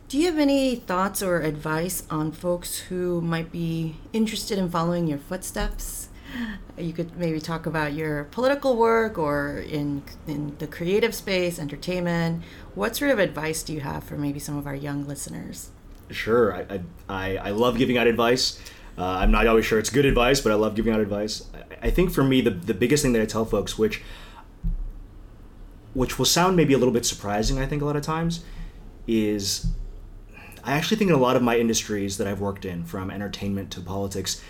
Do 0.08 0.18
you 0.18 0.26
have 0.26 0.38
any 0.38 0.76
thoughts 0.76 1.22
or 1.22 1.40
advice 1.40 2.02
on 2.10 2.30
folks 2.30 2.78
who 2.78 3.20
might 3.22 3.50
be 3.50 3.96
interested 4.12 4.58
in 4.58 4.68
following 4.68 5.06
your 5.06 5.18
footsteps? 5.18 6.08
You 6.76 6.92
could 6.92 7.16
maybe 7.16 7.40
talk 7.40 7.64
about 7.64 7.94
your 7.94 8.24
political 8.24 8.76
work 8.76 9.18
or 9.18 9.58
in 9.58 10.02
in 10.26 10.56
the 10.58 10.66
creative 10.66 11.14
space, 11.14 11.58
entertainment. 11.58 12.42
What 12.74 12.96
sort 12.96 13.12
of 13.12 13.18
advice 13.18 13.62
do 13.62 13.72
you 13.72 13.80
have 13.80 14.04
for 14.04 14.16
maybe 14.16 14.40
some 14.40 14.58
of 14.58 14.66
our 14.66 14.74
young 14.74 15.06
listeners? 15.06 15.70
Sure, 16.10 16.54
I 16.54 16.80
I, 17.08 17.36
I 17.36 17.50
love 17.50 17.78
giving 17.78 17.96
out 17.96 18.06
advice. 18.06 18.58
Uh, 18.98 19.04
I'm 19.04 19.30
not 19.30 19.46
always 19.46 19.64
sure 19.64 19.78
it's 19.78 19.90
good 19.90 20.04
advice, 20.04 20.40
but 20.40 20.52
I 20.52 20.56
love 20.56 20.74
giving 20.74 20.92
out 20.92 21.00
advice. 21.00 21.48
I, 21.54 21.88
I 21.88 21.90
think 21.90 22.12
for 22.12 22.22
me, 22.22 22.40
the, 22.40 22.50
the 22.50 22.74
biggest 22.74 23.02
thing 23.02 23.12
that 23.12 23.22
I 23.22 23.26
tell 23.26 23.44
folks, 23.44 23.78
which 23.78 24.02
which 25.94 26.18
will 26.18 26.26
sound 26.26 26.56
maybe 26.56 26.74
a 26.74 26.78
little 26.78 26.92
bit 26.92 27.06
surprising, 27.06 27.58
I 27.58 27.66
think, 27.66 27.82
a 27.82 27.84
lot 27.84 27.96
of 27.96 28.02
times, 28.02 28.44
is 29.06 29.66
I 30.64 30.72
actually 30.72 30.96
think 30.96 31.10
in 31.10 31.14
a 31.14 31.20
lot 31.20 31.36
of 31.36 31.42
my 31.42 31.58
industries 31.58 32.18
that 32.18 32.26
I've 32.26 32.40
worked 32.40 32.64
in, 32.64 32.84
from 32.84 33.10
entertainment 33.10 33.70
to 33.72 33.80
politics, 33.80 34.42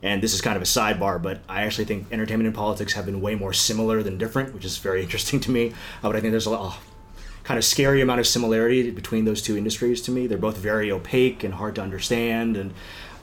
And 0.00 0.22
this 0.22 0.32
is 0.32 0.40
kind 0.40 0.56
of 0.56 0.62
a 0.62 0.64
sidebar, 0.64 1.20
but 1.20 1.40
I 1.48 1.62
actually 1.62 1.84
think 1.84 2.06
entertainment 2.12 2.46
and 2.46 2.54
politics 2.54 2.92
have 2.92 3.04
been 3.04 3.20
way 3.20 3.34
more 3.34 3.52
similar 3.52 4.02
than 4.02 4.16
different, 4.16 4.54
which 4.54 4.64
is 4.64 4.78
very 4.78 5.02
interesting 5.06 5.40
to 5.40 5.50
me. 5.50 5.70
Uh, 6.02 6.08
but 6.08 6.16
I 6.16 6.20
think 6.20 6.30
there's 6.30 6.46
a 6.46 6.50
lot, 6.50 6.60
oh, 6.62 6.80
kind 7.44 7.58
of 7.58 7.64
scary 7.64 8.00
amount 8.00 8.20
of 8.20 8.26
similarity 8.26 8.90
between 8.90 9.24
those 9.24 9.42
two 9.42 9.56
industries 9.56 10.00
to 10.02 10.10
me. 10.10 10.26
They're 10.26 10.38
both 10.38 10.56
very 10.56 10.92
opaque 10.92 11.44
and 11.44 11.54
hard 11.54 11.74
to 11.76 11.82
understand 11.82 12.56
and 12.56 12.74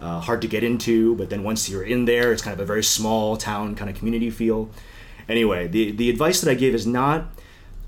uh, 0.01 0.19
hard 0.19 0.41
to 0.41 0.47
get 0.47 0.63
into. 0.63 1.15
But 1.15 1.29
then 1.29 1.43
once 1.43 1.69
you're 1.69 1.83
in 1.83 2.05
there, 2.05 2.33
it's 2.33 2.41
kind 2.41 2.53
of 2.53 2.59
a 2.59 2.65
very 2.65 2.83
small 2.83 3.37
town 3.37 3.75
kind 3.75 3.89
of 3.89 3.95
community 3.95 4.29
feel. 4.29 4.69
Anyway, 5.29 5.67
the 5.67 5.91
the 5.91 6.09
advice 6.09 6.41
that 6.41 6.51
I 6.51 6.55
give 6.55 6.75
is 6.75 6.85
not. 6.85 7.27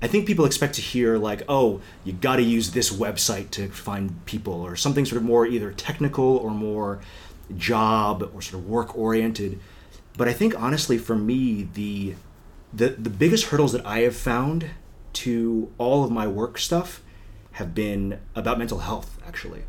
I 0.00 0.06
think 0.06 0.26
people 0.26 0.44
expect 0.44 0.74
to 0.76 0.80
hear 0.80 1.18
like, 1.18 1.42
oh, 1.48 1.80
you 2.04 2.12
got 2.12 2.36
to 2.36 2.42
use 2.42 2.70
this 2.70 2.90
website 2.90 3.50
to 3.52 3.68
find 3.68 4.24
people, 4.26 4.54
or 4.54 4.76
something 4.76 5.04
sort 5.04 5.16
of 5.16 5.24
more 5.24 5.46
either 5.46 5.72
technical 5.72 6.36
or 6.36 6.50
more 6.50 7.00
job 7.56 8.30
or 8.34 8.42
sort 8.42 8.62
of 8.62 8.68
work 8.68 8.96
oriented. 8.96 9.58
But 10.16 10.28
I 10.28 10.32
think 10.32 10.60
honestly, 10.60 10.98
for 10.98 11.16
me, 11.16 11.68
the 11.74 12.14
the 12.72 12.90
the 12.90 13.10
biggest 13.10 13.46
hurdles 13.46 13.72
that 13.72 13.84
I 13.86 14.00
have 14.00 14.16
found 14.16 14.70
to 15.14 15.72
all 15.78 16.04
of 16.04 16.10
my 16.10 16.26
work 16.26 16.58
stuff 16.58 17.02
have 17.52 17.74
been 17.74 18.20
about 18.36 18.58
mental 18.58 18.78
health, 18.78 19.18
actually. 19.26 19.64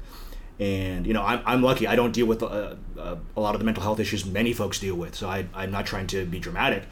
And 0.59 1.07
you 1.07 1.13
know, 1.13 1.23
I'm, 1.23 1.41
I'm 1.45 1.63
lucky. 1.63 1.87
I 1.87 1.95
don't 1.95 2.11
deal 2.11 2.25
with 2.25 2.43
uh, 2.43 2.75
uh, 2.97 3.15
a 3.35 3.41
lot 3.41 3.55
of 3.55 3.59
the 3.59 3.65
mental 3.65 3.81
health 3.81 3.99
issues 3.99 4.25
many 4.25 4.53
folks 4.53 4.79
deal 4.79 4.95
with. 4.95 5.15
So 5.15 5.29
I, 5.29 5.47
I'm 5.55 5.71
not 5.71 5.85
trying 5.85 6.07
to 6.07 6.25
be 6.25 6.37
dramatic. 6.39 6.83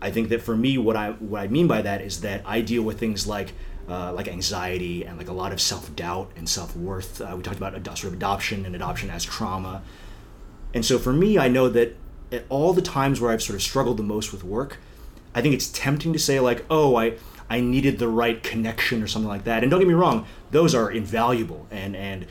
I 0.00 0.10
think 0.10 0.28
that 0.28 0.42
for 0.42 0.56
me, 0.56 0.78
what 0.78 0.96
I 0.96 1.12
what 1.12 1.42
I 1.42 1.48
mean 1.48 1.66
by 1.66 1.82
that 1.82 2.00
is 2.00 2.20
that 2.20 2.42
I 2.44 2.60
deal 2.60 2.82
with 2.82 2.98
things 2.98 3.26
like 3.26 3.52
uh, 3.88 4.12
like 4.12 4.28
anxiety 4.28 5.04
and 5.04 5.16
like 5.16 5.28
a 5.28 5.32
lot 5.32 5.52
of 5.52 5.60
self 5.60 5.94
doubt 5.96 6.30
and 6.36 6.48
self 6.48 6.76
worth. 6.76 7.20
Uh, 7.20 7.34
we 7.36 7.42
talked 7.42 7.56
about 7.56 7.74
ad- 7.74 7.86
sort 7.86 8.04
of 8.04 8.14
adoption 8.14 8.66
and 8.66 8.74
adoption 8.74 9.10
as 9.10 9.24
trauma. 9.24 9.82
And 10.74 10.84
so 10.84 10.98
for 10.98 11.12
me, 11.12 11.38
I 11.38 11.48
know 11.48 11.68
that 11.68 11.96
at 12.32 12.44
all 12.48 12.72
the 12.72 12.82
times 12.82 13.20
where 13.20 13.30
I've 13.30 13.42
sort 13.42 13.54
of 13.54 13.62
struggled 13.62 13.96
the 13.96 14.02
most 14.02 14.32
with 14.32 14.44
work, 14.44 14.78
I 15.34 15.40
think 15.40 15.54
it's 15.54 15.68
tempting 15.68 16.12
to 16.12 16.18
say 16.18 16.40
like, 16.40 16.64
oh, 16.68 16.96
I 16.96 17.14
I 17.48 17.60
needed 17.60 17.98
the 17.98 18.08
right 18.08 18.42
connection 18.42 19.02
or 19.02 19.06
something 19.06 19.28
like 19.28 19.44
that. 19.44 19.62
And 19.62 19.70
don't 19.70 19.80
get 19.80 19.88
me 19.88 19.94
wrong, 19.94 20.26
those 20.50 20.74
are 20.74 20.90
invaluable 20.90 21.66
and 21.70 21.96
and 21.96 22.26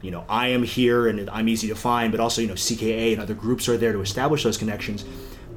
you 0.00 0.12
know, 0.12 0.24
I 0.28 0.48
am 0.48 0.62
here 0.62 1.08
and 1.08 1.28
I'm 1.30 1.48
easy 1.48 1.66
to 1.68 1.74
find, 1.74 2.12
but 2.12 2.20
also, 2.20 2.40
you 2.40 2.46
know, 2.46 2.54
CKA 2.54 3.14
and 3.14 3.20
other 3.20 3.34
groups 3.34 3.68
are 3.68 3.76
there 3.76 3.92
to 3.92 4.00
establish 4.00 4.44
those 4.44 4.56
connections. 4.56 5.04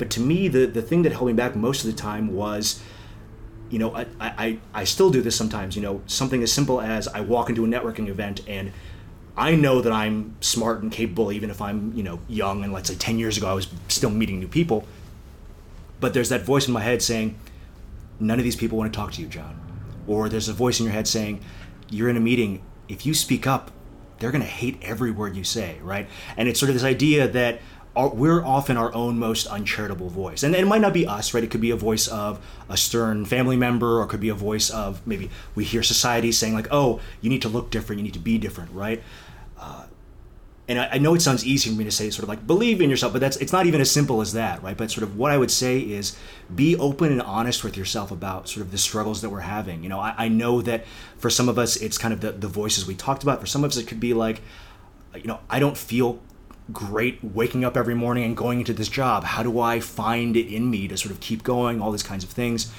But 0.02 0.10
to 0.10 0.20
me, 0.20 0.48
the, 0.48 0.66
the 0.66 0.82
thing 0.82 1.04
that 1.04 1.12
held 1.12 1.28
me 1.28 1.34
back 1.34 1.56
most 1.56 1.86
of 1.86 1.92
the 1.92 1.96
time 1.96 2.34
was, 2.34 2.82
you 3.70 3.78
know, 3.78 3.96
I, 3.96 4.08
I, 4.20 4.60
I 4.74 4.84
still 4.84 5.12
do 5.12 5.22
this 5.22 5.36
sometimes, 5.36 5.76
you 5.76 5.84
know, 5.84 6.02
something 6.08 6.42
as 6.42 6.52
simple 6.52 6.82
as 6.82 7.08
I 7.08 7.22
walk 7.22 7.50
into 7.50 7.64
a 7.66 7.68
networking 7.68 8.08
event 8.08 8.42
and 8.48 8.72
I 9.38 9.54
know 9.54 9.80
that 9.80 9.94
I'm 9.94 10.38
smart 10.42 10.82
and 10.82 10.92
capable, 10.92 11.32
even 11.32 11.52
if 11.52 11.62
I'm, 11.62 11.94
you 11.94 12.02
know, 12.02 12.20
young 12.28 12.64
and 12.64 12.74
let's 12.74 12.90
say 12.90 12.96
10 12.96 13.20
years 13.20 13.38
ago 13.38 13.48
I 13.48 13.54
was 13.54 13.68
still 13.90 14.10
meeting 14.10 14.40
new 14.40 14.48
people. 14.48 14.88
But 16.00 16.16
there's 16.16 16.30
that 16.30 16.42
voice 16.42 16.66
in 16.66 16.74
my 16.74 16.82
head 16.82 17.04
saying, 17.04 17.38
none 18.20 18.40
of 18.40 18.44
these 18.44 18.56
people 18.56 18.80
want 18.80 18.92
to 18.92 18.98
talk 18.98 19.12
to 19.12 19.22
you, 19.22 19.28
John. 19.28 19.62
Or 20.08 20.30
there's 20.30 20.50
a 20.50 20.54
voice 20.54 20.80
in 20.80 20.86
your 20.86 20.94
head 20.94 21.08
saying, 21.08 21.42
you're 21.92 22.10
in 22.10 22.18
a 22.18 22.22
meeting, 22.22 22.64
if 22.90 23.06
you 23.06 23.14
speak 23.14 23.46
up, 23.46 23.70
they're 24.18 24.32
going 24.32 24.44
to 24.44 24.50
hate 24.50 24.80
every 24.82 25.12
word 25.12 25.36
you 25.36 25.44
say, 25.44 25.78
right? 25.84 26.10
And 26.38 26.50
it's 26.50 26.60
sort 26.60 26.72
of 26.72 26.74
this 26.74 26.84
idea 26.84 27.28
that 27.28 27.62
our, 27.96 28.10
we're 28.10 28.44
often 28.44 28.78
our 28.78 28.94
own 28.94 29.20
most 29.20 29.48
uncharitable 29.48 30.10
voice. 30.10 30.44
And 30.44 30.56
it 30.56 30.66
might 30.66 30.82
not 30.82 30.94
be 30.94 31.06
us, 31.06 31.34
right? 31.34 31.44
It 31.44 31.52
could 31.52 31.62
be 31.62 31.72
a 31.72 31.76
voice 31.76 32.08
of 32.08 32.40
a 32.70 32.78
stern 32.78 33.26
family 33.26 33.58
member, 33.58 34.00
or 34.00 34.04
it 34.04 34.08
could 34.08 34.22
be 34.22 34.30
a 34.30 34.34
voice 34.34 34.70
of 34.70 35.06
maybe 35.06 35.30
we 35.56 35.66
hear 35.66 35.84
society 35.84 36.32
saying, 36.32 36.54
like, 36.54 36.68
oh, 36.72 37.02
you 37.20 37.30
need 37.30 37.42
to 37.42 37.50
look 37.50 37.70
different, 37.70 38.00
you 38.00 38.04
need 38.04 38.14
to 38.14 38.20
be 38.20 38.38
different, 38.38 38.72
right? 38.72 39.04
Uh, 39.60 39.86
and 40.70 40.80
I, 40.80 40.90
I, 40.94 40.98
know 41.00 41.14
it 41.16 41.22
sounds 41.22 41.46
easy 41.46 41.70
for 41.70 41.76
me 41.76 41.84
to 41.84 41.92
say, 41.92 42.10
sort 42.10 42.24
of 42.24 42.30
like 42.30 42.48
believe 42.48 42.80
in 42.80 42.90
yourself, 42.90 43.12
but 43.12 43.20
that's 43.20 43.36
it's 43.38 43.52
not 43.52 43.66
even 43.66 43.82
as 43.82 43.92
simple 43.92 44.22
as 44.22 44.34
that, 44.34 44.64
right? 44.64 44.78
But 44.78 44.90
sort 44.90 45.04
of 45.04 45.18
what 45.18 45.32
I 45.32 45.38
would 45.38 45.52
say 45.52 45.80
is 45.80 46.16
be 46.54 46.78
open 46.78 47.12
and 47.12 47.22
honest 47.22 47.64
with 47.64 47.76
yourself 47.76 48.10
about 48.10 48.48
sort 48.48 48.66
of 48.66 48.72
the 48.72 48.78
struggles 48.78 49.22
that 49.22 49.30
we're 49.30 49.42
having. 49.42 49.84
You 49.84 49.90
know, 49.90 50.00
I, 50.00 50.16
I 50.18 50.28
know 50.30 50.62
that 50.62 50.86
for 51.18 51.30
some 51.30 51.50
of 51.50 51.60
us, 51.60 51.76
it's 51.76 51.98
kind 51.98 52.14
of 52.14 52.22
the, 52.22 52.32
the 52.32 52.48
voices 52.48 52.86
we 52.88 52.96
talked 52.96 53.22
about. 53.22 53.42
For 53.42 53.48
some 53.48 53.66
of 53.66 53.72
us, 53.72 53.78
it 53.78 53.86
could 53.86 54.00
be 54.00 54.14
like, 54.14 54.42
you 55.14 55.26
know, 55.26 55.42
I 55.50 55.60
don't 55.60 55.78
feel 55.78 56.22
great 56.72 57.24
waking 57.24 57.66
up 57.66 57.76
every 57.76 57.96
morning 57.96 58.24
and 58.24 58.38
going 58.38 58.60
into 58.60 58.74
this 58.74 58.88
job. 58.88 59.24
How 59.24 59.44
do 59.44 59.60
I 59.60 59.80
find 59.80 60.38
it 60.38 60.48
in 60.48 60.70
me 60.70 60.88
to 60.88 60.98
sort 60.98 61.12
of 61.12 61.20
keep 61.20 61.44
going? 61.44 61.82
All 61.82 61.92
these 61.92 62.04
kinds 62.04 62.24
of 62.24 62.30
things. 62.30 62.72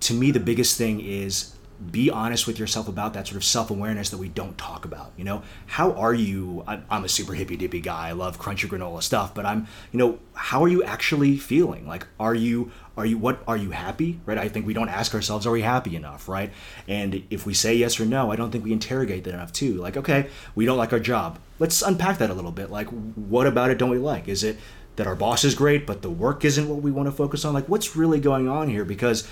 To 0.00 0.14
me, 0.14 0.30
the 0.30 0.40
biggest 0.40 0.76
thing 0.76 1.00
is 1.00 1.56
be 1.90 2.10
honest 2.10 2.46
with 2.46 2.58
yourself 2.58 2.88
about 2.88 3.12
that 3.12 3.26
sort 3.26 3.36
of 3.36 3.44
self-awareness 3.44 4.10
that 4.10 4.16
we 4.16 4.28
don't 4.28 4.56
talk 4.56 4.84
about 4.84 5.12
you 5.16 5.24
know? 5.24 5.42
How 5.66 5.92
are 5.92 6.14
you? 6.14 6.64
I'm 6.66 7.04
a 7.04 7.08
super 7.08 7.34
hippy 7.34 7.56
dippy 7.56 7.80
guy. 7.80 8.08
I 8.08 8.12
love 8.12 8.38
crunchy 8.38 8.68
granola 8.68 9.02
stuff 9.02 9.34
but 9.34 9.44
i'm 9.44 9.66
you 9.92 9.98
know 9.98 10.18
how 10.34 10.62
are 10.64 10.68
you 10.68 10.82
actually 10.82 11.36
feeling? 11.36 11.86
Like 11.86 12.06
are 12.18 12.34
you 12.34 12.72
are 12.96 13.04
you 13.04 13.18
what 13.18 13.42
are 13.46 13.56
you 13.56 13.70
happy? 13.70 14.20
Right? 14.24 14.38
I 14.38 14.48
think 14.48 14.66
we 14.66 14.74
don't 14.74 14.88
ask 14.88 15.14
ourselves 15.14 15.46
are 15.46 15.50
we 15.50 15.62
happy 15.62 15.96
enough? 15.96 16.28
Right? 16.28 16.50
And 16.88 17.24
if 17.30 17.46
we 17.46 17.54
say 17.54 17.74
yes 17.74 18.00
or 18.00 18.06
no 18.06 18.32
i 18.32 18.36
don't 18.36 18.50
think 18.50 18.64
we 18.64 18.72
interrogate 18.72 19.24
that 19.24 19.34
enough 19.34 19.52
too. 19.52 19.74
Like 19.74 19.96
okay 19.96 20.28
we 20.54 20.64
don't 20.64 20.78
like 20.78 20.92
our 20.92 21.00
job 21.00 21.38
let's 21.58 21.82
unpack 21.82 22.18
that 22.18 22.30
a 22.30 22.34
little 22.34 22.52
bit. 22.52 22.70
Like 22.70 22.88
what 22.88 23.46
about 23.46 23.70
it 23.70 23.78
don't 23.78 23.90
we 23.90 23.98
like? 23.98 24.28
Is 24.28 24.44
it 24.44 24.58
that 24.96 25.06
our 25.06 25.14
boss 25.14 25.44
is 25.44 25.54
great 25.54 25.86
but 25.86 26.02
the 26.02 26.10
work 26.10 26.44
isn't 26.44 26.68
what 26.68 26.82
we 26.82 26.90
want 26.90 27.06
to 27.06 27.12
focus 27.12 27.44
on? 27.44 27.54
Like 27.54 27.68
what's 27.68 27.96
really 27.96 28.20
going 28.20 28.48
on 28.48 28.68
here? 28.68 28.84
Because 28.84 29.26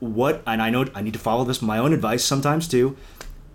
what 0.00 0.42
and 0.46 0.62
I 0.62 0.70
know 0.70 0.86
I 0.94 1.02
need 1.02 1.12
to 1.12 1.18
follow 1.18 1.44
this 1.44 1.62
my 1.62 1.78
own 1.78 1.92
advice 1.92 2.24
sometimes 2.24 2.68
too 2.68 2.96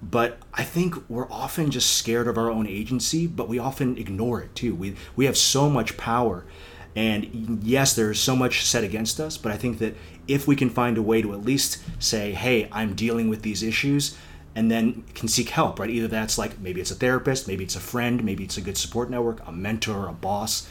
but 0.04 0.40
I 0.54 0.64
think 0.64 0.96
we're 1.10 1.32
often 1.32 1.70
just 1.70 1.96
scared 1.96 2.28
of 2.28 2.38
our 2.38 2.50
own 2.50 2.68
agency 2.68 3.28
but 3.28 3.48
we 3.48 3.60
often 3.60 3.98
ignore 3.98 4.42
it 4.42 4.56
too. 4.56 4.76
We 4.76 4.96
we 5.16 5.26
have 5.26 5.38
so 5.38 5.70
much 5.70 5.98
power. 5.98 6.46
And 6.94 7.64
yes 7.64 7.94
there's 7.96 8.20
so 8.20 8.36
much 8.36 8.66
set 8.66 8.84
against 8.84 9.20
us 9.20 9.38
but 9.38 9.52
I 9.52 9.58
think 9.58 9.80
that 9.80 9.96
if 10.28 10.48
we 10.48 10.56
can 10.56 10.70
find 10.70 10.98
a 10.98 11.02
way 11.02 11.22
to 11.22 11.34
at 11.34 11.44
least 11.44 11.82
say 12.00 12.34
hey 12.34 12.68
I'm 12.72 12.96
dealing 12.96 13.30
with 13.30 13.44
these 13.44 13.64
issues 13.64 14.18
and 14.56 14.70
then 14.70 15.04
can 15.16 15.28
seek 15.28 15.50
help 15.50 15.80
right? 15.80 15.90
Either 15.90 16.08
that's 16.08 16.38
like 16.38 16.60
maybe 16.60 16.82
it's 16.82 16.92
a 16.92 16.96
therapist 16.96 17.48
maybe 17.48 17.64
it's 17.64 17.76
a 17.76 17.80
friend 17.80 18.24
maybe 18.24 18.44
it's 18.44 18.58
a 18.58 18.62
good 18.62 18.78
support 18.78 19.10
network 19.10 19.46
a 19.48 19.52
mentor 19.52 20.08
a 20.08 20.14
boss. 20.14 20.68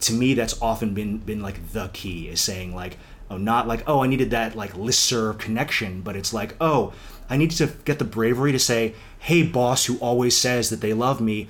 To 0.00 0.12
me 0.12 0.34
that's 0.34 0.60
often 0.60 0.94
been 0.94 1.18
been 1.18 1.40
like 1.40 1.72
the 1.72 1.88
key 1.92 2.28
is 2.28 2.40
saying 2.40 2.74
like 2.74 2.98
oh 3.30 3.38
not 3.38 3.66
like 3.66 3.82
oh 3.86 4.02
i 4.02 4.06
needed 4.06 4.30
that 4.30 4.54
like 4.54 4.74
listserv 4.74 5.38
connection 5.38 6.02
but 6.02 6.14
it's 6.14 6.34
like 6.34 6.54
oh 6.60 6.92
i 7.30 7.38
need 7.38 7.50
to 7.50 7.68
get 7.86 7.98
the 7.98 8.04
bravery 8.04 8.52
to 8.52 8.58
say 8.58 8.94
hey 9.20 9.42
boss 9.42 9.86
who 9.86 9.96
always 9.98 10.36
says 10.36 10.68
that 10.68 10.82
they 10.82 10.92
love 10.92 11.22
me 11.22 11.48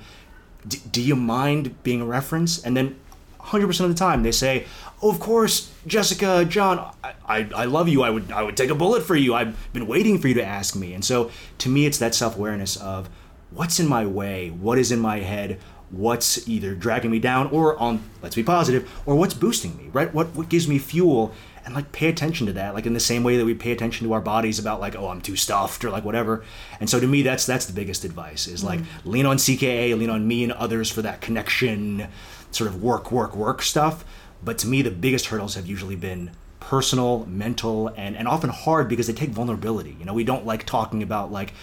do 0.67 1.01
you 1.01 1.15
mind 1.15 1.81
being 1.83 2.01
a 2.01 2.05
reference? 2.05 2.63
And 2.63 2.75
then 2.75 2.99
100% 3.45 3.79
of 3.81 3.89
the 3.89 3.95
time. 3.95 4.23
They 4.23 4.31
say 4.31 4.65
oh 5.01 5.11
of 5.11 5.19
course 5.19 5.73
jessica 5.85 6.45
john 6.45 6.79
I, 7.03 7.13
I, 7.27 7.49
I 7.55 7.65
love 7.65 7.87
you. 7.87 8.03
I 8.03 8.09
would 8.09 8.31
i 8.31 8.41
would 8.41 8.57
take 8.57 8.69
a 8.69 8.75
bullet 8.75 9.03
for 9.03 9.15
you. 9.15 9.33
I've 9.33 9.71
been 9.73 9.87
waiting 9.87 10.19
for 10.19 10.27
you 10.27 10.33
to 10.35 10.45
ask 10.45 10.75
me. 10.75 10.93
And 10.93 11.03
so 11.03 11.31
to 11.59 11.69
me 11.69 11.85
it's 11.85 11.97
that 11.99 12.15
self-awareness 12.15 12.77
of 12.77 13.09
what's 13.51 13.79
in 13.79 13.87
my 13.87 14.05
way 14.05 14.49
what 14.49 14.77
is 14.77 14.91
in 14.91 14.99
my 14.99 15.19
head 15.19 15.59
what's 15.91 16.47
either 16.47 16.73
dragging 16.75 17.11
me 17.11 17.19
down 17.19 17.47
or 17.47 17.77
on 17.79 18.01
let's 18.21 18.35
be 18.35 18.43
positive 18.43 18.89
or 19.05 19.15
what's 19.15 19.33
boosting 19.33 19.77
me 19.77 19.89
right? 19.93 20.13
What 20.13 20.35
what 20.35 20.49
gives 20.49 20.67
me 20.67 20.77
fuel? 20.77 21.33
And 21.65 21.73
like 21.73 21.91
pay 21.91 22.09
attention 22.09 22.45
to 22.45 22.53
that 22.53 22.73
like 22.73 22.85
in 22.85 22.93
the 22.93 22.99
same 22.99 23.23
way 23.23 23.37
that 23.37 23.45
we 23.45 23.55
pay 23.55 23.71
attention 23.71 24.05
to 24.07 24.13
our 24.13 24.21
bodies 24.21 24.59
about 24.59 24.79
like 24.79 24.95
oh 24.95 25.07
i'm 25.09 25.21
too 25.21 25.35
stuffed 25.35 25.83
or 25.83 25.89
like 25.89 26.05
whatever. 26.05 26.43
And 26.79 26.89
so 26.89 26.99
to 26.99 27.07
me 27.07 27.21
that's 27.21 27.45
that's 27.45 27.65
the 27.65 27.73
biggest 27.73 28.05
advice 28.05 28.47
is 28.47 28.63
like 28.63 28.79
mm. 28.79 28.85
lean 29.03 29.25
on 29.25 29.37
cka 29.37 29.97
lean 29.97 30.09
on 30.09 30.27
me 30.27 30.43
and 30.43 30.53
others 30.53 30.91
for 30.91 31.01
that 31.01 31.21
connection 31.21 32.07
sort 32.55 32.69
of 32.69 32.81
work 32.81 33.11
work 33.11 33.35
work 33.35 33.61
stuff 33.61 34.05
but 34.43 34.57
to 34.57 34.67
me 34.67 34.81
the 34.81 34.91
biggest 34.91 35.27
hurdles 35.27 35.55
have 35.55 35.67
usually 35.67 35.95
been 35.95 36.31
personal 36.59 37.25
mental 37.25 37.89
and 37.95 38.15
and 38.15 38.27
often 38.27 38.49
hard 38.49 38.87
because 38.87 39.07
they 39.07 39.13
take 39.13 39.29
vulnerability 39.29 39.95
you 39.99 40.05
know 40.05 40.13
we 40.13 40.23
don't 40.23 40.45
like 40.45 40.65
talking 40.65 41.03
about 41.03 41.31
like 41.31 41.53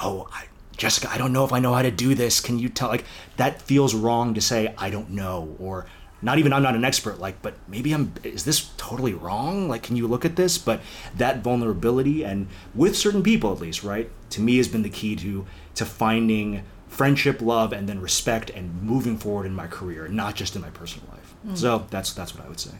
oh 0.00 0.28
I, 0.32 0.44
Jessica, 0.76 1.08
I 1.10 1.18
don't 1.18 1.32
know 1.32 1.44
if 1.44 1.52
I 1.52 1.60
know 1.60 1.72
how 1.72 1.82
to 1.82 1.90
do 1.90 2.14
this. 2.14 2.40
Can 2.40 2.58
you 2.58 2.68
tell? 2.68 2.88
Like, 2.88 3.04
that 3.36 3.62
feels 3.62 3.94
wrong 3.94 4.34
to 4.34 4.40
say, 4.40 4.74
I 4.76 4.90
don't 4.90 5.10
know, 5.10 5.56
or 5.60 5.86
not 6.20 6.38
even 6.38 6.52
I'm 6.52 6.62
not 6.62 6.74
an 6.74 6.84
expert, 6.84 7.20
like, 7.20 7.42
but 7.42 7.54
maybe 7.68 7.92
I'm, 7.92 8.14
is 8.22 8.44
this 8.44 8.70
totally 8.76 9.14
wrong? 9.14 9.68
Like, 9.68 9.82
can 9.82 9.96
you 9.96 10.08
look 10.08 10.24
at 10.24 10.36
this? 10.36 10.58
But 10.58 10.80
that 11.16 11.42
vulnerability, 11.42 12.24
and 12.24 12.48
with 12.74 12.96
certain 12.96 13.22
people 13.22 13.52
at 13.52 13.60
least, 13.60 13.84
right, 13.84 14.10
to 14.30 14.40
me 14.40 14.56
has 14.56 14.66
been 14.66 14.82
the 14.82 14.90
key 14.90 15.14
to, 15.16 15.46
to 15.76 15.84
finding 15.84 16.64
friendship, 16.94 17.42
love, 17.42 17.72
and 17.72 17.88
then 17.88 18.00
respect 18.00 18.50
and 18.50 18.82
moving 18.82 19.16
forward 19.18 19.46
in 19.46 19.54
my 19.54 19.66
career, 19.66 20.06
not 20.06 20.34
just 20.36 20.54
in 20.54 20.62
my 20.62 20.70
personal 20.70 21.08
life. 21.10 21.34
Mm. 21.46 21.58
So 21.58 21.86
that's, 21.90 22.12
that's 22.12 22.34
what 22.34 22.44
I 22.44 22.48
would 22.48 22.60
say. 22.60 22.70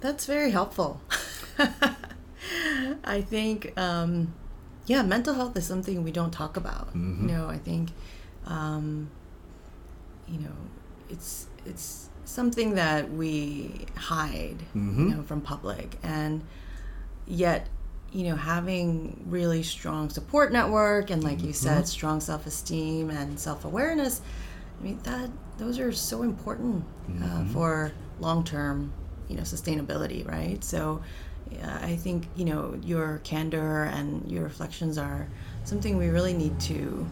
That's 0.00 0.26
very 0.26 0.50
helpful. 0.50 1.00
I 3.04 3.22
think, 3.22 3.72
um, 3.78 4.34
yeah, 4.86 5.02
mental 5.02 5.34
health 5.34 5.56
is 5.56 5.66
something 5.66 6.04
we 6.04 6.12
don't 6.12 6.30
talk 6.30 6.56
about. 6.56 6.88
Mm-hmm. 6.88 7.28
You 7.28 7.34
know, 7.34 7.48
I 7.48 7.56
think, 7.58 7.90
um, 8.46 9.10
you 10.28 10.40
know, 10.40 10.56
it's, 11.08 11.46
it's, 11.64 12.08
something 12.28 12.74
that 12.74 13.10
we 13.10 13.86
hide, 13.96 14.58
mm-hmm. 14.76 15.08
you 15.08 15.14
know, 15.14 15.22
from 15.22 15.40
public, 15.40 15.96
and 16.02 16.42
yet, 17.26 17.68
you 18.12 18.24
know, 18.24 18.36
having 18.36 19.22
really 19.28 19.62
strong 19.62 20.08
support 20.10 20.52
network 20.52 21.10
and, 21.10 21.22
like 21.22 21.38
mm-hmm. 21.38 21.48
you 21.48 21.52
said, 21.52 21.86
strong 21.86 22.20
self 22.20 22.46
esteem 22.46 23.10
and 23.10 23.38
self 23.38 23.64
awareness 23.64 24.22
I 24.78 24.84
mean 24.84 24.98
that 25.02 25.30
those 25.56 25.78
are 25.78 25.92
so 25.92 26.22
important 26.22 26.84
uh, 27.22 27.44
for 27.46 27.92
long 28.20 28.44
term, 28.44 28.92
you 29.28 29.36
know, 29.36 29.42
sustainability, 29.42 30.26
right? 30.28 30.62
So. 30.62 31.02
Yeah, 31.50 31.78
I 31.80 31.96
think 31.96 32.26
you 32.36 32.44
know 32.44 32.78
your 32.82 33.22
candor 33.24 33.84
and 33.84 34.30
your 34.30 34.44
reflections 34.44 34.98
are 34.98 35.26
something 35.64 35.96
we 35.96 36.08
really 36.08 36.34
need 36.34 36.60
to 36.60 37.08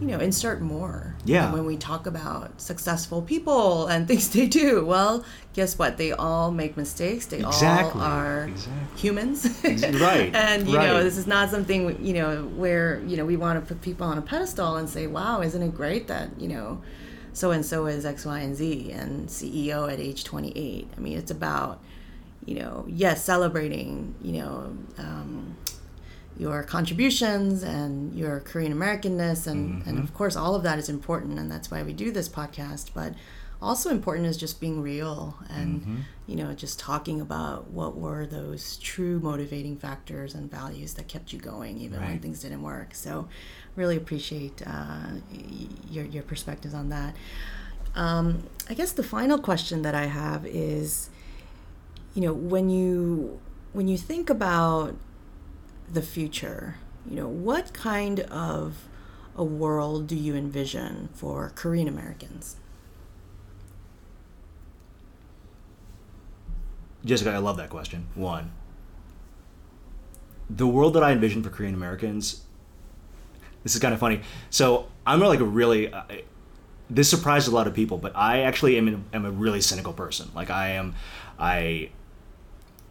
you 0.00 0.06
know 0.08 0.18
insert 0.18 0.60
more. 0.60 1.14
Yeah. 1.24 1.52
when 1.52 1.66
we 1.66 1.76
talk 1.76 2.06
about 2.06 2.60
successful 2.60 3.20
people 3.22 3.86
and 3.86 4.08
things 4.08 4.30
they 4.30 4.46
do 4.46 4.84
well 4.86 5.24
guess 5.52 5.76
what? 5.76 5.96
They 5.96 6.12
all 6.12 6.52
make 6.52 6.76
mistakes. 6.76 7.26
They 7.26 7.38
Exactly, 7.40 8.00
all 8.00 8.06
are 8.06 8.44
exactly. 8.44 9.00
humans. 9.00 9.44
Right, 10.00 10.32
and 10.46 10.66
you 10.68 10.78
know 10.78 11.02
this 11.02 11.18
is 11.18 11.26
not 11.26 11.50
something 11.50 11.80
you 12.04 12.14
know 12.14 12.44
where 12.56 13.00
you 13.06 13.16
know 13.16 13.24
we 13.26 13.36
want 13.36 13.60
to 13.60 13.66
put 13.74 13.82
people 13.82 14.06
on 14.06 14.16
a 14.16 14.22
pedestal 14.22 14.76
and 14.76 14.88
say 14.88 15.06
wow 15.06 15.40
isn't 15.42 15.62
it 15.62 15.74
great 15.74 16.06
that 16.06 16.28
you 16.40 16.48
know 16.48 16.80
so 17.32 17.50
and 17.50 17.64
so 17.66 17.86
is 17.86 18.06
x 18.06 18.24
y 18.24 18.38
and 18.40 18.54
z 18.56 18.90
and 18.92 19.28
ceo 19.28 19.92
at 19.92 19.98
age 20.00 20.24
28 20.24 20.88
i 20.96 21.00
mean 21.00 21.16
it's 21.18 21.30
about 21.30 21.80
you 22.46 22.54
know 22.54 22.84
yes 22.88 23.24
celebrating 23.24 24.14
you 24.22 24.32
know 24.40 24.72
um, 24.98 25.56
your 26.40 26.62
contributions 26.62 27.62
and 27.62 28.14
your 28.14 28.40
Korean 28.40 28.72
Americanness, 28.72 29.46
and, 29.46 29.86
and 29.86 29.98
of 29.98 30.14
course, 30.14 30.36
all 30.36 30.54
of 30.54 30.62
that 30.62 30.78
is 30.78 30.88
important, 30.88 31.38
and 31.38 31.50
that's 31.52 31.70
why 31.70 31.82
we 31.82 31.92
do 31.92 32.10
this 32.10 32.28
podcast. 32.30 32.86
But 32.94 33.12
also 33.62 33.90
important 33.90 34.26
is 34.26 34.38
just 34.38 34.58
being 34.58 34.80
real 34.80 35.36
and 35.50 36.04
you 36.26 36.34
know 36.34 36.54
just 36.54 36.78
talking 36.78 37.20
about 37.20 37.68
what 37.70 37.94
were 37.94 38.24
those 38.24 38.78
true 38.78 39.20
motivating 39.20 39.76
factors 39.76 40.34
and 40.34 40.50
values 40.50 40.94
that 40.94 41.06
kept 41.08 41.30
you 41.30 41.38
going 41.38 41.76
even 41.78 42.00
when 42.08 42.18
things 42.20 42.40
didn't 42.40 42.62
work. 42.62 42.94
So, 42.94 43.28
really 43.76 43.98
appreciate 43.98 44.62
uh, 44.66 45.10
y- 45.30 45.68
your 45.90 46.06
your 46.06 46.22
perspectives 46.22 46.72
on 46.72 46.88
that. 46.88 47.14
Um, 47.94 48.44
I 48.70 48.74
guess 48.74 48.92
the 48.92 49.02
final 49.02 49.38
question 49.38 49.82
that 49.82 49.94
I 49.94 50.06
have 50.06 50.46
is, 50.46 51.10
you 52.14 52.22
know, 52.22 52.32
when 52.32 52.70
you 52.70 53.38
when 53.74 53.88
you 53.88 53.98
think 53.98 54.30
about 54.30 54.94
the 55.92 56.02
future, 56.02 56.76
you 57.08 57.16
know, 57.16 57.28
what 57.28 57.72
kind 57.72 58.20
of 58.20 58.88
a 59.36 59.44
world 59.44 60.06
do 60.06 60.16
you 60.16 60.34
envision 60.34 61.08
for 61.14 61.52
Korean 61.54 61.88
Americans? 61.88 62.56
Jessica, 67.04 67.30
I 67.30 67.38
love 67.38 67.56
that 67.56 67.70
question. 67.70 68.06
One, 68.14 68.52
the 70.48 70.66
world 70.66 70.94
that 70.94 71.02
I 71.02 71.12
envision 71.12 71.42
for 71.42 71.50
Korean 71.50 71.74
Americans. 71.74 72.42
This 73.62 73.74
is 73.74 73.80
kind 73.80 73.94
of 73.94 74.00
funny. 74.00 74.20
So 74.50 74.88
I'm 75.06 75.20
like 75.20 75.40
a 75.40 75.44
really. 75.44 75.92
Uh, 75.92 76.02
this 76.88 77.08
surprised 77.08 77.46
a 77.46 77.52
lot 77.52 77.68
of 77.68 77.74
people, 77.74 77.98
but 77.98 78.16
I 78.16 78.40
actually 78.40 78.76
am, 78.76 79.04
am 79.12 79.24
a 79.24 79.30
really 79.30 79.60
cynical 79.60 79.92
person. 79.92 80.28
Like 80.34 80.50
I 80.50 80.70
am, 80.70 80.96
I 81.38 81.90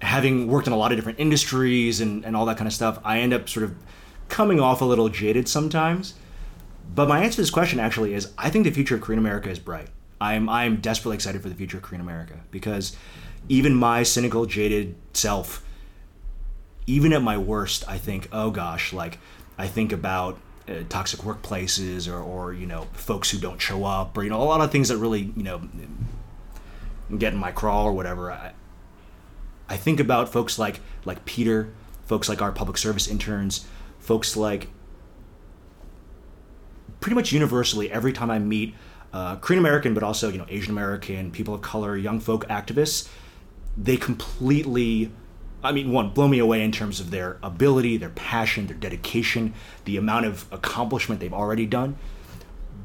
having 0.01 0.47
worked 0.47 0.67
in 0.67 0.73
a 0.73 0.77
lot 0.77 0.91
of 0.91 0.97
different 0.97 1.19
industries 1.19 2.01
and, 2.01 2.23
and 2.25 2.35
all 2.35 2.45
that 2.45 2.57
kind 2.57 2.67
of 2.67 2.73
stuff, 2.73 2.99
I 3.03 3.19
end 3.19 3.33
up 3.33 3.49
sort 3.49 3.63
of 3.63 3.75
coming 4.29 4.59
off 4.59 4.81
a 4.81 4.85
little 4.85 5.09
jaded 5.09 5.47
sometimes. 5.47 6.13
But 6.93 7.07
my 7.07 7.23
answer 7.23 7.35
to 7.35 7.41
this 7.41 7.49
question 7.49 7.79
actually 7.79 8.13
is 8.13 8.31
I 8.37 8.49
think 8.49 8.65
the 8.65 8.71
future 8.71 8.95
of 8.95 9.01
Korean 9.01 9.19
America 9.19 9.49
is 9.49 9.59
bright. 9.59 9.87
I'm 10.21 10.49
I'm 10.49 10.77
desperately 10.77 11.15
excited 11.15 11.41
for 11.41 11.49
the 11.49 11.55
future 11.55 11.77
of 11.77 11.83
Korean 11.83 12.01
America 12.01 12.39
because 12.51 12.95
even 13.47 13.73
my 13.73 14.03
cynical, 14.03 14.45
jaded 14.45 14.95
self, 15.13 15.65
even 16.87 17.13
at 17.13 17.21
my 17.21 17.37
worst, 17.37 17.87
I 17.87 17.97
think, 17.97 18.27
oh 18.31 18.51
gosh, 18.51 18.91
like 18.91 19.19
I 19.57 19.67
think 19.67 19.91
about 19.91 20.39
uh, 20.67 20.83
toxic 20.89 21.21
workplaces 21.21 22.11
or, 22.11 22.19
or 22.19 22.53
you 22.53 22.65
know 22.65 22.87
folks 22.93 23.29
who 23.29 23.37
don't 23.37 23.59
show 23.59 23.85
up 23.85 24.17
or 24.17 24.23
you 24.23 24.29
know 24.29 24.41
a 24.41 24.43
lot 24.43 24.61
of 24.61 24.71
things 24.71 24.89
that 24.89 24.97
really 24.97 25.31
you 25.35 25.43
know 25.43 25.61
get 27.17 27.33
in 27.33 27.39
my 27.39 27.51
crawl 27.51 27.85
or 27.85 27.93
whatever. 27.93 28.31
I, 28.31 28.51
I 29.69 29.77
think 29.77 29.99
about 29.99 30.29
folks 30.29 30.57
like 30.57 30.79
like 31.05 31.25
Peter, 31.25 31.71
folks 32.05 32.27
like 32.27 32.41
our 32.41 32.51
public 32.51 32.77
service 32.77 33.07
interns, 33.07 33.65
folks 33.99 34.35
like 34.35 34.67
pretty 36.99 37.15
much 37.15 37.31
universally 37.31 37.91
every 37.91 38.11
time 38.11 38.29
I 38.29 38.39
meet 38.39 38.75
uh, 39.13 39.37
Korean 39.37 39.59
American, 39.59 39.93
but 39.93 40.03
also 40.03 40.29
you 40.29 40.37
know 40.37 40.45
Asian 40.49 40.71
American, 40.71 41.31
people 41.31 41.53
of 41.53 41.61
color, 41.61 41.95
young 41.95 42.19
folk 42.19 42.47
activists, 42.47 43.07
they 43.77 43.97
completely, 43.97 45.11
I 45.63 45.71
mean, 45.71 45.91
one 45.91 46.09
blow 46.09 46.27
me 46.27 46.39
away 46.39 46.63
in 46.63 46.71
terms 46.71 46.99
of 46.99 47.11
their 47.11 47.37
ability, 47.41 47.97
their 47.97 48.09
passion, 48.09 48.67
their 48.67 48.77
dedication, 48.77 49.53
the 49.85 49.97
amount 49.97 50.25
of 50.25 50.45
accomplishment 50.51 51.21
they've 51.21 51.33
already 51.33 51.65
done, 51.65 51.97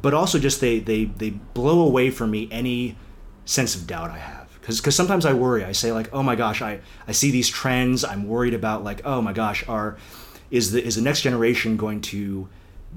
but 0.03 0.14
also 0.14 0.39
just 0.39 0.61
they 0.61 0.78
they 0.78 1.05
they 1.05 1.30
blow 1.30 1.80
away 1.80 2.11
from 2.11 2.30
me 2.30 2.49
any 2.51 2.97
sense 3.45 3.74
of 3.74 3.87
doubt 3.87 4.11
I 4.11 4.18
have. 4.18 4.43
Because 4.64 4.80
because 4.80 4.96
sometimes 4.96 5.26
I 5.26 5.34
worry. 5.34 5.62
I 5.62 5.72
say 5.72 5.92
like, 5.92 6.08
oh 6.10 6.22
my 6.22 6.36
gosh, 6.36 6.62
I, 6.62 6.80
I 7.06 7.12
see 7.12 7.30
these 7.30 7.50
trends. 7.50 8.02
I'm 8.02 8.26
worried 8.26 8.54
about 8.54 8.82
like, 8.82 9.02
oh 9.04 9.20
my 9.20 9.34
gosh, 9.34 9.62
are 9.68 9.98
is 10.50 10.72
the 10.72 10.82
is 10.82 10.96
the 10.96 11.02
next 11.02 11.20
generation 11.20 11.76
going 11.76 12.00
to 12.00 12.48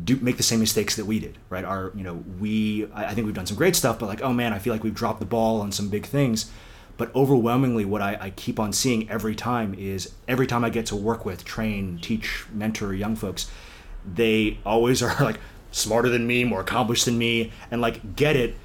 do 0.02 0.16
make 0.22 0.38
the 0.38 0.44
same 0.44 0.62
mistakes 0.62 0.96
that 0.96 1.04
we 1.04 1.20
did, 1.20 1.38
right? 1.50 1.66
Are 1.66 1.92
you 1.94 2.04
know 2.04 2.24
we 2.40 2.88
I, 2.94 3.08
I 3.08 3.14
think 3.14 3.26
we've 3.26 3.36
done 3.36 3.48
some 3.48 3.58
great 3.58 3.76
stuff, 3.76 4.00
but 4.00 4.06
like, 4.06 4.22
oh 4.22 4.32
man, 4.32 4.54
I 4.54 4.60
feel 4.60 4.72
like 4.72 4.82
we've 4.82 4.96
dropped 4.96 5.20
the 5.20 5.26
ball 5.26 5.60
on 5.60 5.74
some 5.74 5.90
big 5.90 6.06
things. 6.06 6.50
But 6.96 7.14
overwhelmingly, 7.14 7.84
what 7.84 8.02
I, 8.02 8.18
I 8.20 8.30
keep 8.30 8.62
on 8.62 8.72
seeing 8.72 9.10
every 9.10 9.36
time 9.36 9.74
is 9.74 10.14
every 10.26 10.48
time 10.48 10.64
I 10.64 10.70
get 10.70 10.86
to 10.86 10.96
work 10.96 11.26
with, 11.26 11.44
train, 11.44 12.00
teach, 12.02 12.46
mentor 12.54 12.94
young 12.94 13.18
folks, 13.18 13.52
they 14.06 14.60
always 14.66 15.04
are 15.04 15.22
like 15.22 15.42
smarter 15.74 16.08
than 16.08 16.26
me, 16.26 16.46
more 16.46 16.62
accomplished 16.62 17.04
than 17.04 17.18
me, 17.18 17.52
and 17.70 17.82
like 17.82 18.16
get 18.16 18.38
it 18.38 18.56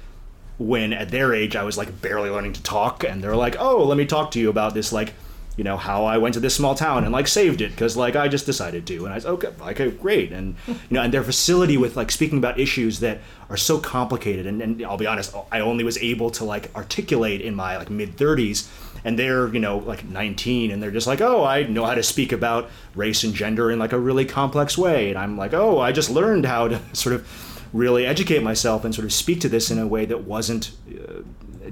when 0.57 0.93
at 0.93 1.09
their 1.09 1.33
age 1.33 1.55
I 1.55 1.63
was 1.63 1.77
like 1.77 2.01
barely 2.01 2.29
learning 2.29 2.53
to 2.53 2.63
talk 2.63 3.03
and 3.03 3.23
they're 3.23 3.35
like, 3.35 3.55
"Oh, 3.59 3.83
let 3.83 3.97
me 3.97 4.05
talk 4.05 4.31
to 4.31 4.39
you 4.39 4.49
about 4.49 4.73
this 4.73 4.91
like, 4.93 5.13
you 5.57 5.63
know, 5.63 5.77
how 5.77 6.05
I 6.05 6.17
went 6.17 6.33
to 6.35 6.39
this 6.39 6.55
small 6.55 6.75
town 6.75 7.03
and 7.03 7.11
like 7.11 7.27
saved 7.27 7.61
it 7.61 7.75
cuz 7.75 7.97
like 7.97 8.15
I 8.15 8.27
just 8.27 8.45
decided 8.45 8.85
to." 8.87 9.05
And 9.05 9.13
I 9.13 9.15
was 9.15 9.25
okay, 9.25 9.49
okay, 9.61 9.91
great. 9.91 10.31
And 10.31 10.55
you 10.67 10.75
know, 10.91 11.01
and 11.01 11.13
their 11.13 11.23
facility 11.23 11.77
with 11.77 11.97
like 11.97 12.11
speaking 12.11 12.37
about 12.37 12.59
issues 12.59 12.99
that 12.99 13.19
are 13.49 13.57
so 13.57 13.77
complicated 13.79 14.45
and, 14.45 14.61
and 14.61 14.83
I'll 14.85 14.97
be 14.97 15.07
honest, 15.07 15.35
I 15.51 15.59
only 15.59 15.83
was 15.83 15.97
able 15.97 16.29
to 16.31 16.45
like 16.45 16.73
articulate 16.75 17.41
in 17.41 17.55
my 17.55 17.77
like 17.77 17.89
mid 17.89 18.15
30s 18.17 18.67
and 19.05 19.19
they're, 19.19 19.47
you 19.53 19.59
know, 19.59 19.79
like 19.79 20.05
19 20.05 20.71
and 20.71 20.81
they're 20.81 20.91
just 20.91 21.07
like, 21.07 21.19
"Oh, 21.19 21.43
I 21.43 21.63
know 21.63 21.85
how 21.85 21.95
to 21.95 22.03
speak 22.03 22.31
about 22.31 22.69
race 22.95 23.23
and 23.23 23.33
gender 23.33 23.69
in 23.71 23.79
like 23.79 23.91
a 23.91 23.99
really 23.99 24.25
complex 24.25 24.77
way." 24.77 25.09
And 25.09 25.17
I'm 25.17 25.37
like, 25.37 25.53
"Oh, 25.53 25.79
I 25.79 25.91
just 25.91 26.09
learned 26.09 26.45
how 26.45 26.67
to 26.69 26.79
sort 26.93 27.15
of 27.15 27.27
really 27.73 28.05
educate 28.05 28.43
myself 28.43 28.85
and 28.85 28.93
sort 28.93 29.05
of 29.05 29.11
speak 29.11 29.41
to 29.41 29.49
this 29.49 29.71
in 29.71 29.79
a 29.79 29.87
way 29.87 30.05
that 30.05 30.23
wasn't 30.23 30.71
uh, 30.89 31.21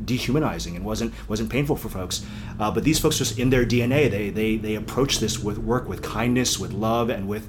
dehumanizing 0.03 0.75
and 0.75 0.83
wasn't 0.83 1.13
wasn't 1.29 1.49
painful 1.49 1.75
for 1.75 1.89
folks. 1.89 2.25
Uh, 2.59 2.71
but 2.71 2.83
these 2.83 2.99
folks 2.99 3.17
just 3.17 3.37
in 3.39 3.49
their 3.49 3.65
DNA, 3.65 4.09
they 4.09 4.29
they 4.29 4.57
they 4.57 4.75
approach 4.75 5.19
this 5.19 5.39
with 5.39 5.57
work 5.57 5.87
with 5.87 6.01
kindness, 6.01 6.59
with 6.59 6.73
love, 6.73 7.09
and 7.09 7.27
with 7.27 7.47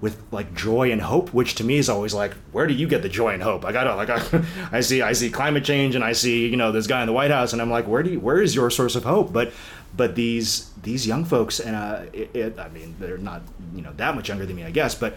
with 0.00 0.20
like 0.30 0.54
joy 0.54 0.92
and 0.92 1.00
hope, 1.00 1.32
which 1.32 1.54
to 1.54 1.64
me 1.64 1.78
is 1.78 1.88
always 1.88 2.12
like, 2.12 2.34
where 2.52 2.66
do 2.66 2.74
you 2.74 2.86
get 2.86 3.00
the 3.00 3.08
joy 3.08 3.32
and 3.32 3.42
hope? 3.42 3.64
I 3.64 3.72
gotta 3.72 3.94
like, 3.94 4.10
I, 4.10 4.44
I 4.72 4.80
see 4.80 5.00
I 5.00 5.12
see 5.12 5.30
climate 5.30 5.64
change 5.64 5.94
and 5.94 6.04
I 6.04 6.12
see 6.12 6.46
you 6.48 6.56
know 6.56 6.72
this 6.72 6.86
guy 6.86 7.00
in 7.00 7.06
the 7.06 7.12
White 7.12 7.30
House, 7.30 7.52
and 7.52 7.62
I'm 7.62 7.70
like, 7.70 7.86
where 7.86 8.02
do 8.02 8.10
you, 8.10 8.20
where 8.20 8.42
is 8.42 8.54
your 8.54 8.70
source 8.70 8.96
of 8.96 9.04
hope? 9.04 9.32
But 9.32 9.52
but 9.96 10.14
these 10.14 10.70
these 10.82 11.06
young 11.06 11.24
folks, 11.24 11.60
and 11.60 11.76
uh, 11.76 12.02
it, 12.12 12.30
it, 12.34 12.58
I 12.58 12.68
mean, 12.68 12.96
they're 12.98 13.18
not 13.18 13.42
you 13.74 13.82
know 13.82 13.92
that 13.96 14.14
much 14.14 14.28
younger 14.28 14.46
than 14.46 14.56
me, 14.56 14.64
I 14.64 14.70
guess, 14.70 14.94
but 14.94 15.16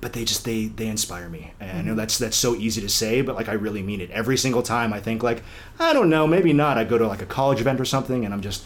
but 0.00 0.12
they 0.12 0.24
just 0.24 0.44
they 0.44 0.66
they 0.66 0.86
inspire 0.86 1.28
me. 1.28 1.52
And 1.60 1.70
i 1.70 1.74
know 1.82 1.90
mm-hmm. 1.90 1.96
that's 1.96 2.18
that's 2.18 2.36
so 2.36 2.54
easy 2.54 2.80
to 2.80 2.88
say 2.88 3.22
but 3.22 3.34
like 3.34 3.48
i 3.48 3.52
really 3.52 3.82
mean 3.82 4.00
it. 4.00 4.10
Every 4.10 4.36
single 4.36 4.62
time 4.62 4.92
i 4.92 5.00
think 5.00 5.22
like 5.22 5.42
i 5.78 5.92
don't 5.92 6.10
know 6.10 6.26
maybe 6.26 6.52
not. 6.52 6.78
I 6.78 6.84
go 6.84 6.98
to 6.98 7.06
like 7.06 7.22
a 7.22 7.26
college 7.26 7.60
event 7.60 7.80
or 7.80 7.84
something 7.84 8.24
and 8.24 8.32
i'm 8.32 8.40
just 8.40 8.64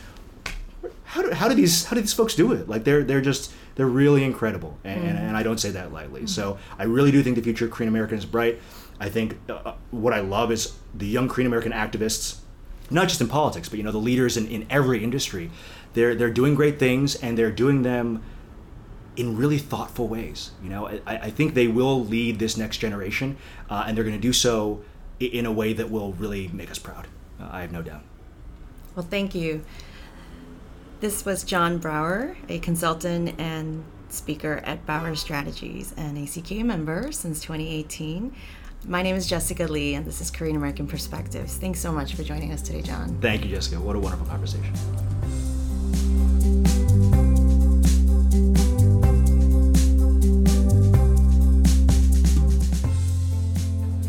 how 1.04 1.22
do, 1.22 1.30
how 1.30 1.48
do 1.48 1.54
these 1.54 1.84
how 1.84 1.94
do 1.94 2.00
these 2.00 2.12
folks 2.12 2.34
do 2.34 2.52
it? 2.52 2.68
Like 2.68 2.84
they're 2.84 3.04
they're 3.04 3.20
just 3.20 3.52
they're 3.76 3.86
really 3.86 4.24
incredible. 4.24 4.78
And, 4.84 5.00
and, 5.00 5.18
mm-hmm. 5.18 5.26
and 5.26 5.36
i 5.36 5.42
don't 5.42 5.58
say 5.58 5.70
that 5.70 5.92
lightly. 5.92 6.20
Mm-hmm. 6.20 6.26
So 6.28 6.58
i 6.78 6.84
really 6.84 7.10
do 7.10 7.22
think 7.22 7.36
the 7.36 7.42
future 7.42 7.66
of 7.66 7.70
korean 7.70 7.88
american 7.88 8.18
is 8.18 8.26
bright. 8.26 8.60
I 9.00 9.08
think 9.08 9.38
uh, 9.48 9.54
uh, 9.54 9.74
what 9.90 10.12
i 10.12 10.20
love 10.20 10.52
is 10.52 10.74
the 10.94 11.06
young 11.06 11.28
korean 11.28 11.46
american 11.46 11.72
activists 11.72 12.38
not 12.90 13.08
just 13.08 13.20
in 13.20 13.28
politics 13.28 13.68
but 13.68 13.78
you 13.78 13.82
know 13.82 13.92
the 13.92 13.98
leaders 13.98 14.36
in, 14.36 14.46
in 14.48 14.66
every 14.70 15.02
industry. 15.02 15.50
They're 15.94 16.14
they're 16.14 16.30
doing 16.30 16.54
great 16.54 16.78
things 16.78 17.14
and 17.16 17.38
they're 17.38 17.52
doing 17.52 17.82
them 17.82 18.22
in 19.16 19.36
really 19.36 19.58
thoughtful 19.58 20.08
ways. 20.08 20.50
You 20.62 20.70
know, 20.70 20.88
I, 20.88 21.00
I 21.06 21.30
think 21.30 21.54
they 21.54 21.68
will 21.68 22.04
lead 22.04 22.38
this 22.38 22.56
next 22.56 22.78
generation, 22.78 23.36
uh, 23.70 23.84
and 23.86 23.96
they're 23.96 24.04
going 24.04 24.16
to 24.16 24.22
do 24.22 24.32
so 24.32 24.82
in 25.20 25.46
a 25.46 25.52
way 25.52 25.72
that 25.72 25.90
will 25.90 26.12
really 26.14 26.48
make 26.48 26.70
us 26.70 26.78
proud. 26.78 27.06
Uh, 27.40 27.48
I 27.50 27.60
have 27.60 27.72
no 27.72 27.82
doubt. 27.82 28.02
Well, 28.94 29.06
thank 29.08 29.34
you. 29.34 29.64
This 31.00 31.24
was 31.24 31.44
John 31.44 31.78
Bauer, 31.78 32.36
a 32.48 32.58
consultant 32.60 33.38
and 33.38 33.84
speaker 34.08 34.62
at 34.64 34.86
Bauer 34.86 35.14
Strategies 35.16 35.92
and 35.96 36.16
a 36.16 36.22
CKA 36.22 36.64
member 36.64 37.12
since 37.12 37.40
2018. 37.40 38.34
My 38.86 39.02
name 39.02 39.16
is 39.16 39.26
Jessica 39.26 39.64
Lee, 39.64 39.94
and 39.94 40.06
this 40.06 40.20
is 40.20 40.30
Korean 40.30 40.56
American 40.56 40.86
Perspectives. 40.86 41.56
Thanks 41.56 41.80
so 41.80 41.90
much 41.90 42.14
for 42.14 42.22
joining 42.22 42.52
us 42.52 42.62
today, 42.62 42.82
John. 42.82 43.18
Thank 43.20 43.44
you, 43.44 43.50
Jessica. 43.50 43.80
What 43.80 43.96
a 43.96 43.98
wonderful 43.98 44.26
conversation. 44.26 44.74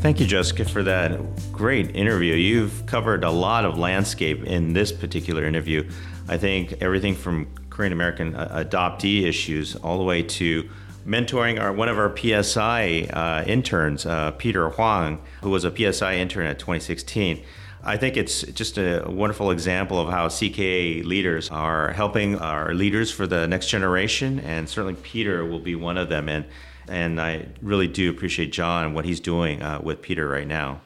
Thank 0.06 0.20
you, 0.20 0.28
Jessica, 0.28 0.66
for 0.66 0.84
that 0.84 1.20
great 1.52 1.96
interview. 1.96 2.36
You've 2.36 2.86
covered 2.86 3.24
a 3.24 3.32
lot 3.32 3.66
of 3.66 3.80
landscape 3.80 4.44
in 4.44 4.72
this 4.72 4.92
particular 4.92 5.46
interview. 5.46 5.90
I 6.28 6.38
think 6.38 6.76
everything 6.80 7.16
from 7.16 7.48
Korean 7.72 7.92
American 7.92 8.36
uh, 8.36 8.64
adoptee 8.64 9.24
issues 9.24 9.76
all 9.78 9.98
the 9.98 10.04
way 10.04 10.22
to 10.22 10.70
mentoring 11.08 11.60
our 11.60 11.74
one 11.74 11.90
of 11.90 11.98
our 11.98 12.16
PSI 12.16 13.10
uh, 13.12 13.46
interns, 13.48 14.06
uh, 14.06 14.30
Peter 14.38 14.70
Huang, 14.70 15.24
who 15.42 15.50
was 15.50 15.66
a 15.66 15.76
PSI 15.76 16.18
intern 16.18 16.46
at 16.46 16.60
2016. 16.60 17.44
I 17.84 17.98
think 17.98 18.16
it's 18.16 18.44
just 18.44 18.78
a 18.78 19.06
wonderful 19.08 19.50
example 19.50 20.00
of 20.00 20.10
how 20.10 20.28
CKA 20.28 21.04
leaders 21.04 21.50
are 21.50 21.94
helping 21.94 22.38
our 22.38 22.76
leaders 22.76 23.12
for 23.12 23.26
the 23.26 23.48
next 23.48 23.70
generation, 23.70 24.40
and 24.42 24.70
certainly 24.70 25.02
Peter 25.02 25.44
will 25.44 25.60
be 25.60 25.74
one 25.74 25.98
of 25.98 26.10
them. 26.10 26.30
And 26.30 26.46
and 26.88 27.20
I 27.20 27.48
really 27.62 27.88
do 27.88 28.10
appreciate 28.10 28.52
John 28.52 28.86
and 28.86 28.96
what 28.96 29.06
he's 29.06 29.20
doing 29.20 29.62
uh, 29.62 29.80
with 29.82 30.02
Peter 30.02 30.28
right 30.28 30.48
now. 30.48 30.82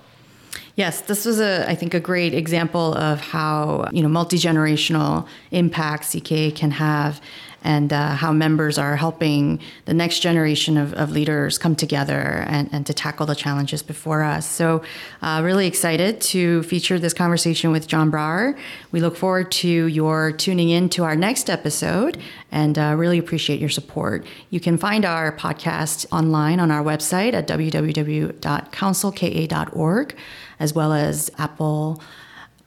Yes, 0.76 1.02
this 1.02 1.26
was 1.26 1.40
a 1.42 1.70
I 1.70 1.76
think 1.76 1.94
a 1.94 2.00
great 2.00 2.34
example 2.34 2.94
of 2.96 3.20
how 3.20 3.90
you 3.92 4.02
know 4.02 4.08
multi 4.08 4.38
generational 4.38 5.28
impact 5.52 6.04
CKA 6.04 6.56
can 6.56 6.72
have 6.72 7.22
and 7.64 7.92
uh, 7.92 8.16
how 8.16 8.32
members 8.32 8.78
are 8.78 8.96
helping 8.96 9.60
the 9.86 9.94
next 9.94 10.20
generation 10.20 10.78
of, 10.78 10.94
of 10.94 11.12
leaders 11.12 11.58
come 11.58 11.76
together 11.76 12.46
and, 12.48 12.70
and, 12.72 12.86
to 12.86 12.94
tackle 12.94 13.26
the 13.26 13.36
challenges 13.36 13.84
before 13.84 14.24
us. 14.24 14.46
So, 14.46 14.82
uh, 15.22 15.42
really 15.44 15.68
excited 15.68 16.22
to 16.22 16.64
feature 16.64 16.98
this 16.98 17.14
conversation 17.14 17.72
with 17.72 17.88
John 17.88 18.10
Bauer. 18.10 18.58
We 18.92 19.02
look 19.02 19.18
forward 19.18 19.52
to 19.52 19.68
your 19.68 20.32
tuning 20.32 20.70
in 20.70 20.88
to 20.90 21.04
our 21.04 21.16
next 21.16 21.50
episode 21.50 22.18
and 22.52 22.78
uh, 22.78 22.94
really 22.98 23.18
appreciate 23.18 23.60
your 23.60 23.70
support. 23.70 24.26
You 24.50 24.60
can 24.60 24.78
find 24.78 25.06
our 25.06 25.32
podcast 25.32 26.06
online 26.12 26.60
on 26.60 26.70
our 26.72 26.84
website 26.84 27.34
at 27.34 27.48
www.councilka.org, 27.48 30.16
as 30.60 30.74
well 30.74 30.94
as 30.94 31.32
Apple 31.38 32.02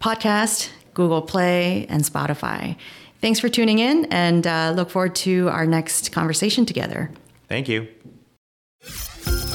Podcast, 0.01 0.70
Google 0.95 1.22
Play, 1.22 1.86
and 1.88 2.03
Spotify. 2.03 2.76
Thanks 3.23 3.41
for 3.41 3.49
tuning 3.49 3.79
in 3.79 4.05
and 4.07 4.47
uh, 4.47 4.75
look 4.77 4.91
forward 4.91 5.14
to 5.16 5.49
our 5.49 5.64
next 5.64 6.12
conversation 6.12 6.66
together. 6.66 7.11
Thank 7.49 7.68
you. 7.68 7.89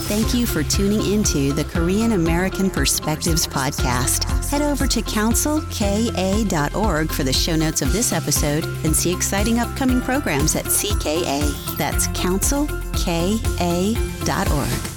Thank 0.08 0.34
you 0.34 0.48
for 0.48 0.64
tuning 0.64 1.06
into 1.12 1.52
the 1.52 1.66
Korean 1.66 2.14
American 2.14 2.70
Perspectives 2.70 3.46
podcast. 3.46 4.24
Head 4.50 4.62
over 4.62 4.88
to 4.88 5.02
councilka.org 5.02 7.12
for 7.12 7.24
the 7.24 7.34
show 7.34 7.58
notes 7.58 7.82
of 7.82 7.92
this 7.92 8.14
episode 8.14 8.64
and 8.86 8.96
see 8.96 9.14
exciting 9.14 9.60
upcoming 9.60 10.00
programs 10.00 10.56
at 10.56 10.64
CKA. 10.64 11.78
That's 11.78 12.08
councilka.org. 12.10 14.97